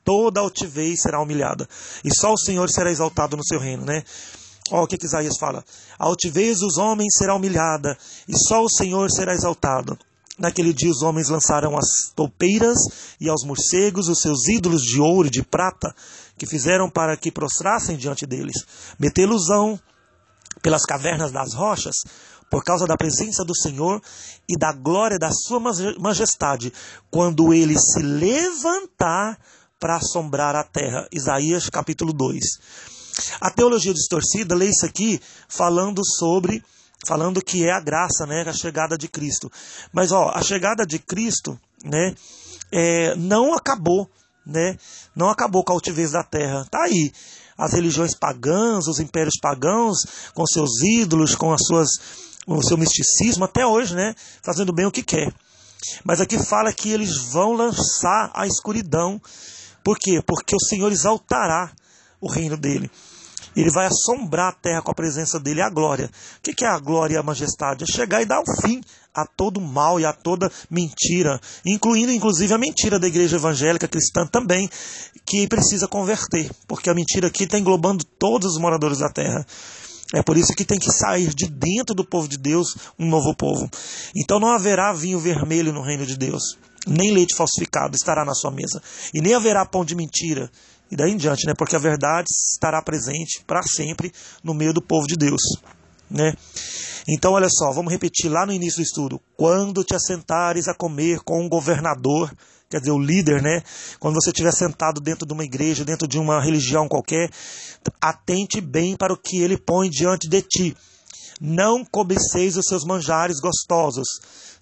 toda 0.04 0.40
altivez 0.40 1.02
será 1.02 1.22
humilhada, 1.22 1.68
e 2.04 2.10
só 2.14 2.34
o 2.34 2.38
Senhor 2.38 2.70
será 2.70 2.92
exaltado 2.92 3.38
no 3.38 3.46
seu 3.46 3.60
reino, 3.60 3.86
né? 3.86 4.04
Olha 4.72 4.84
o 4.84 4.88
que, 4.88 4.98
que 4.98 5.06
Isaías 5.06 5.38
fala: 5.38 5.64
a 5.98 6.06
altivez 6.06 6.60
dos 6.60 6.78
homens 6.78 7.16
será 7.18 7.36
humilhada, 7.36 7.98
e 8.28 8.34
só 8.48 8.64
o 8.64 8.70
Senhor 8.70 9.10
será 9.12 9.34
exaltado. 9.34 9.98
Naquele 10.38 10.74
dia 10.74 10.90
os 10.90 11.04
homens 11.04 11.30
lançarão 11.30 11.78
as 11.78 12.12
toupeiras 12.16 12.78
e 13.22 13.30
aos 13.30 13.44
morcegos 13.44 14.08
os 14.08 14.20
seus 14.20 14.48
ídolos 14.48 14.82
de 14.82 15.00
ouro 15.00 15.28
e 15.28 15.32
de 15.32 15.44
prata, 15.44 15.94
que 16.38 16.46
fizeram 16.46 16.90
para 16.90 17.16
que 17.18 17.32
prostrassem 17.32 17.98
diante 17.98 18.26
deles. 18.26 18.56
Metê-los-ão 19.00 19.80
pelas 20.62 20.86
cavernas 20.86 21.32
das 21.32 21.54
rochas, 21.54 21.96
por 22.50 22.64
causa 22.64 22.86
da 22.86 22.96
presença 22.96 23.44
do 23.44 23.56
Senhor 23.56 24.02
e 24.48 24.58
da 24.58 24.72
glória 24.72 25.18
da 25.18 25.32
sua 25.32 25.60
majestade, 26.00 26.72
quando 27.10 27.54
ele 27.54 27.76
se 27.80 28.02
levantar 28.02 29.40
para 29.80 29.98
assombrar 29.98 30.56
a 30.56 30.64
terra. 30.64 31.08
Isaías 31.12 31.70
capítulo 31.70 32.14
2. 32.14 32.40
A 33.42 33.50
teologia 33.50 33.94
distorcida 33.94 34.56
lê 34.56 34.70
isso 34.70 34.86
aqui 34.86 35.20
falando 35.48 36.02
sobre 36.06 36.64
falando 37.06 37.42
que 37.42 37.66
é 37.66 37.72
a 37.72 37.82
graça, 37.82 38.26
né, 38.26 38.44
a 38.48 38.54
chegada 38.54 38.98
de 38.98 39.08
Cristo. 39.08 39.52
Mas 39.92 40.12
ó, 40.12 40.32
a 40.34 40.42
chegada 40.42 40.86
de 40.86 41.00
Cristo, 41.00 41.60
né, 41.84 42.16
é, 42.72 43.16
não 43.16 43.54
acabou, 43.54 44.10
né? 44.46 44.78
Não 45.16 45.30
acabou 45.30 45.64
com 45.64 45.72
a 45.72 45.76
altivez 45.76 46.12
da 46.12 46.24
terra. 46.24 46.66
Tá 46.70 46.84
aí 46.84 47.12
as 47.58 47.74
religiões 47.74 48.16
pagãs, 48.16 48.88
os 48.88 49.00
impérios 49.00 49.36
pagãos, 49.42 50.00
com 50.34 50.46
seus 50.46 50.82
ídolos, 50.82 51.36
com 51.36 51.54
as 51.54 51.66
suas 51.66 51.90
o 52.46 52.62
seu 52.62 52.78
misticismo 52.78 53.46
até 53.46 53.66
hoje, 53.66 53.96
né, 53.96 54.14
fazendo 54.42 54.74
bem 54.74 54.86
o 54.86 54.92
que 54.92 55.02
quer. 55.02 55.34
Mas 56.04 56.20
aqui 56.20 56.38
fala 56.38 56.74
que 56.74 56.92
eles 56.92 57.16
vão 57.32 57.54
lançar 57.54 58.32
a 58.34 58.46
escuridão 58.46 59.22
por 59.84 60.00
quê? 60.00 60.22
Porque 60.26 60.56
o 60.56 60.66
Senhor 60.66 60.92
exaltará 60.92 61.72
o 62.22 62.28
reino 62.28 62.56
dele. 62.56 62.90
Ele 63.56 63.70
vai 63.70 63.88
assombrar 63.88 64.50
a 64.50 64.52
terra 64.52 64.82
com 64.82 64.92
a 64.92 64.96
presença 64.96 65.40
dele 65.40 65.60
e 65.60 65.64
a 65.64 65.70
glória. 65.70 66.10
O 66.38 66.42
que 66.42 66.66
é 66.66 66.68
a 66.68 66.80
glória 66.80 67.16
e 67.16 67.18
a 67.18 67.24
majestade? 67.24 67.84
É 67.84 67.88
chegar 67.88 68.22
e 68.22 68.26
dar 68.26 68.40
um 68.40 68.62
fim 68.62 68.82
a 69.14 69.26
todo 69.26 69.62
mal 69.62 70.00
e 70.00 70.06
a 70.06 70.12
toda 70.12 70.52
mentira, 70.70 71.40
incluindo 71.66 72.12
inclusive 72.12 72.54
a 72.54 72.58
mentira 72.58 73.00
da 73.00 73.08
igreja 73.08 73.36
evangélica 73.36 73.88
cristã 73.88 74.26
também, 74.26 74.68
que 75.24 75.48
precisa 75.48 75.88
converter, 75.88 76.50
porque 76.68 76.90
a 76.90 76.96
mentira 76.96 77.28
aqui 77.28 77.44
está 77.44 77.60
englobando 77.60 78.04
todos 78.04 78.54
os 78.54 78.60
moradores 78.60 79.00
da 79.00 79.10
terra. 79.10 79.46
É 80.16 80.22
por 80.22 80.38
isso 80.38 80.54
que 80.56 80.66
tem 80.66 80.80
que 80.80 80.92
sair 80.92 81.34
de 81.34 81.48
dentro 81.48 81.96
do 81.96 82.04
povo 82.04 82.28
de 82.28 82.38
Deus 82.38 82.76
um 83.00 83.08
novo 83.08 83.36
povo. 83.36 83.70
Então 84.16 84.40
não 84.40 84.50
haverá 84.50 84.94
vinho 84.94 85.20
vermelho 85.20 85.72
no 85.72 85.82
reino 85.82 86.06
de 86.06 86.18
Deus 86.18 86.58
nem 86.86 87.12
leite 87.12 87.36
falsificado 87.36 87.96
estará 87.96 88.26
na 88.26 88.34
sua 88.34 88.52
mesa, 88.52 88.82
e 89.14 89.22
nem 89.22 89.34
haverá 89.34 89.66
pão 89.66 89.86
de 89.86 89.96
mentira, 89.96 90.52
e 90.94 90.96
daí 90.96 91.12
em 91.12 91.18
diante, 91.18 91.48
né? 91.48 91.56
Porque 91.58 91.76
a 91.76 91.80
verdade 91.80 92.28
estará 92.30 92.80
presente 92.80 93.44
para 93.48 93.64
sempre 93.64 94.14
no 94.44 94.54
meio 94.54 94.72
do 94.72 94.80
povo 94.80 95.08
de 95.08 95.16
Deus, 95.16 95.42
né? 96.08 96.36
Então, 97.10 97.34
olha 97.34 97.50
só, 97.50 97.72
vamos 97.72 97.92
repetir 97.92 98.30
lá 98.30 98.46
no 98.46 98.54
início 98.54 98.78
do 98.78 98.86
estudo. 98.86 99.22
Quando 99.36 99.84
te 99.84 99.96
assentares 99.96 100.68
a 100.68 100.76
comer 100.76 101.22
com 101.22 101.44
um 101.44 101.50
governador, 101.50 102.32
quer 102.70 102.78
dizer, 102.78 102.92
o 102.92 103.00
líder, 103.00 103.42
né? 103.42 103.64
Quando 104.00 104.22
você 104.22 104.30
estiver 104.30 104.54
sentado 104.54 105.02
dentro 105.02 105.26
de 105.26 105.34
uma 105.34 105.44
igreja, 105.44 105.84
dentro 105.84 106.08
de 106.08 106.20
uma 106.20 106.40
religião 106.40 106.88
qualquer, 106.88 107.28
atente 108.00 108.62
bem 108.62 108.96
para 108.96 109.12
o 109.12 109.18
que 109.18 109.42
ele 109.42 109.58
põe 109.58 109.90
diante 109.90 110.30
de 110.30 110.44
ti. 110.44 110.78
Não 111.42 111.84
cobeceis 111.84 112.56
os 112.56 112.66
seus 112.68 112.86
manjares 112.86 113.40
gostosos, 113.40 114.08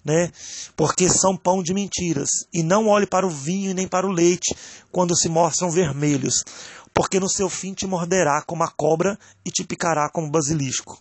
né? 0.04 0.30
Porque 0.76 1.08
são 1.08 1.36
pão 1.36 1.62
de 1.62 1.72
mentiras. 1.72 2.28
E 2.52 2.62
não 2.62 2.88
olhe 2.88 3.06
para 3.06 3.26
o 3.26 3.30
vinho 3.30 3.74
nem 3.74 3.86
para 3.86 4.06
o 4.06 4.12
leite 4.12 4.54
quando 4.90 5.16
se 5.16 5.28
mostram 5.28 5.70
vermelhos, 5.70 6.44
porque 6.92 7.20
no 7.20 7.28
seu 7.28 7.48
fim 7.48 7.72
te 7.72 7.86
morderá 7.86 8.42
como 8.42 8.62
a 8.62 8.70
cobra 8.70 9.18
e 9.44 9.50
te 9.50 9.64
picará 9.64 10.08
como 10.10 10.30
basilisco. 10.30 10.98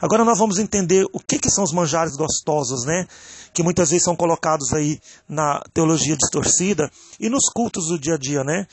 Agora 0.00 0.24
nós 0.24 0.38
vamos 0.38 0.58
entender 0.58 1.06
o 1.12 1.20
que, 1.20 1.38
que 1.38 1.50
são 1.50 1.62
os 1.62 1.72
manjares 1.72 2.16
gostosos, 2.16 2.84
né? 2.84 3.06
Que 3.52 3.62
muitas 3.62 3.90
vezes 3.90 4.04
são 4.04 4.16
colocados 4.16 4.72
aí 4.72 5.00
na 5.28 5.62
teologia 5.74 6.16
distorcida 6.16 6.90
e 7.18 7.28
nos 7.28 7.48
cultos 7.52 7.86
do 7.88 7.98
dia 7.98 8.14
a 8.14 8.18
dia, 8.18 8.42
né? 8.42 8.66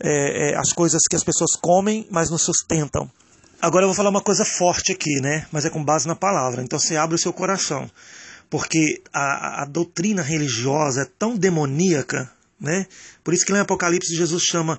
É, 0.00 0.50
é, 0.50 0.56
as 0.56 0.72
coisas 0.72 1.00
que 1.08 1.16
as 1.16 1.24
pessoas 1.24 1.52
comem, 1.60 2.06
mas 2.10 2.30
não 2.30 2.38
sustentam. 2.38 3.10
Agora 3.60 3.84
eu 3.84 3.88
vou 3.88 3.96
falar 3.96 4.10
uma 4.10 4.20
coisa 4.20 4.44
forte 4.44 4.92
aqui, 4.92 5.20
né? 5.20 5.46
Mas 5.50 5.64
é 5.64 5.70
com 5.70 5.84
base 5.84 6.06
na 6.06 6.14
palavra. 6.14 6.62
Então 6.62 6.78
você 6.78 6.96
abre 6.96 7.16
o 7.16 7.18
seu 7.18 7.32
coração. 7.32 7.90
Porque 8.50 9.02
a, 9.12 9.62
a 9.62 9.64
doutrina 9.64 10.22
religiosa 10.22 11.02
é 11.02 11.08
tão 11.18 11.36
demoníaca, 11.36 12.30
né? 12.60 12.86
Por 13.22 13.34
isso 13.34 13.44
que 13.44 13.52
lá 13.52 13.58
em 13.58 13.62
Apocalipse 13.62 14.14
Jesus 14.14 14.42
chama 14.42 14.78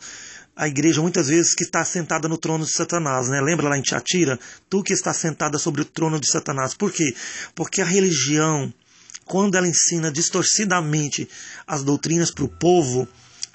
a 0.55 0.67
igreja 0.67 1.01
muitas 1.01 1.29
vezes 1.29 1.53
que 1.53 1.63
está 1.63 1.85
sentada 1.85 2.27
no 2.27 2.37
trono 2.37 2.65
de 2.65 2.71
Satanás, 2.73 3.29
né? 3.29 3.39
Lembra 3.39 3.69
lá 3.69 3.77
em 3.77 3.81
Tiatira? 3.81 4.37
Tu 4.69 4.83
que 4.83 4.91
está 4.91 5.13
sentada 5.13 5.57
sobre 5.57 5.81
o 5.81 5.85
trono 5.85 6.19
de 6.19 6.29
Satanás. 6.29 6.73
Por 6.73 6.91
quê? 6.91 7.15
Porque 7.55 7.81
a 7.81 7.85
religião, 7.85 8.73
quando 9.23 9.55
ela 9.55 9.67
ensina 9.67 10.11
distorcidamente 10.11 11.29
as 11.65 11.81
doutrinas 11.81 12.29
para 12.29 12.43
o 12.43 12.49
povo, 12.49 13.07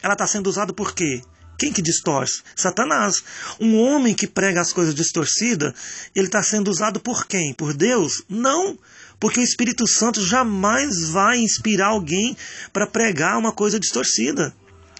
ela 0.03 0.15
está 0.15 0.27
sendo 0.27 0.49
usada 0.49 0.73
por 0.73 0.95
quê? 0.95 1.21
Quem 1.59 1.73
que 1.73 1.83
distorce? 1.83 2.43
Satanás. 2.57 3.23
Um 3.61 3.79
homem 3.79 4.15
que 4.15 4.27
prega 4.27 4.61
as 4.61 4.73
coisas 4.73 4.95
distorcidas, 4.95 5.75
ele 6.15 6.27
está 6.27 6.43
sendo 6.43 6.71
usado 6.71 7.01
por 7.01 7.27
quem? 7.27 7.53
Por 7.53 7.75
Deus? 7.75 8.23
Não. 8.29 8.79
Porque 9.25 9.41
o 9.41 9.43
Espírito 9.43 9.87
Santo 9.87 10.23
jamais 10.23 11.09
vai 11.09 11.39
inspirar 11.39 11.87
alguém 11.87 12.37
para 12.75 12.87
pregar 12.87 13.39
uma 13.39 13.53
coisa 13.53 13.81
distorcida. 13.81 14.55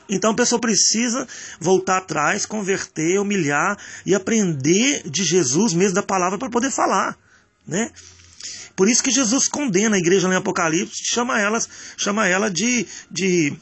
Então 0.09 0.31
a 0.31 0.35
pessoa 0.35 0.59
precisa 0.59 1.29
voltar 1.61 1.99
atrás, 1.99 2.47
converter, 2.47 3.21
humilhar 3.21 3.77
e 4.07 4.15
aprender 4.15 5.03
de 5.05 5.25
Jesus 5.25 5.75
mesmo 5.75 5.97
da 5.97 6.03
palavra 6.03 6.39
para 6.39 6.49
poder 6.49 6.71
falar, 6.71 7.19
né? 7.69 7.91
Por 8.75 8.89
isso 8.89 9.03
que 9.03 9.11
Jesus 9.11 9.47
condena 9.47 9.97
a 9.97 9.99
igreja 9.99 10.27
no 10.27 10.35
Apocalipse, 10.35 11.05
chama 11.05 11.39
elas, 11.39 11.69
chama 11.95 12.27
ela 12.27 12.51
de, 12.51 12.87
de 13.11 13.55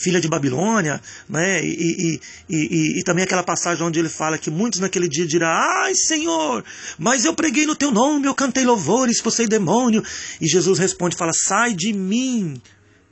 filha 0.00 0.20
de 0.20 0.28
Babilônia, 0.28 1.00
né? 1.28 1.64
E, 1.64 1.68
e, 1.68 2.20
e, 2.48 3.00
e, 3.00 3.04
também 3.04 3.24
aquela 3.24 3.42
passagem 3.42 3.84
onde 3.84 3.98
ele 3.98 4.08
fala 4.08 4.38
que 4.38 4.50
muitos 4.50 4.80
naquele 4.80 5.08
dia 5.08 5.26
dirão: 5.26 5.48
Ai, 5.48 5.94
Senhor, 5.94 6.64
mas 6.98 7.24
eu 7.24 7.34
preguei 7.34 7.66
no 7.66 7.76
teu 7.76 7.90
nome, 7.90 8.26
eu 8.26 8.34
cantei 8.34 8.64
louvores, 8.64 9.16
expulsei 9.16 9.46
demônio. 9.46 10.02
E 10.40 10.46
Jesus 10.46 10.78
responde: 10.78 11.16
fala, 11.16 11.32
Sai 11.32 11.74
de 11.74 11.92
mim, 11.92 12.60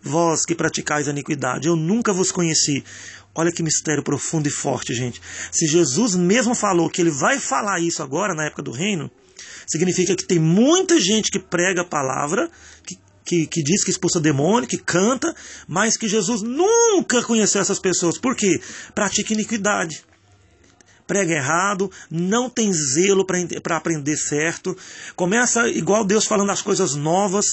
vós 0.03 0.45
que 0.45 0.55
praticais 0.55 1.09
a 1.09 1.11
iniquidade, 1.11 1.69
eu 1.69 1.77
nunca 1.77 2.13
vos 2.13 2.33
conheci. 2.33 2.83
Olha 3.35 3.53
que 3.53 3.63
mistério 3.63 4.03
profundo 4.03 4.49
e 4.49 4.51
forte, 4.51 4.93
gente. 4.95 5.21
Se 5.53 5.67
Jesus 5.67 6.17
mesmo 6.17 6.55
falou 6.55 6.91
que 6.91 7.01
ele 7.01 7.11
vai 7.11 7.39
falar 7.39 7.79
isso 7.79 8.03
agora, 8.03 8.35
na 8.35 8.47
época 8.47 8.63
do 8.63 8.73
reino, 8.73 9.09
significa 9.65 10.17
que 10.17 10.25
tem 10.25 10.41
muita 10.41 10.99
gente 10.99 11.31
que 11.31 11.39
prega 11.39 11.83
a 11.83 11.85
palavra, 11.85 12.51
que, 12.85 12.99
que, 13.29 13.47
que 13.47 13.63
diz 13.63 13.85
que 13.85 13.91
expulsa 13.91 14.19
demônio, 14.19 14.67
que 14.67 14.79
canta, 14.79 15.35
mas 15.67 15.99
que 15.99 16.09
Jesus 16.09 16.41
nunca 16.41 17.23
conheceu 17.23 17.61
essas 17.61 17.79
pessoas. 17.79 18.17
Por 18.17 18.35
quê? 18.35 18.59
Pratica 18.95 19.35
iniquidade 19.35 20.03
prega 21.09 21.33
errado, 21.33 21.91
não 22.11 22.51
tem 22.51 22.71
zelo 22.71 23.25
para 23.25 23.79
aprender 23.79 24.15
certo, 24.19 24.77
começa 25.17 25.67
igual 25.67 26.05
Deus 26.05 26.27
falando 26.27 26.51
as 26.51 26.61
coisas 26.61 26.95
novas 26.95 27.47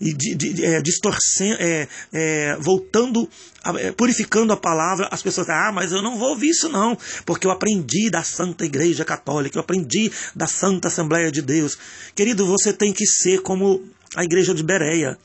e 0.00 0.14
de, 0.14 0.34
de, 0.34 0.64
é, 0.64 0.80
distorcendo, 0.80 1.58
é, 1.60 1.86
é, 2.10 2.56
voltando, 2.58 3.28
é, 3.76 3.92
purificando 3.92 4.54
a 4.54 4.56
palavra, 4.56 5.08
as 5.10 5.22
pessoas 5.22 5.50
ah, 5.50 5.70
mas 5.70 5.92
eu 5.92 6.00
não 6.00 6.18
vou 6.18 6.30
ouvir 6.30 6.48
isso 6.48 6.70
não, 6.70 6.96
porque 7.26 7.46
eu 7.46 7.50
aprendi 7.50 8.08
da 8.08 8.22
Santa 8.22 8.64
Igreja 8.64 9.04
Católica, 9.04 9.58
eu 9.58 9.60
aprendi 9.60 10.10
da 10.34 10.46
Santa 10.46 10.88
Assembleia 10.88 11.30
de 11.30 11.42
Deus. 11.42 11.76
Querido, 12.14 12.46
você 12.46 12.72
tem 12.72 12.94
que 12.94 13.04
ser 13.04 13.42
como 13.42 13.86
a 14.16 14.24
igreja 14.24 14.54
de 14.54 14.62
Bereia. 14.62 15.18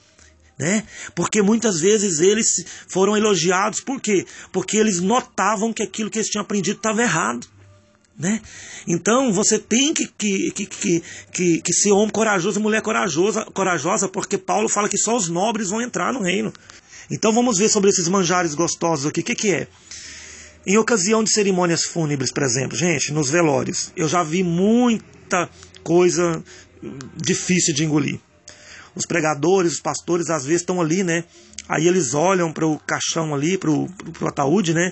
Né? 0.58 0.84
Porque 1.14 1.42
muitas 1.42 1.80
vezes 1.80 2.20
eles 2.20 2.66
foram 2.88 3.16
elogiados, 3.16 3.80
por 3.80 4.02
quê? 4.02 4.26
Porque 4.52 4.78
eles 4.78 5.00
notavam 5.00 5.72
que 5.72 5.84
aquilo 5.84 6.10
que 6.10 6.18
eles 6.18 6.30
tinham 6.30 6.42
aprendido 6.42 6.78
estava 6.78 7.02
errado. 7.02 7.48
Né? 8.18 8.42
Então 8.88 9.32
você 9.32 9.60
tem 9.60 9.94
que, 9.94 10.08
que, 10.08 10.52
que, 10.52 11.04
que, 11.32 11.62
que, 11.62 11.74
ser 11.74 11.92
homem 11.92 12.10
corajoso 12.10 12.60
mulher 12.60 12.82
corajosa, 12.82 13.46
corajosa, 13.46 14.10
porque 14.10 14.40
Paulo 14.40 14.68
fala 14.68 14.90
que 14.90 14.98
só 14.98 15.16
os 15.16 15.30
nobres 15.30 15.70
vão 15.70 15.80
entrar 15.80 16.12
no 16.12 16.24
reino. 16.24 16.52
Então 17.12 17.32
vamos 17.32 17.60
ver 17.60 17.70
sobre 17.70 17.92
esses 17.92 18.08
manjares 18.08 18.56
gostosos 18.56 19.06
aqui. 19.06 19.22
O 19.22 19.24
que, 19.24 19.36
que 19.36 19.52
é? 19.52 19.68
Em 20.66 20.78
ocasião 20.78 21.24
de 21.24 21.32
cerimônias 21.32 21.84
fúnebres, 21.84 22.32
por 22.32 22.44
exemplo, 22.44 22.76
gente, 22.76 23.14
nos 23.14 23.30
velórios, 23.30 23.94
eu 23.96 24.10
já 24.10 24.24
vi 24.24 24.44
muita 24.44 25.48
coisa 25.84 26.44
difícil 27.16 27.74
de 27.74 27.86
engolir. 27.86 28.20
Os 28.98 29.06
pregadores, 29.06 29.74
os 29.74 29.80
pastores, 29.80 30.32
às 30.32 30.44
vezes 30.44 30.62
estão 30.62 30.82
ali, 30.82 31.04
né? 31.04 31.24
Aí 31.70 31.88
eles 31.88 32.16
olham 32.16 32.52
para 32.52 32.66
o 32.66 32.80
caixão 32.80 33.36
ali, 33.36 33.58
para 33.58 33.70
o 33.70 33.88
ataúde, 34.26 34.74
né? 34.74 34.92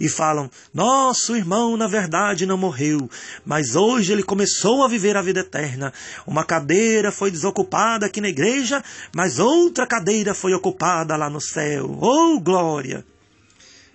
E 0.00 0.08
falam: 0.08 0.50
Nosso 0.72 1.36
irmão, 1.36 1.76
na 1.76 1.86
verdade, 1.86 2.46
não 2.46 2.56
morreu, 2.56 3.08
mas 3.44 3.76
hoje 3.76 4.12
ele 4.12 4.24
começou 4.24 4.82
a 4.82 4.88
viver 4.88 5.16
a 5.16 5.22
vida 5.22 5.40
eterna. 5.40 5.92
Uma 6.26 6.44
cadeira 6.44 7.12
foi 7.12 7.30
desocupada 7.30 8.06
aqui 8.06 8.20
na 8.20 8.28
igreja, 8.28 8.82
mas 9.14 9.38
outra 9.38 9.86
cadeira 9.86 10.34
foi 10.34 10.52
ocupada 10.52 11.14
lá 11.14 11.30
no 11.30 11.40
céu. 11.40 11.96
Oh, 12.00 12.40
glória! 12.40 13.04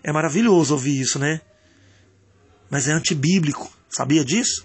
É 0.02 0.14
maravilhoso 0.14 0.74
ouvir 0.74 1.02
isso, 1.02 1.20
né? 1.20 1.42
Mas 2.70 2.88
é 2.88 2.94
antibíblico. 2.94 3.70
Sabia 3.90 4.24
disso? 4.24 4.64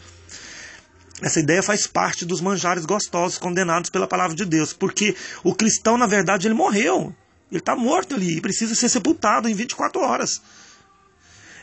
Essa 1.22 1.40
ideia 1.40 1.62
faz 1.62 1.87
parte 1.87 2.24
dos 2.24 2.40
manjares 2.40 2.85
gostosos 2.85 3.38
condenados 3.38 3.88
pela 3.88 4.07
palavra 4.07 4.35
de 4.35 4.44
Deus, 4.44 4.72
porque 4.72 5.14
o 5.42 5.55
cristão, 5.55 5.96
na 5.96 6.07
verdade, 6.07 6.46
ele 6.46 6.55
morreu. 6.55 7.14
Ele 7.50 7.61
está 7.61 7.77
morto 7.77 8.14
ali 8.14 8.38
e 8.38 8.40
precisa 8.40 8.74
ser 8.74 8.88
sepultado 8.88 9.48
em 9.48 9.55
24 9.55 10.00
horas. 10.00 10.40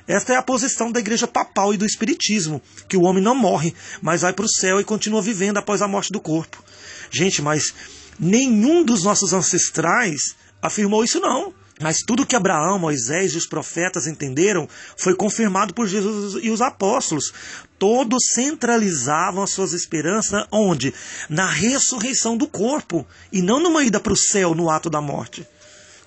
Esta 0.07 0.33
é 0.33 0.35
a 0.35 0.41
posição 0.41 0.91
da 0.91 0.99
igreja 0.99 1.27
papal 1.27 1.73
e 1.73 1.77
do 1.77 1.85
espiritismo, 1.85 2.61
que 2.87 2.97
o 2.97 3.03
homem 3.03 3.21
não 3.21 3.35
morre, 3.35 3.73
mas 4.01 4.21
vai 4.21 4.33
para 4.33 4.45
o 4.45 4.49
céu 4.49 4.79
e 4.79 4.83
continua 4.83 5.21
vivendo 5.21 5.57
após 5.57 5.81
a 5.81 5.87
morte 5.87 6.11
do 6.11 6.19
corpo. 6.19 6.63
Gente, 7.09 7.41
mas 7.41 7.73
nenhum 8.19 8.83
dos 8.83 9.03
nossos 9.03 9.33
ancestrais 9.33 10.35
afirmou 10.61 11.03
isso 11.03 11.19
não. 11.19 11.53
Mas 11.81 11.97
tudo 12.05 12.25
que 12.25 12.35
Abraão, 12.35 12.77
Moisés 12.77 13.33
e 13.33 13.37
os 13.37 13.47
profetas 13.47 14.05
entenderam 14.05 14.69
foi 14.95 15.15
confirmado 15.15 15.73
por 15.73 15.87
Jesus 15.87 16.41
e 16.43 16.49
os 16.49 16.61
apóstolos. 16.61 17.33
Todos 17.79 18.29
centralizavam 18.33 19.43
as 19.43 19.51
suas 19.51 19.73
esperanças 19.73 20.45
onde? 20.51 20.93
Na 21.27 21.47
ressurreição 21.47 22.37
do 22.37 22.47
corpo 22.47 23.05
e 23.31 23.41
não 23.41 23.59
numa 23.59 23.83
ida 23.83 23.99
para 23.99 24.13
o 24.13 24.17
céu 24.17 24.53
no 24.53 24.69
ato 24.69 24.89
da 24.89 25.01
morte. 25.01 25.45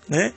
Né? 0.09 0.33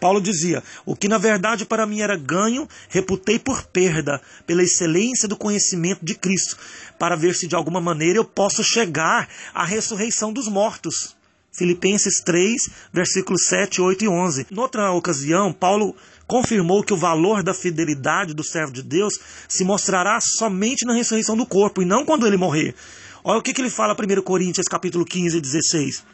Paulo 0.00 0.20
dizia: 0.20 0.62
O 0.84 0.96
que 0.96 1.06
na 1.06 1.18
verdade 1.18 1.64
para 1.64 1.86
mim 1.86 2.00
era 2.00 2.16
ganho, 2.16 2.68
reputei 2.88 3.38
por 3.38 3.64
perda, 3.64 4.20
pela 4.46 4.62
excelência 4.62 5.28
do 5.28 5.36
conhecimento 5.36 6.04
de 6.04 6.14
Cristo, 6.14 6.56
para 6.98 7.14
ver 7.14 7.34
se 7.34 7.46
de 7.46 7.54
alguma 7.54 7.80
maneira 7.80 8.18
eu 8.18 8.24
posso 8.24 8.64
chegar 8.64 9.28
à 9.54 9.64
ressurreição 9.64 10.32
dos 10.32 10.48
mortos. 10.48 11.14
Filipenses 11.52 12.22
3, 12.24 12.70
versículos 12.92 13.44
7, 13.46 13.82
8 13.82 14.04
e 14.04 14.08
11. 14.08 14.46
Noutra 14.50 14.90
ocasião, 14.90 15.52
Paulo 15.52 15.94
confirmou 16.26 16.82
que 16.82 16.94
o 16.94 16.96
valor 16.96 17.42
da 17.42 17.52
fidelidade 17.52 18.32
do 18.32 18.42
servo 18.42 18.72
de 18.72 18.82
Deus 18.82 19.20
se 19.46 19.62
mostrará 19.62 20.18
somente 20.20 20.86
na 20.86 20.94
ressurreição 20.94 21.36
do 21.36 21.44
corpo 21.44 21.82
e 21.82 21.84
não 21.84 22.06
quando 22.06 22.26
ele 22.26 22.38
morrer. 22.38 22.74
Olha 23.22 23.38
o 23.38 23.42
que, 23.42 23.52
que 23.52 23.60
ele 23.60 23.68
fala 23.68 23.94
em 23.94 24.18
1 24.18 24.22
Coríntios 24.22 24.66
capítulo 24.66 25.04
15, 25.04 25.40
16. 25.40 26.04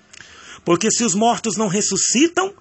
Porque 0.65 0.91
se 0.91 1.05
os 1.05 1.15
mortos 1.15 1.57
não 1.57 1.69
ressuscitam, 1.69 2.53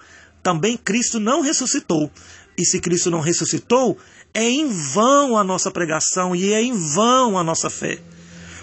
também 0.43 0.77
Cristo 0.77 1.19
não 1.19 1.41
ressuscitou. 1.41 2.11
E 2.55 2.63
se 2.63 2.79
Cristo 2.79 3.09
não 3.09 3.21
ressuscitou, 3.21 3.97
é 4.33 4.43
em 4.43 4.67
vão 4.67 5.35
a 5.35 5.43
nossa 5.43 5.71
pregação 5.71 6.35
e 6.35 6.53
é 6.53 6.61
em 6.61 6.73
vão 6.73 7.37
a 7.37 7.43
nossa 7.43 7.71
fé. 7.71 7.99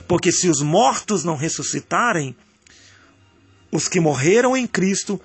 Porque 0.07 0.31
se 0.31 0.48
os 0.48 0.62
mortos 0.62 1.24
não 1.24 1.37
ressuscitarem, 1.37 2.37
os 3.74 3.88
que 3.88 3.98
morreram 3.98 4.56
em 4.56 4.68
Cristo, 4.68 5.20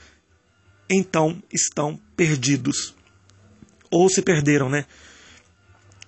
então 0.90 1.42
estão 1.54 2.00
perdidos. 2.18 2.96
Ou 3.92 4.10
se 4.10 4.24
perderam, 4.24 4.68
né? 4.68 4.86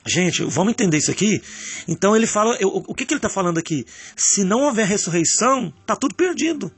Gente, 0.07 0.43
vamos 0.45 0.71
entender 0.71 0.97
isso 0.97 1.11
aqui? 1.11 1.39
Então 1.87 2.15
ele 2.15 2.25
fala, 2.25 2.57
o 2.59 2.95
que, 2.95 3.05
que 3.05 3.13
ele 3.13 3.19
está 3.19 3.29
falando 3.29 3.59
aqui? 3.59 3.85
Se 4.17 4.43
não 4.43 4.61
houver 4.61 4.87
ressurreição, 4.87 5.71
está 5.81 5.95
tudo 5.95 6.15
perdido. 6.15 6.71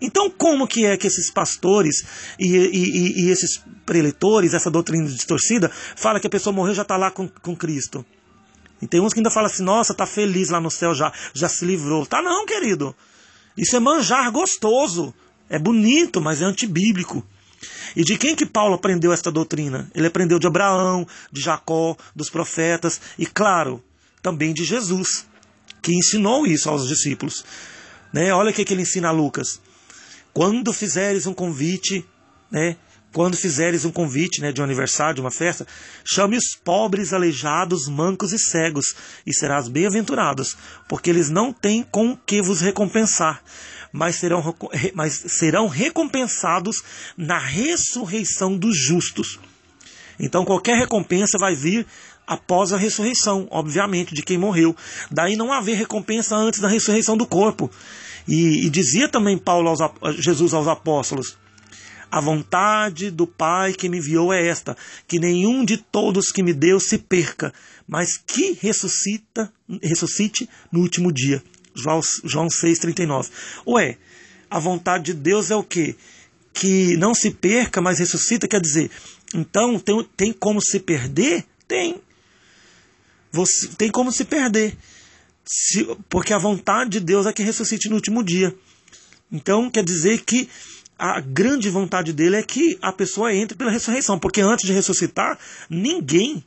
Então, 0.00 0.28
como 0.28 0.66
que 0.66 0.84
é 0.84 0.96
que 0.96 1.06
esses 1.06 1.30
pastores 1.30 2.04
e, 2.36 2.48
e, 2.48 3.24
e 3.24 3.30
esses 3.30 3.62
preletores, 3.86 4.52
essa 4.52 4.68
doutrina 4.68 5.06
distorcida, 5.06 5.70
fala 5.94 6.18
que 6.18 6.26
a 6.26 6.30
pessoa 6.30 6.52
morreu 6.52 6.74
já 6.74 6.82
está 6.82 6.96
lá 6.96 7.12
com, 7.12 7.28
com 7.28 7.54
Cristo? 7.54 8.04
E 8.82 8.88
tem 8.88 9.00
uns 9.00 9.12
que 9.12 9.20
ainda 9.20 9.30
falam 9.30 9.46
assim, 9.46 9.62
nossa, 9.62 9.94
tá 9.94 10.06
feliz 10.06 10.48
lá 10.48 10.60
no 10.60 10.72
céu 10.72 10.92
já, 10.92 11.12
já 11.32 11.48
se 11.48 11.64
livrou. 11.64 12.04
Tá 12.04 12.20
não, 12.20 12.44
querido. 12.44 12.94
Isso 13.56 13.76
é 13.76 13.80
manjar 13.80 14.30
gostoso. 14.30 15.14
É 15.48 15.58
bonito, 15.58 16.20
mas 16.20 16.40
é 16.42 16.44
antibíblico. 16.44 17.24
E 17.94 18.02
de 18.02 18.18
quem 18.18 18.34
que 18.34 18.46
Paulo 18.46 18.74
aprendeu 18.74 19.12
esta 19.12 19.30
doutrina? 19.30 19.90
Ele 19.94 20.06
aprendeu 20.06 20.38
de 20.38 20.46
Abraão, 20.46 21.06
de 21.30 21.40
Jacó, 21.40 21.96
dos 22.14 22.28
profetas 22.28 23.00
e, 23.18 23.26
claro, 23.26 23.82
também 24.22 24.52
de 24.52 24.64
Jesus, 24.64 25.26
que 25.80 25.94
ensinou 25.94 26.46
isso 26.46 26.68
aos 26.68 26.88
discípulos. 26.88 27.44
Né? 28.12 28.32
Olha 28.32 28.50
o 28.50 28.52
que, 28.52 28.64
que 28.64 28.72
ele 28.72 28.82
ensina 28.82 29.08
a 29.08 29.12
Lucas. 29.12 29.60
Quando 30.32 30.72
fizeres 30.72 31.26
um 31.26 31.34
convite, 31.34 32.04
né? 32.50 32.76
Quando 33.14 33.36
fizeres 33.36 33.84
um 33.84 33.92
convite 33.92 34.40
né, 34.40 34.50
de 34.50 34.60
um 34.60 34.64
aniversário, 34.64 35.14
de 35.14 35.20
uma 35.20 35.30
festa, 35.30 35.64
chame 36.04 36.36
os 36.36 36.56
pobres, 36.56 37.12
aleijados, 37.12 37.86
mancos 37.86 38.32
e 38.32 38.38
cegos, 38.40 38.92
e 39.24 39.32
serás 39.32 39.68
bem-aventurados, 39.68 40.56
porque 40.88 41.10
eles 41.10 41.30
não 41.30 41.52
têm 41.52 41.84
com 41.84 42.16
que 42.16 42.42
vos 42.42 42.60
recompensar, 42.60 43.40
mas 43.92 44.16
serão, 44.16 44.42
mas 44.94 45.12
serão 45.28 45.68
recompensados 45.68 46.82
na 47.16 47.38
ressurreição 47.38 48.58
dos 48.58 48.76
justos. 48.76 49.38
Então 50.18 50.44
qualquer 50.44 50.76
recompensa 50.76 51.38
vai 51.38 51.54
vir 51.54 51.86
após 52.26 52.72
a 52.72 52.76
ressurreição, 52.76 53.46
obviamente, 53.48 54.12
de 54.12 54.22
quem 54.22 54.38
morreu. 54.38 54.74
Daí 55.08 55.36
não 55.36 55.52
haver 55.52 55.76
recompensa 55.76 56.34
antes 56.34 56.58
da 56.58 56.66
ressurreição 56.66 57.16
do 57.16 57.26
corpo. 57.26 57.70
E, 58.26 58.66
e 58.66 58.70
dizia 58.70 59.08
também 59.08 59.38
Paulo 59.38 59.68
aos, 59.68 60.16
Jesus 60.16 60.52
aos 60.52 60.66
apóstolos: 60.66 61.43
a 62.14 62.20
vontade 62.20 63.10
do 63.10 63.26
Pai 63.26 63.72
que 63.72 63.88
me 63.88 63.98
enviou 63.98 64.32
é 64.32 64.46
esta: 64.46 64.76
que 65.08 65.18
nenhum 65.18 65.64
de 65.64 65.78
todos 65.78 66.30
que 66.30 66.44
me 66.44 66.52
deu 66.52 66.78
se 66.78 66.96
perca, 66.96 67.52
mas 67.88 68.16
que 68.16 68.52
ressuscita, 68.52 69.52
ressuscite 69.82 70.48
no 70.70 70.78
último 70.78 71.12
dia. 71.12 71.42
João, 71.74 72.00
João 72.22 72.46
6,39. 72.46 73.30
Ué, 73.66 73.98
a 74.48 74.60
vontade 74.60 75.06
de 75.06 75.14
Deus 75.14 75.50
é 75.50 75.56
o 75.56 75.64
quê? 75.64 75.96
Que 76.52 76.96
não 76.98 77.16
se 77.16 77.32
perca, 77.32 77.80
mas 77.80 77.98
ressuscita, 77.98 78.46
quer 78.46 78.60
dizer, 78.60 78.92
então 79.34 79.76
tem, 79.80 80.08
tem 80.16 80.32
como 80.32 80.60
se 80.62 80.78
perder? 80.78 81.44
Tem. 81.66 82.00
Você, 83.32 83.66
tem 83.76 83.90
como 83.90 84.12
se 84.12 84.24
perder. 84.24 84.76
Se, 85.44 85.84
porque 86.08 86.32
a 86.32 86.38
vontade 86.38 86.90
de 86.90 87.00
Deus 87.00 87.26
é 87.26 87.32
que 87.32 87.42
ressuscite 87.42 87.88
no 87.88 87.96
último 87.96 88.22
dia. 88.22 88.54
Então 89.32 89.68
quer 89.68 89.82
dizer 89.82 90.22
que 90.22 90.48
a 90.98 91.20
grande 91.20 91.68
vontade 91.68 92.12
dele 92.12 92.36
é 92.36 92.42
que 92.42 92.78
a 92.80 92.92
pessoa 92.92 93.34
entre 93.34 93.56
pela 93.56 93.70
ressurreição, 93.70 94.18
porque 94.18 94.40
antes 94.40 94.66
de 94.66 94.72
ressuscitar, 94.72 95.38
ninguém 95.68 96.44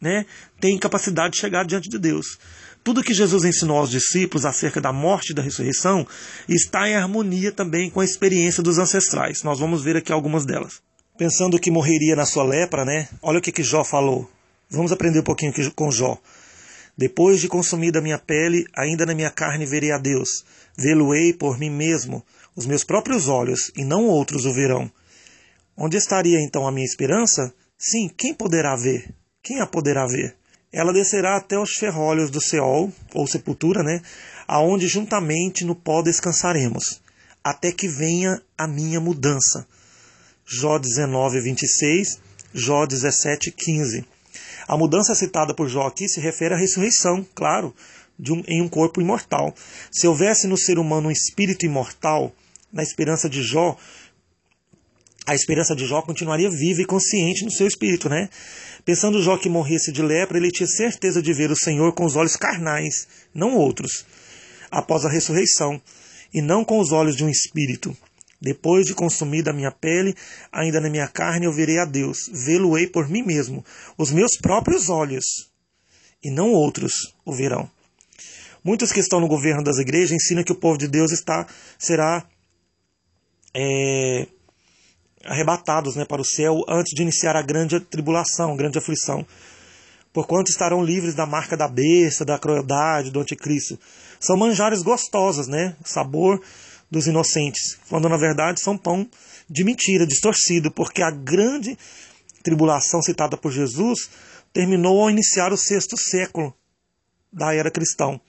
né, 0.00 0.26
tem 0.60 0.78
capacidade 0.78 1.34
de 1.34 1.40
chegar 1.40 1.64
diante 1.64 1.88
de 1.88 1.98
Deus. 1.98 2.38
Tudo 2.84 3.02
que 3.02 3.12
Jesus 3.12 3.44
ensinou 3.44 3.78
aos 3.78 3.90
discípulos 3.90 4.46
acerca 4.46 4.80
da 4.80 4.92
morte 4.92 5.30
e 5.30 5.34
da 5.34 5.42
ressurreição 5.42 6.06
está 6.48 6.88
em 6.88 6.94
harmonia 6.94 7.50
também 7.50 7.90
com 7.90 8.00
a 8.00 8.04
experiência 8.04 8.62
dos 8.62 8.78
ancestrais. 8.78 9.42
Nós 9.42 9.58
vamos 9.58 9.82
ver 9.82 9.96
aqui 9.96 10.12
algumas 10.12 10.46
delas. 10.46 10.80
Pensando 11.18 11.58
que 11.58 11.70
morreria 11.70 12.14
na 12.14 12.24
sua 12.24 12.44
lepra, 12.44 12.84
né? 12.84 13.08
Olha 13.20 13.40
o 13.40 13.42
que, 13.42 13.50
que 13.50 13.62
Jó 13.62 13.84
falou. 13.84 14.30
Vamos 14.70 14.92
aprender 14.92 15.18
um 15.20 15.24
pouquinho 15.24 15.52
com 15.74 15.90
Jó. 15.90 16.16
Depois 16.96 17.40
de 17.40 17.48
consumida 17.48 17.98
a 17.98 18.02
minha 18.02 18.18
pele, 18.18 18.64
ainda 18.76 19.04
na 19.04 19.14
minha 19.14 19.30
carne 19.30 19.66
verei 19.66 19.90
a 19.90 19.98
Deus. 19.98 20.44
Vê-lo-ei 20.76 21.32
por 21.32 21.58
mim 21.58 21.70
mesmo 21.70 22.24
os 22.58 22.66
meus 22.66 22.82
próprios 22.82 23.28
olhos, 23.28 23.70
e 23.76 23.84
não 23.84 24.06
outros 24.06 24.44
o 24.44 24.52
verão. 24.52 24.90
Onde 25.76 25.96
estaria 25.96 26.42
então 26.42 26.66
a 26.66 26.72
minha 26.72 26.84
esperança? 26.84 27.54
Sim, 27.78 28.08
quem 28.08 28.34
poderá 28.34 28.74
ver? 28.74 29.14
Quem 29.40 29.60
a 29.60 29.66
poderá 29.66 30.08
ver? 30.08 30.34
Ela 30.72 30.92
descerá 30.92 31.36
até 31.36 31.56
os 31.56 31.74
ferrolhos 31.74 32.32
do 32.32 32.42
Seol, 32.42 32.92
ou 33.14 33.28
sepultura, 33.28 33.84
né? 33.84 34.02
Aonde 34.48 34.88
juntamente 34.88 35.64
no 35.64 35.76
pó 35.76 36.02
descansaremos, 36.02 37.00
até 37.44 37.70
que 37.70 37.86
venha 37.86 38.42
a 38.58 38.66
minha 38.66 38.98
mudança. 38.98 39.64
Jó 40.44 40.80
19, 40.80 41.40
26, 41.40 42.18
Jó 42.52 42.86
17, 42.86 43.52
15. 43.52 44.04
A 44.66 44.76
mudança 44.76 45.14
citada 45.14 45.54
por 45.54 45.68
Jó 45.68 45.86
aqui 45.86 46.08
se 46.08 46.18
refere 46.18 46.54
à 46.54 46.56
ressurreição, 46.56 47.24
claro, 47.36 47.72
um, 48.18 48.42
em 48.48 48.60
um 48.60 48.68
corpo 48.68 49.00
imortal. 49.00 49.54
Se 49.92 50.08
houvesse 50.08 50.48
no 50.48 50.58
ser 50.58 50.76
humano 50.76 51.06
um 51.06 51.12
espírito 51.12 51.64
imortal, 51.64 52.34
na 52.72 52.82
esperança 52.82 53.28
de 53.28 53.42
Jó, 53.42 53.76
a 55.26 55.34
esperança 55.34 55.76
de 55.76 55.86
Jó 55.86 56.00
continuaria 56.00 56.48
viva 56.48 56.80
e 56.80 56.86
consciente 56.86 57.44
no 57.44 57.50
seu 57.50 57.66
espírito, 57.66 58.08
né? 58.08 58.30
Pensando 58.84 59.20
Jó 59.22 59.36
que 59.36 59.48
morresse 59.48 59.92
de 59.92 60.02
lepra, 60.02 60.38
ele 60.38 60.50
tinha 60.50 60.66
certeza 60.66 61.20
de 61.20 61.34
ver 61.34 61.50
o 61.50 61.56
Senhor 61.56 61.92
com 61.92 62.06
os 62.06 62.16
olhos 62.16 62.34
carnais, 62.34 63.06
não 63.34 63.54
outros, 63.54 64.06
após 64.70 65.04
a 65.04 65.10
ressurreição, 65.10 65.80
e 66.32 66.40
não 66.40 66.64
com 66.64 66.78
os 66.78 66.92
olhos 66.92 67.14
de 67.14 67.24
um 67.24 67.28
espírito. 67.28 67.94
Depois 68.40 68.86
de 68.86 68.94
consumida 68.94 69.50
a 69.50 69.54
minha 69.54 69.70
pele, 69.70 70.14
ainda 70.50 70.80
na 70.80 70.88
minha 70.88 71.08
carne 71.08 71.44
eu 71.44 71.52
verei 71.52 71.78
a 71.78 71.84
Deus, 71.84 72.30
vê-lo-ei 72.32 72.86
por 72.86 73.08
mim 73.08 73.22
mesmo, 73.22 73.64
os 73.98 74.10
meus 74.10 74.38
próprios 74.38 74.88
olhos, 74.88 75.24
e 76.24 76.30
não 76.30 76.52
outros 76.52 77.14
o 77.24 77.34
verão. 77.34 77.70
Muitos 78.64 78.92
que 78.92 79.00
estão 79.00 79.20
no 79.20 79.28
governo 79.28 79.62
das 79.62 79.78
igrejas 79.78 80.12
ensinam 80.12 80.42
que 80.44 80.52
o 80.52 80.58
povo 80.58 80.78
de 80.78 80.88
Deus 80.88 81.12
está 81.12 81.46
será 81.78 82.26
é, 83.60 84.28
arrebatados 85.24 85.96
né, 85.96 86.04
para 86.04 86.22
o 86.22 86.24
céu 86.24 86.64
antes 86.68 86.94
de 86.94 87.02
iniciar 87.02 87.34
a 87.34 87.42
grande 87.42 87.80
tribulação, 87.80 88.52
a 88.52 88.56
grande 88.56 88.78
aflição. 88.78 89.26
Porquanto 90.12 90.48
estarão 90.48 90.84
livres 90.84 91.14
da 91.14 91.26
marca 91.26 91.56
da 91.56 91.66
besta, 91.66 92.24
da 92.24 92.38
crueldade, 92.38 93.10
do 93.10 93.20
anticristo. 93.20 93.78
São 94.20 94.36
manjares 94.36 94.80
gostosos, 94.82 95.48
né? 95.48 95.76
Sabor 95.84 96.40
dos 96.88 97.08
inocentes. 97.08 97.78
Quando 97.88 98.08
na 98.08 98.16
verdade 98.16 98.60
são 98.60 98.78
pão 98.78 99.08
de 99.50 99.64
mentira, 99.64 100.06
distorcido, 100.06 100.70
porque 100.70 101.02
a 101.02 101.10
grande 101.10 101.76
tribulação 102.42 103.02
citada 103.02 103.36
por 103.36 103.50
Jesus 103.50 104.08
terminou 104.52 105.02
ao 105.02 105.10
iniciar 105.10 105.52
o 105.52 105.56
sexto 105.56 105.96
século 105.98 106.54
da 107.32 107.52
era 107.52 107.70
cristã. 107.70 108.20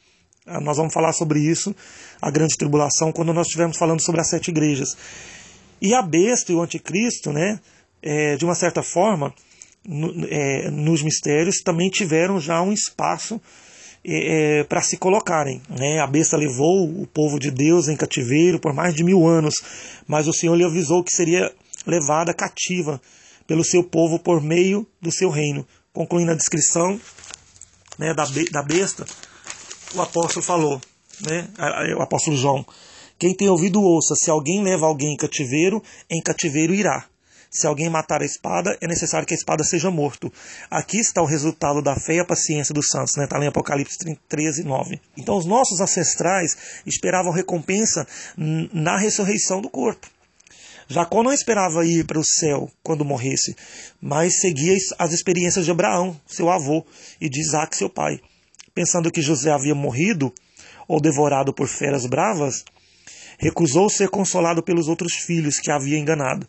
Ah, 0.49 0.59
nós 0.59 0.77
vamos 0.77 0.93
falar 0.93 1.13
sobre 1.13 1.39
isso, 1.39 1.75
a 2.19 2.31
grande 2.31 2.57
tribulação, 2.57 3.11
quando 3.11 3.31
nós 3.33 3.47
estivermos 3.47 3.77
falando 3.77 4.01
sobre 4.01 4.19
as 4.19 4.29
sete 4.29 4.49
igrejas. 4.49 4.97
E 5.81 5.93
a 5.93 6.01
besta 6.01 6.51
e 6.51 6.55
o 6.55 6.61
anticristo, 6.61 7.31
né, 7.31 7.59
é, 8.01 8.35
de 8.35 8.43
uma 8.45 8.55
certa 8.55 8.81
forma, 8.81 9.33
no, 9.87 10.25
é, 10.27 10.69
nos 10.71 11.03
mistérios, 11.03 11.61
também 11.61 11.89
tiveram 11.89 12.39
já 12.39 12.61
um 12.61 12.73
espaço 12.73 13.39
é, 14.03 14.61
é 14.61 14.63
para 14.63 14.81
se 14.81 14.97
colocarem. 14.97 15.61
Né? 15.69 15.99
A 15.99 16.07
besta 16.07 16.35
levou 16.35 16.89
o 16.89 17.05
povo 17.05 17.39
de 17.39 17.51
Deus 17.51 17.87
em 17.87 17.95
cativeiro 17.95 18.59
por 18.59 18.73
mais 18.73 18.95
de 18.95 19.03
mil 19.03 19.27
anos, 19.27 19.53
mas 20.07 20.27
o 20.27 20.33
Senhor 20.33 20.55
lhe 20.55 20.65
avisou 20.65 21.03
que 21.03 21.13
seria 21.15 21.51
levada 21.85 22.33
cativa 22.33 22.99
pelo 23.45 23.63
seu 23.63 23.83
povo 23.83 24.19
por 24.19 24.41
meio 24.41 24.85
do 25.01 25.11
seu 25.11 25.29
reino. 25.29 25.65
Concluindo 25.93 26.31
a 26.31 26.35
descrição 26.35 26.99
né, 27.97 28.13
da, 28.13 28.25
da 28.51 28.63
besta, 28.63 29.05
o 29.95 30.01
apóstolo 30.01 30.45
falou, 30.45 30.81
né? 31.21 31.47
o 31.97 32.01
apóstolo 32.01 32.37
João. 32.37 32.65
Quem 33.17 33.35
tem 33.35 33.49
ouvido, 33.49 33.81
ouça. 33.81 34.15
Se 34.15 34.29
alguém 34.29 34.63
leva 34.63 34.85
alguém 34.85 35.13
em 35.13 35.17
cativeiro, 35.17 35.83
em 36.09 36.21
cativeiro 36.21 36.73
irá. 36.73 37.05
Se 37.51 37.65
alguém 37.65 37.89
matar 37.89 38.21
a 38.21 38.25
espada, 38.25 38.77
é 38.79 38.87
necessário 38.87 39.27
que 39.27 39.33
a 39.33 39.37
espada 39.37 39.63
seja 39.63 39.89
morto. 39.89 40.31
Aqui 40.69 40.99
está 40.99 41.21
o 41.21 41.25
resultado 41.25 41.81
da 41.81 41.95
fé 41.95 42.15
e 42.15 42.19
a 42.19 42.25
paciência 42.25 42.73
dos 42.73 42.87
santos, 42.87 43.15
né? 43.17 43.23
Está 43.23 43.39
lá 43.39 43.45
em 43.45 43.47
Apocalipse 43.47 43.97
13, 44.29 44.63
9. 44.63 45.01
Então, 45.17 45.35
os 45.35 45.45
nossos 45.45 45.81
ancestrais 45.81 46.55
esperavam 46.85 47.31
recompensa 47.31 48.07
na 48.37 48.97
ressurreição 48.97 49.61
do 49.61 49.69
corpo. 49.69 50.07
Jacó 50.87 51.23
não 51.23 51.33
esperava 51.33 51.85
ir 51.85 52.05
para 52.05 52.19
o 52.19 52.25
céu 52.25 52.69
quando 52.83 53.03
morresse, 53.03 53.55
mas 53.99 54.39
seguia 54.39 54.75
as 54.97 55.11
experiências 55.11 55.65
de 55.65 55.71
Abraão, 55.71 56.19
seu 56.27 56.49
avô, 56.49 56.85
e 57.19 57.29
de 57.29 57.41
Isaac, 57.41 57.75
seu 57.75 57.89
pai 57.89 58.21
pensando 58.73 59.11
que 59.11 59.21
José 59.21 59.51
havia 59.51 59.75
morrido 59.75 60.33
ou 60.87 61.01
devorado 61.01 61.53
por 61.53 61.67
feras 61.67 62.05
bravas, 62.05 62.63
recusou 63.37 63.89
ser 63.89 64.09
consolado 64.09 64.61
pelos 64.61 64.87
outros 64.87 65.13
filhos 65.13 65.59
que 65.59 65.71
havia 65.71 65.97
enganado. 65.97 66.45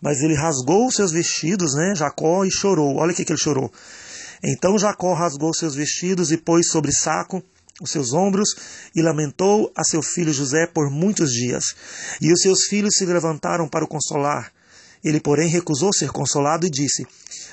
Mas 0.00 0.20
ele 0.20 0.34
rasgou 0.34 0.90
seus 0.90 1.10
vestidos, 1.10 1.74
né, 1.74 1.94
Jacó, 1.96 2.44
e 2.44 2.50
chorou. 2.50 2.96
Olha 2.96 3.12
o 3.12 3.14
que, 3.14 3.24
que 3.24 3.32
ele 3.32 3.40
chorou. 3.40 3.72
Então 4.42 4.78
Jacó 4.78 5.14
rasgou 5.14 5.54
seus 5.54 5.74
vestidos 5.74 6.30
e 6.30 6.36
pôs 6.36 6.68
sobre 6.70 6.92
saco 6.92 7.42
os 7.80 7.90
seus 7.90 8.12
ombros 8.12 8.48
e 8.94 9.02
lamentou 9.02 9.72
a 9.76 9.82
seu 9.82 10.02
filho 10.02 10.32
José 10.32 10.66
por 10.66 10.90
muitos 10.90 11.30
dias. 11.30 11.74
E 12.20 12.32
os 12.32 12.40
seus 12.40 12.66
filhos 12.66 12.94
se 12.96 13.06
levantaram 13.06 13.68
para 13.68 13.84
o 13.84 13.88
consolar. 13.88 14.52
Ele, 15.04 15.20
porém, 15.20 15.48
recusou 15.48 15.92
ser 15.92 16.10
consolado 16.10 16.66
e 16.66 16.70
disse: 16.70 17.06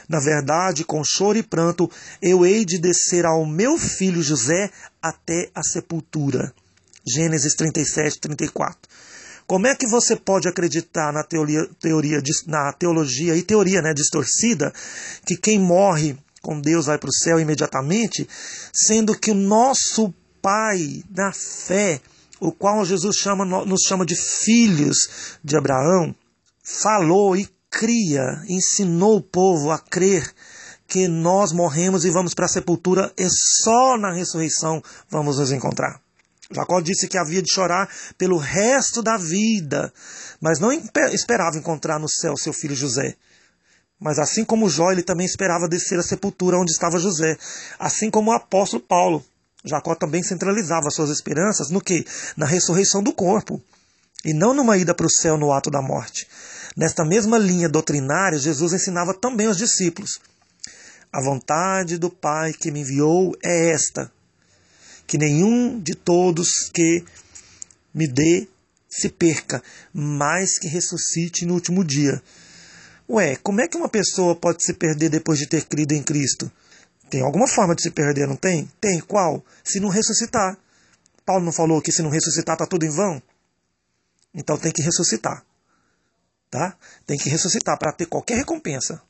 Na 0.07 0.19
verdade, 0.19 0.85
com 0.85 1.03
choro 1.03 1.37
e 1.37 1.43
pranto, 1.43 1.91
eu 2.21 2.45
hei 2.45 2.63
de 2.63 2.79
descer 2.79 3.25
ao 3.25 3.45
meu 3.45 3.77
filho 3.77 4.23
José 4.23 4.71
até 5.01 5.49
a 5.53 5.61
sepultura. 5.61 6.53
Gênesis 7.05 7.53
37, 7.55 8.19
34. 8.19 8.89
Como 9.45 9.67
é 9.67 9.75
que 9.75 9.85
você 9.85 10.15
pode 10.15 10.47
acreditar 10.47 11.11
na 11.11 11.23
teoria, 11.23 11.67
teoria 11.79 12.21
na 12.47 12.71
teologia 12.71 13.35
e 13.35 13.41
teoria 13.41 13.81
né, 13.81 13.93
distorcida 13.93 14.71
que 15.25 15.35
quem 15.35 15.59
morre 15.59 16.15
com 16.41 16.59
Deus 16.59 16.85
vai 16.85 16.97
para 16.97 17.09
o 17.09 17.13
céu 17.13 17.39
imediatamente, 17.39 18.27
sendo 18.73 19.13
que 19.13 19.31
o 19.31 19.35
nosso 19.35 20.13
Pai 20.41 21.03
na 21.15 21.31
fé, 21.31 22.01
o 22.39 22.51
qual 22.51 22.83
Jesus 22.83 23.15
chama, 23.17 23.45
nos 23.45 23.81
chama 23.87 24.05
de 24.05 24.15
filhos 24.15 25.37
de 25.43 25.55
Abraão, 25.55 26.15
falou 26.63 27.35
e 27.35 27.47
cria, 27.69 28.43
ensinou 28.47 29.17
o 29.17 29.21
povo 29.21 29.71
a 29.71 29.79
crer 29.79 30.33
que 30.87 31.07
nós 31.07 31.53
morremos 31.53 32.03
e 32.03 32.09
vamos 32.09 32.33
para 32.33 32.45
a 32.45 32.49
sepultura 32.49 33.13
e 33.17 33.27
só 33.29 33.97
na 33.97 34.11
ressurreição 34.11 34.83
vamos 35.09 35.37
nos 35.39 35.51
encontrar. 35.51 36.01
Jacó 36.51 36.81
disse 36.81 37.07
que 37.07 37.17
havia 37.17 37.41
de 37.41 37.49
chorar 37.49 37.89
pelo 38.17 38.37
resto 38.37 39.01
da 39.01 39.17
vida, 39.17 39.93
mas 40.41 40.59
não 40.59 40.69
esperava 41.13 41.57
encontrar 41.57 41.97
no 41.97 42.09
céu 42.09 42.35
seu 42.35 42.51
filho 42.51 42.75
José. 42.75 43.15
Mas 43.97 44.19
assim 44.19 44.43
como 44.43 44.69
Jó, 44.69 44.91
ele 44.91 45.03
também 45.03 45.25
esperava 45.25 45.67
descer 45.67 45.97
à 45.99 46.03
sepultura 46.03 46.57
onde 46.57 46.71
estava 46.71 46.99
José. 46.99 47.37
Assim 47.79 48.09
como 48.09 48.31
o 48.31 48.33
apóstolo 48.33 48.81
Paulo. 48.81 49.23
Jacó 49.63 49.93
também 49.93 50.23
centralizava 50.23 50.89
suas 50.89 51.11
esperanças 51.11 51.69
no 51.69 51.79
que? 51.79 52.03
Na 52.35 52.47
ressurreição 52.47 53.03
do 53.03 53.13
corpo. 53.13 53.61
E 54.25 54.33
não 54.33 54.55
numa 54.55 54.75
ida 54.75 54.93
para 54.95 55.05
o 55.05 55.11
céu 55.11 55.37
no 55.37 55.53
ato 55.53 55.69
da 55.69 55.83
morte. 55.83 56.27
Nesta 56.75 57.03
mesma 57.03 57.37
linha 57.37 57.67
doutrinária, 57.67 58.39
Jesus 58.39 58.73
ensinava 58.73 59.13
também 59.13 59.47
aos 59.47 59.57
discípulos. 59.57 60.19
A 61.11 61.21
vontade 61.21 61.97
do 61.97 62.09
Pai 62.09 62.53
que 62.53 62.71
me 62.71 62.79
enviou 62.79 63.35
é 63.43 63.71
esta: 63.71 64.11
que 65.05 65.17
nenhum 65.17 65.79
de 65.79 65.93
todos 65.93 66.69
que 66.73 67.03
me 67.93 68.07
dê 68.07 68.47
se 68.89 69.09
perca, 69.09 69.61
mas 69.93 70.57
que 70.57 70.67
ressuscite 70.67 71.45
no 71.45 71.53
último 71.53 71.83
dia. 71.83 72.21
Ué, 73.09 73.35
como 73.37 73.59
é 73.59 73.67
que 73.67 73.75
uma 73.75 73.89
pessoa 73.89 74.35
pode 74.35 74.63
se 74.63 74.73
perder 74.73 75.09
depois 75.09 75.37
de 75.37 75.47
ter 75.47 75.65
crido 75.65 75.91
em 75.91 76.01
Cristo? 76.01 76.49
Tem 77.09 77.21
alguma 77.21 77.45
forma 77.45 77.75
de 77.75 77.83
se 77.83 77.91
perder, 77.91 78.25
não 78.25 78.37
tem? 78.37 78.71
Tem, 78.79 79.01
qual? 79.01 79.43
Se 79.65 79.81
não 79.81 79.89
ressuscitar. 79.89 80.57
Paulo 81.25 81.43
não 81.43 81.51
falou 81.51 81.81
que 81.81 81.91
se 81.91 82.01
não 82.01 82.09
ressuscitar 82.09 82.55
está 82.55 82.65
tudo 82.65 82.85
em 82.85 82.89
vão? 82.89 83.21
Então 84.33 84.57
tem 84.57 84.71
que 84.71 84.81
ressuscitar. 84.81 85.43
Tá? 86.51 86.75
Tem 87.07 87.17
que 87.17 87.29
ressuscitar 87.29 87.79
para 87.79 87.93
ter 87.93 88.05
qualquer 88.05 88.35
recompensa. 88.35 89.01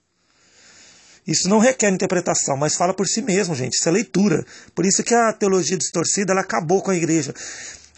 Isso 1.25 1.49
não 1.49 1.59
requer 1.59 1.89
interpretação, 1.89 2.55
mas 2.55 2.75
fala 2.75 2.93
por 2.93 3.07
si 3.07 3.21
mesmo, 3.21 3.55
gente. 3.55 3.73
Isso 3.73 3.89
é 3.89 3.91
leitura. 3.91 4.45
Por 4.75 4.85
isso 4.85 5.03
que 5.03 5.13
a 5.13 5.33
teologia 5.33 5.77
distorcida 5.77 6.33
ela 6.33 6.41
acabou 6.41 6.81
com 6.81 6.91
a 6.91 6.95
igreja. 6.95 7.33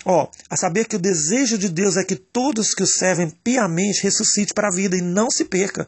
Ó, 0.05 0.27
a 0.49 0.57
saber 0.57 0.85
que 0.85 0.97
o 0.97 0.99
desejo 0.99 1.57
de 1.57 1.69
Deus 1.69 1.95
é 1.95 2.03
que 2.03 2.15
todos 2.15 2.73
que 2.73 2.83
o 2.83 2.87
servem 2.87 3.29
piamente 3.29 4.03
ressuscite 4.03 4.53
para 4.53 4.67
a 4.67 4.75
vida 4.75 4.97
e 4.97 5.01
não 5.01 5.29
se 5.29 5.45
perca. 5.45 5.87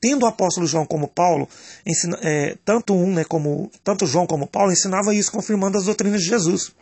Tendo 0.00 0.24
o 0.24 0.26
apóstolo 0.26 0.66
João 0.66 0.86
como 0.86 1.08
Paulo, 1.08 1.48
ensina, 1.84 2.16
é, 2.22 2.56
tanto 2.64 2.94
um, 2.94 3.12
né, 3.12 3.24
como 3.24 3.70
tanto 3.82 4.06
João 4.06 4.26
como 4.26 4.46
Paulo 4.46 4.72
ensinava 4.72 5.14
isso, 5.14 5.32
confirmando 5.32 5.78
as 5.78 5.84
doutrinas 5.84 6.22
de 6.22 6.28
Jesus. 6.28 6.72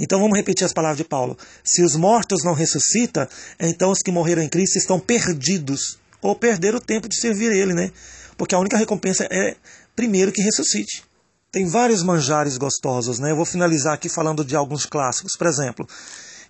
Então 0.00 0.18
vamos 0.18 0.36
repetir 0.36 0.64
as 0.64 0.72
palavras 0.72 0.96
de 0.96 1.04
Paulo. 1.04 1.36
Se 1.62 1.82
os 1.82 1.94
mortos 1.94 2.42
não 2.42 2.54
ressuscitam, 2.54 3.28
então 3.60 3.90
os 3.90 3.98
que 3.98 4.10
morreram 4.10 4.42
em 4.42 4.48
Cristo 4.48 4.78
estão 4.78 4.98
perdidos 4.98 5.98
ou 6.22 6.34
perderam 6.34 6.78
o 6.78 6.80
tempo 6.80 7.06
de 7.06 7.20
servir 7.20 7.52
Ele, 7.52 7.74
né? 7.74 7.92
Porque 8.36 8.54
a 8.54 8.58
única 8.58 8.78
recompensa 8.78 9.28
é 9.30 9.54
primeiro 9.94 10.32
que 10.32 10.40
ressuscite. 10.40 11.04
Tem 11.52 11.66
vários 11.66 12.02
manjares 12.02 12.56
gostosos, 12.56 13.18
né? 13.18 13.32
Eu 13.32 13.36
vou 13.36 13.44
finalizar 13.44 13.92
aqui 13.92 14.08
falando 14.08 14.42
de 14.42 14.56
alguns 14.56 14.86
clássicos. 14.86 15.36
Por 15.36 15.46
exemplo, 15.46 15.86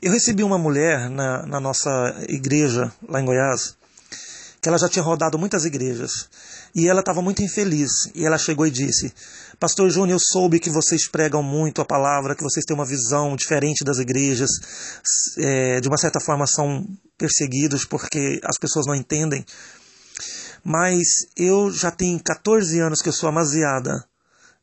eu 0.01 0.13
recebi 0.13 0.45
uma 0.45 0.59
mulher 0.59 1.11
na, 1.11 1.45
na 1.47 1.59
nossa 1.59 1.91
igreja 2.29 2.93
lá 3.09 3.21
em 3.21 3.25
Goiás, 3.25 3.77
que 4.61 4.69
ela 4.69 4.79
já 4.79 4.89
tinha 4.89 5.03
rodado 5.03 5.39
muitas 5.39 5.65
igrejas, 5.65 6.29
e 6.75 6.87
ela 6.87 7.01
estava 7.01 7.21
muito 7.21 7.43
infeliz. 7.43 7.91
E 8.15 8.25
ela 8.25 8.39
chegou 8.39 8.67
e 8.67 8.71
disse: 8.71 9.13
Pastor 9.61 9.91
Júnior, 9.91 10.17
eu 10.17 10.19
soube 10.19 10.59
que 10.59 10.71
vocês 10.71 11.07
pregam 11.07 11.43
muito 11.43 11.83
a 11.83 11.85
palavra, 11.85 12.35
que 12.35 12.43
vocês 12.43 12.65
têm 12.65 12.75
uma 12.75 12.87
visão 12.87 13.37
diferente 13.37 13.85
das 13.85 13.99
igrejas, 13.99 14.49
é, 15.37 15.81
de 15.81 15.87
uma 15.87 15.99
certa 15.99 16.19
forma 16.19 16.47
são 16.47 16.87
perseguidos 17.19 17.85
porque 17.85 18.41
as 18.43 18.59
pessoas 18.59 18.87
não 18.87 18.95
entendem. 18.95 19.45
Mas 20.65 21.07
eu 21.37 21.71
já 21.71 21.91
tenho 21.91 22.19
14 22.19 22.81
anos 22.81 23.03
que 23.03 23.11
eu 23.11 23.13
sou 23.13 23.29
amaziada 23.29 24.03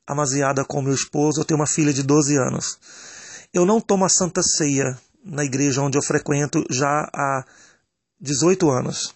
amaziada 0.08 0.64
com 0.64 0.82
meu 0.82 0.94
esposo, 0.94 1.42
eu 1.42 1.46
tenho 1.46 1.60
uma 1.60 1.68
filha 1.68 1.92
de 1.94 2.02
12 2.02 2.38
anos. 2.38 2.80
Eu 3.54 3.66
não 3.66 3.82
tomo 3.82 4.06
a 4.06 4.10
Santa 4.10 4.42
Ceia 4.42 4.98
na 5.24 5.44
igreja 5.44 5.82
onde 5.82 5.98
eu 5.98 6.02
frequento 6.02 6.64
já 6.72 7.10
há 7.14 7.46
18 8.20 8.70
anos. 8.70 9.14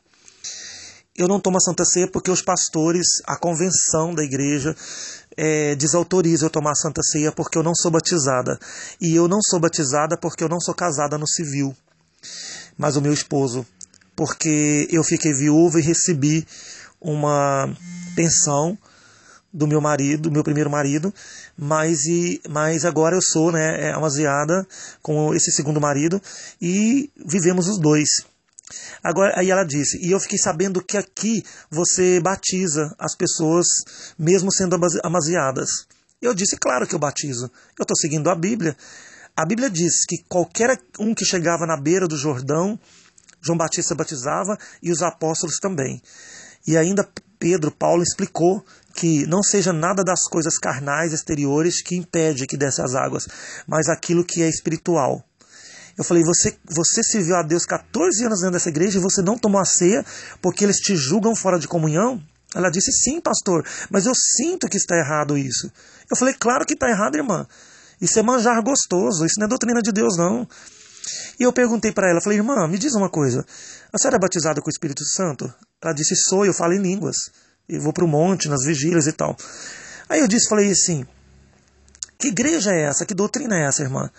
Eu 1.15 1.27
não 1.27 1.39
tomo 1.39 1.57
a 1.57 1.61
Santa 1.61 1.85
Ceia 1.85 2.09
porque 2.11 2.29
os 2.29 2.41
pastores, 2.41 3.21
a 3.25 3.37
convenção 3.37 4.13
da 4.13 4.23
igreja, 4.23 4.75
é, 5.37 5.75
desautoriza 5.75 6.45
eu 6.45 6.49
tomar 6.49 6.71
a 6.71 6.75
Santa 6.75 7.01
Ceia 7.03 7.31
porque 7.31 7.57
eu 7.57 7.63
não 7.63 7.73
sou 7.75 7.91
batizada. 7.91 8.59
E 8.99 9.15
eu 9.15 9.27
não 9.27 9.39
sou 9.41 9.59
batizada 9.59 10.17
porque 10.17 10.43
eu 10.43 10.49
não 10.49 10.59
sou 10.59 10.73
casada 10.73 11.17
no 11.17 11.27
civil. 11.27 11.75
Mas 12.77 12.95
o 12.95 13.01
meu 13.01 13.13
esposo, 13.13 13.65
porque 14.15 14.87
eu 14.91 15.03
fiquei 15.03 15.33
viúva 15.33 15.79
e 15.79 15.83
recebi 15.83 16.45
uma 16.99 17.69
pensão 18.15 18.77
do 19.53 19.67
meu 19.67 19.81
marido, 19.81 20.23
do 20.23 20.31
meu 20.31 20.43
primeiro 20.43 20.69
marido, 20.69 21.13
mas, 21.57 22.05
e, 22.05 22.41
mas 22.49 22.85
agora 22.85 23.15
eu 23.15 23.21
sou 23.21 23.51
né, 23.51 23.89
é, 23.89 23.91
amaziada 23.91 24.65
com 25.01 25.33
esse 25.33 25.51
segundo 25.51 25.81
marido 25.81 26.21
e 26.61 27.09
vivemos 27.25 27.67
os 27.67 27.77
dois. 27.77 28.25
Agora, 29.03 29.33
aí 29.37 29.49
ela 29.49 29.63
disse, 29.63 29.97
e 30.05 30.11
eu 30.11 30.19
fiquei 30.19 30.37
sabendo 30.37 30.83
que 30.83 30.97
aqui 30.97 31.43
você 31.69 32.19
batiza 32.19 32.93
as 32.97 33.15
pessoas 33.15 33.65
mesmo 34.17 34.51
sendo 34.51 34.77
amaziadas. 35.03 35.69
Eu 36.21 36.33
disse, 36.33 36.57
claro 36.57 36.87
que 36.87 36.93
eu 36.93 36.99
batizo. 36.99 37.45
Eu 37.77 37.83
estou 37.83 37.97
seguindo 37.97 38.29
a 38.29 38.35
Bíblia. 38.35 38.75
A 39.35 39.45
Bíblia 39.45 39.69
diz 39.69 40.05
que 40.05 40.23
qualquer 40.29 40.79
um 40.99 41.15
que 41.15 41.25
chegava 41.25 41.65
na 41.65 41.75
beira 41.75 42.07
do 42.07 42.17
Jordão, 42.17 42.79
João 43.41 43.57
Batista 43.57 43.95
batizava 43.95 44.57
e 44.83 44.91
os 44.91 45.01
apóstolos 45.01 45.57
também. 45.57 46.01
E 46.67 46.77
ainda 46.77 47.09
Pedro, 47.39 47.71
Paulo 47.71 48.03
explicou 48.03 48.63
que 48.93 49.25
não 49.25 49.41
seja 49.41 49.73
nada 49.73 50.03
das 50.03 50.27
coisas 50.27 50.59
carnais 50.59 51.11
exteriores 51.11 51.81
que 51.81 51.95
impede 51.95 52.45
que 52.45 52.55
desce 52.55 52.83
as 52.83 52.93
águas, 52.93 53.27
mas 53.65 53.89
aquilo 53.89 54.23
que 54.23 54.43
é 54.43 54.47
espiritual. 54.47 55.25
Eu 55.97 56.03
falei, 56.03 56.23
você, 56.23 56.57
você 56.65 57.03
serviu 57.03 57.35
a 57.35 57.43
Deus 57.43 57.65
14 57.65 58.25
anos 58.25 58.39
dentro 58.39 58.53
dessa 58.53 58.69
igreja 58.69 58.97
e 58.97 59.01
você 59.01 59.21
não 59.21 59.37
tomou 59.37 59.59
a 59.59 59.65
ceia 59.65 60.05
porque 60.41 60.63
eles 60.63 60.77
te 60.77 60.95
julgam 60.95 61.35
fora 61.35 61.59
de 61.59 61.67
comunhão? 61.67 62.21
Ela 62.53 62.69
disse, 62.69 62.91
sim, 62.91 63.21
pastor, 63.21 63.65
mas 63.89 64.05
eu 64.05 64.13
sinto 64.15 64.67
que 64.67 64.77
está 64.77 64.95
errado 64.97 65.37
isso. 65.37 65.71
Eu 66.09 66.17
falei, 66.17 66.33
claro 66.33 66.65
que 66.65 66.73
está 66.73 66.89
errado, 66.89 67.15
irmã. 67.15 67.47
Isso 67.99 68.19
é 68.19 68.23
manjar 68.23 68.61
gostoso, 68.63 69.25
isso 69.25 69.39
não 69.39 69.45
é 69.45 69.47
doutrina 69.49 69.81
de 69.81 69.91
Deus, 69.91 70.17
não. 70.17 70.47
E 71.39 71.43
eu 71.43 71.53
perguntei 71.53 71.91
para 71.91 72.09
ela, 72.09 72.21
falei, 72.21 72.39
irmã, 72.39 72.67
me 72.67 72.77
diz 72.77 72.93
uma 72.93 73.09
coisa, 73.09 73.45
a 73.93 73.97
senhora 73.97 74.17
é 74.17 74.19
batizada 74.19 74.61
com 74.61 74.67
o 74.67 74.71
Espírito 74.71 75.03
Santo? 75.05 75.51
Ela 75.81 75.93
disse, 75.93 76.15
sou, 76.15 76.45
eu 76.45 76.53
falo 76.53 76.73
em 76.73 76.81
línguas 76.81 77.15
e 77.69 77.79
vou 77.79 77.93
para 77.93 78.03
o 78.03 78.07
monte, 78.07 78.49
nas 78.49 78.65
vigílias 78.65 79.07
e 79.07 79.13
tal. 79.13 79.35
Aí 80.09 80.19
eu 80.19 80.27
disse, 80.27 80.49
falei 80.49 80.69
assim, 80.71 81.05
que 82.19 82.27
igreja 82.27 82.71
é 82.71 82.83
essa? 82.83 83.05
Que 83.05 83.13
doutrina 83.13 83.55
é 83.55 83.67
essa, 83.67 83.81
irmã? 83.81 84.11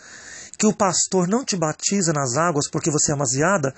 Que 0.63 0.67
o 0.69 0.73
pastor 0.73 1.27
não 1.27 1.45
te 1.45 1.57
batiza 1.57 2.13
nas 2.13 2.37
águas 2.37 2.71
porque 2.71 2.89
você 2.89 3.11
é 3.11 3.15
amaziada 3.15 3.75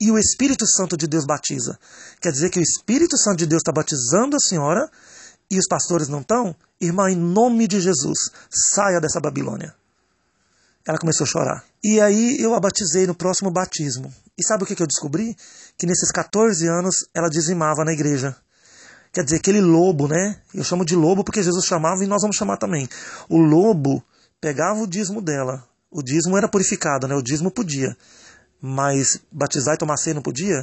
e 0.00 0.10
o 0.10 0.18
Espírito 0.18 0.66
Santo 0.66 0.96
de 0.96 1.06
Deus 1.06 1.26
batiza. 1.26 1.78
Quer 2.22 2.32
dizer 2.32 2.48
que 2.48 2.58
o 2.58 2.62
Espírito 2.62 3.18
Santo 3.18 3.36
de 3.36 3.44
Deus 3.44 3.60
está 3.60 3.70
batizando 3.70 4.34
a 4.34 4.38
senhora 4.40 4.90
e 5.50 5.58
os 5.58 5.66
pastores 5.68 6.08
não 6.08 6.22
estão? 6.22 6.56
Irmã, 6.80 7.10
em 7.10 7.16
nome 7.16 7.68
de 7.68 7.82
Jesus, 7.82 8.30
saia 8.48 8.98
dessa 8.98 9.20
Babilônia. 9.20 9.74
Ela 10.88 10.96
começou 10.96 11.24
a 11.24 11.28
chorar. 11.28 11.64
E 11.84 12.00
aí 12.00 12.40
eu 12.40 12.54
a 12.54 12.60
batizei 12.60 13.06
no 13.06 13.14
próximo 13.14 13.50
batismo. 13.50 14.10
E 14.38 14.42
sabe 14.42 14.64
o 14.64 14.66
que 14.66 14.82
eu 14.82 14.86
descobri? 14.86 15.36
Que 15.76 15.84
nesses 15.84 16.10
14 16.10 16.66
anos 16.66 16.94
ela 17.14 17.28
dizimava 17.28 17.84
na 17.84 17.92
igreja. 17.92 18.34
Quer 19.12 19.22
dizer, 19.22 19.36
aquele 19.36 19.60
lobo, 19.60 20.08
né? 20.08 20.40
Eu 20.54 20.64
chamo 20.64 20.82
de 20.82 20.96
lobo 20.96 21.24
porque 21.24 21.42
Jesus 21.42 21.66
chamava 21.66 22.02
e 22.02 22.06
nós 22.06 22.22
vamos 22.22 22.36
chamar 22.38 22.56
também. 22.56 22.88
O 23.28 23.36
lobo 23.36 24.02
pegava 24.40 24.80
o 24.80 24.86
dízimo 24.86 25.20
dela. 25.20 25.70
O 25.92 26.02
dízimo 26.02 26.36
era 26.36 26.48
purificado, 26.48 27.06
né? 27.06 27.14
O 27.14 27.22
dízimo 27.22 27.50
podia. 27.50 27.96
Mas 28.60 29.20
batizar 29.30 29.74
e 29.74 29.78
tomar 29.78 29.96
ceia 29.98 30.14
não 30.14 30.22
podia? 30.22 30.60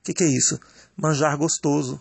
O 0.00 0.04
que, 0.04 0.14
que 0.14 0.24
é 0.24 0.28
isso? 0.28 0.58
Manjar 0.96 1.36
gostoso. 1.36 2.00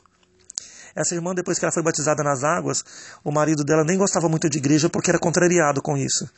Essa 0.95 1.15
irmã, 1.15 1.34
depois 1.34 1.57
que 1.57 1.65
ela 1.65 1.71
foi 1.71 1.84
batizada 1.84 2.23
nas 2.23 2.43
águas, 2.43 2.84
o 3.23 3.32
marido 3.32 3.63
dela 3.63 3.84
nem 3.84 3.97
gostava 3.97 4.30
muito 4.30 4.49
de 4.49 4.57
igreja 4.57 4.89
porque 4.89 5.09
era 5.09 5.19
contrariado 5.19 5.82
com 5.82 5.97
isso 5.97 6.30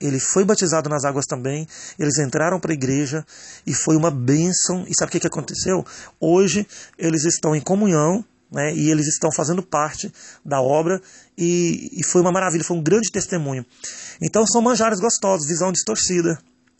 ele 0.00 0.20
foi 0.20 0.44
batizado 0.44 0.88
nas 0.88 1.04
águas 1.04 1.26
também, 1.26 1.66
eles 1.98 2.18
entraram 2.18 2.60
para 2.60 2.70
a 2.70 2.74
igreja 2.74 3.24
e 3.66 3.74
foi 3.74 3.96
uma 3.96 4.10
bênção. 4.10 4.84
E 4.86 4.92
sabe 4.96 5.08
o 5.08 5.12
que, 5.12 5.20
que 5.20 5.26
aconteceu? 5.26 5.84
Hoje 6.20 6.66
eles 6.96 7.24
estão 7.24 7.54
em 7.54 7.60
comunhão 7.60 8.24
né, 8.50 8.74
e 8.74 8.90
eles 8.90 9.06
estão 9.06 9.30
fazendo 9.30 9.62
parte 9.62 10.12
da 10.44 10.60
obra 10.60 11.00
e, 11.36 11.90
e, 11.92 12.04
foi 12.04 12.20
uma 12.20 12.32
maravilha, 12.32 12.64
foi 12.64 12.76
um 12.76 12.82
grande 12.82 13.10
testemunho. 13.10 13.64
Então 14.22 14.46
são 14.46 14.62
manjares 14.62 15.00
gostosos, 15.00 15.46
visão 15.46 15.70
distorcida. 15.70 16.38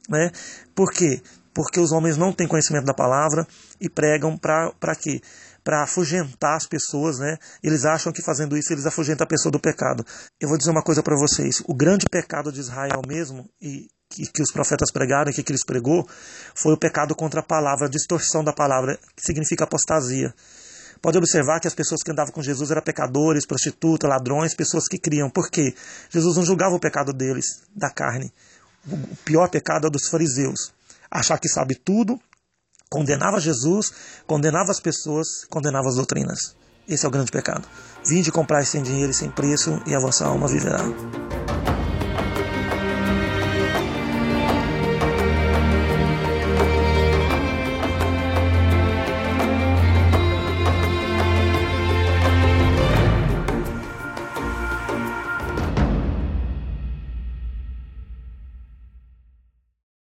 Né? 0.08 0.30
Por 0.74 0.90
quê? 0.92 1.20
Porque 1.52 1.78
os 1.78 1.92
homens 1.92 2.16
não 2.16 2.32
têm 2.32 2.46
conhecimento 2.46 2.86
da 2.86 2.94
palavra 2.94 3.46
e 3.80 3.88
pregam 3.88 4.36
para 4.36 4.94
quê? 4.98 5.20
para 5.68 5.82
afugentar 5.82 6.56
as 6.56 6.66
pessoas, 6.66 7.18
né? 7.18 7.36
Eles 7.62 7.84
acham 7.84 8.10
que 8.10 8.22
fazendo 8.22 8.56
isso 8.56 8.72
eles 8.72 8.86
afugentam 8.86 9.26
a 9.26 9.28
pessoa 9.28 9.52
do 9.52 9.60
pecado. 9.60 10.02
Eu 10.40 10.48
vou 10.48 10.56
dizer 10.56 10.70
uma 10.70 10.82
coisa 10.82 11.02
para 11.02 11.14
vocês: 11.14 11.62
o 11.66 11.74
grande 11.74 12.06
pecado 12.10 12.50
de 12.50 12.60
Israel 12.60 13.02
mesmo, 13.06 13.46
e 13.60 13.86
que, 14.08 14.26
que 14.32 14.42
os 14.42 14.50
profetas 14.50 14.90
pregaram 14.90 15.30
e 15.30 15.34
que, 15.34 15.42
que 15.42 15.52
eles 15.52 15.64
pregou 15.66 16.08
foi 16.54 16.72
o 16.72 16.78
pecado 16.78 17.14
contra 17.14 17.40
a 17.40 17.42
palavra, 17.42 17.86
a 17.86 17.90
distorção 17.90 18.42
da 18.42 18.52
palavra, 18.52 18.98
que 19.14 19.22
significa 19.22 19.64
apostasia. 19.64 20.32
Pode 21.01 21.18
observar 21.18 21.61
que 21.61 21.68
as 21.68 21.74
pessoas 21.74 22.03
que 22.03 22.11
andavam 22.11 22.32
com 22.32 22.42
Jesus 22.42 22.70
eram 22.70 22.82
pecadores, 22.82 23.46
prostitutas, 23.46 24.09
ladrões, 24.09 24.55
pessoas 24.55 24.88
que 24.88 24.99
criam. 24.99 25.30
Por 25.30 25.51
quê? 25.51 25.74
Jesus 26.11 26.36
não 26.36 26.44
julgava 26.44 26.74
o 26.74 26.80
pecado 26.80 27.12
deles, 27.12 27.62
da 27.74 27.90
carne. 27.90 28.32
O 28.86 29.16
pior 29.24 29.49
pecado 29.49 29.84
é 29.84 29.88
o 29.88 29.90
dos 29.90 30.09
fariseus. 30.09 30.72
Achar 31.11 31.38
que 31.38 31.49
sabe 31.49 31.74
tudo, 31.74 32.20
condenava 32.90 33.40
Jesus, 33.40 33.92
condenava 34.26 34.70
as 34.70 34.80
pessoas, 34.80 35.44
condenava 35.49 35.88
as 35.88 35.96
doutrinas. 35.96 36.57
Esse 36.88 37.05
é 37.05 37.09
o 37.09 37.12
grande 37.12 37.30
pecado. 37.30 37.68
Vinde 38.07 38.32
comprar 38.32 38.64
sem 38.64 38.82
dinheiro 38.82 39.11
e 39.11 39.14
sem 39.14 39.30
preço, 39.30 39.80
e 39.86 39.94
a 39.94 40.01
vossa 40.01 40.24
alma 40.26 40.49
viverá. 40.49 40.82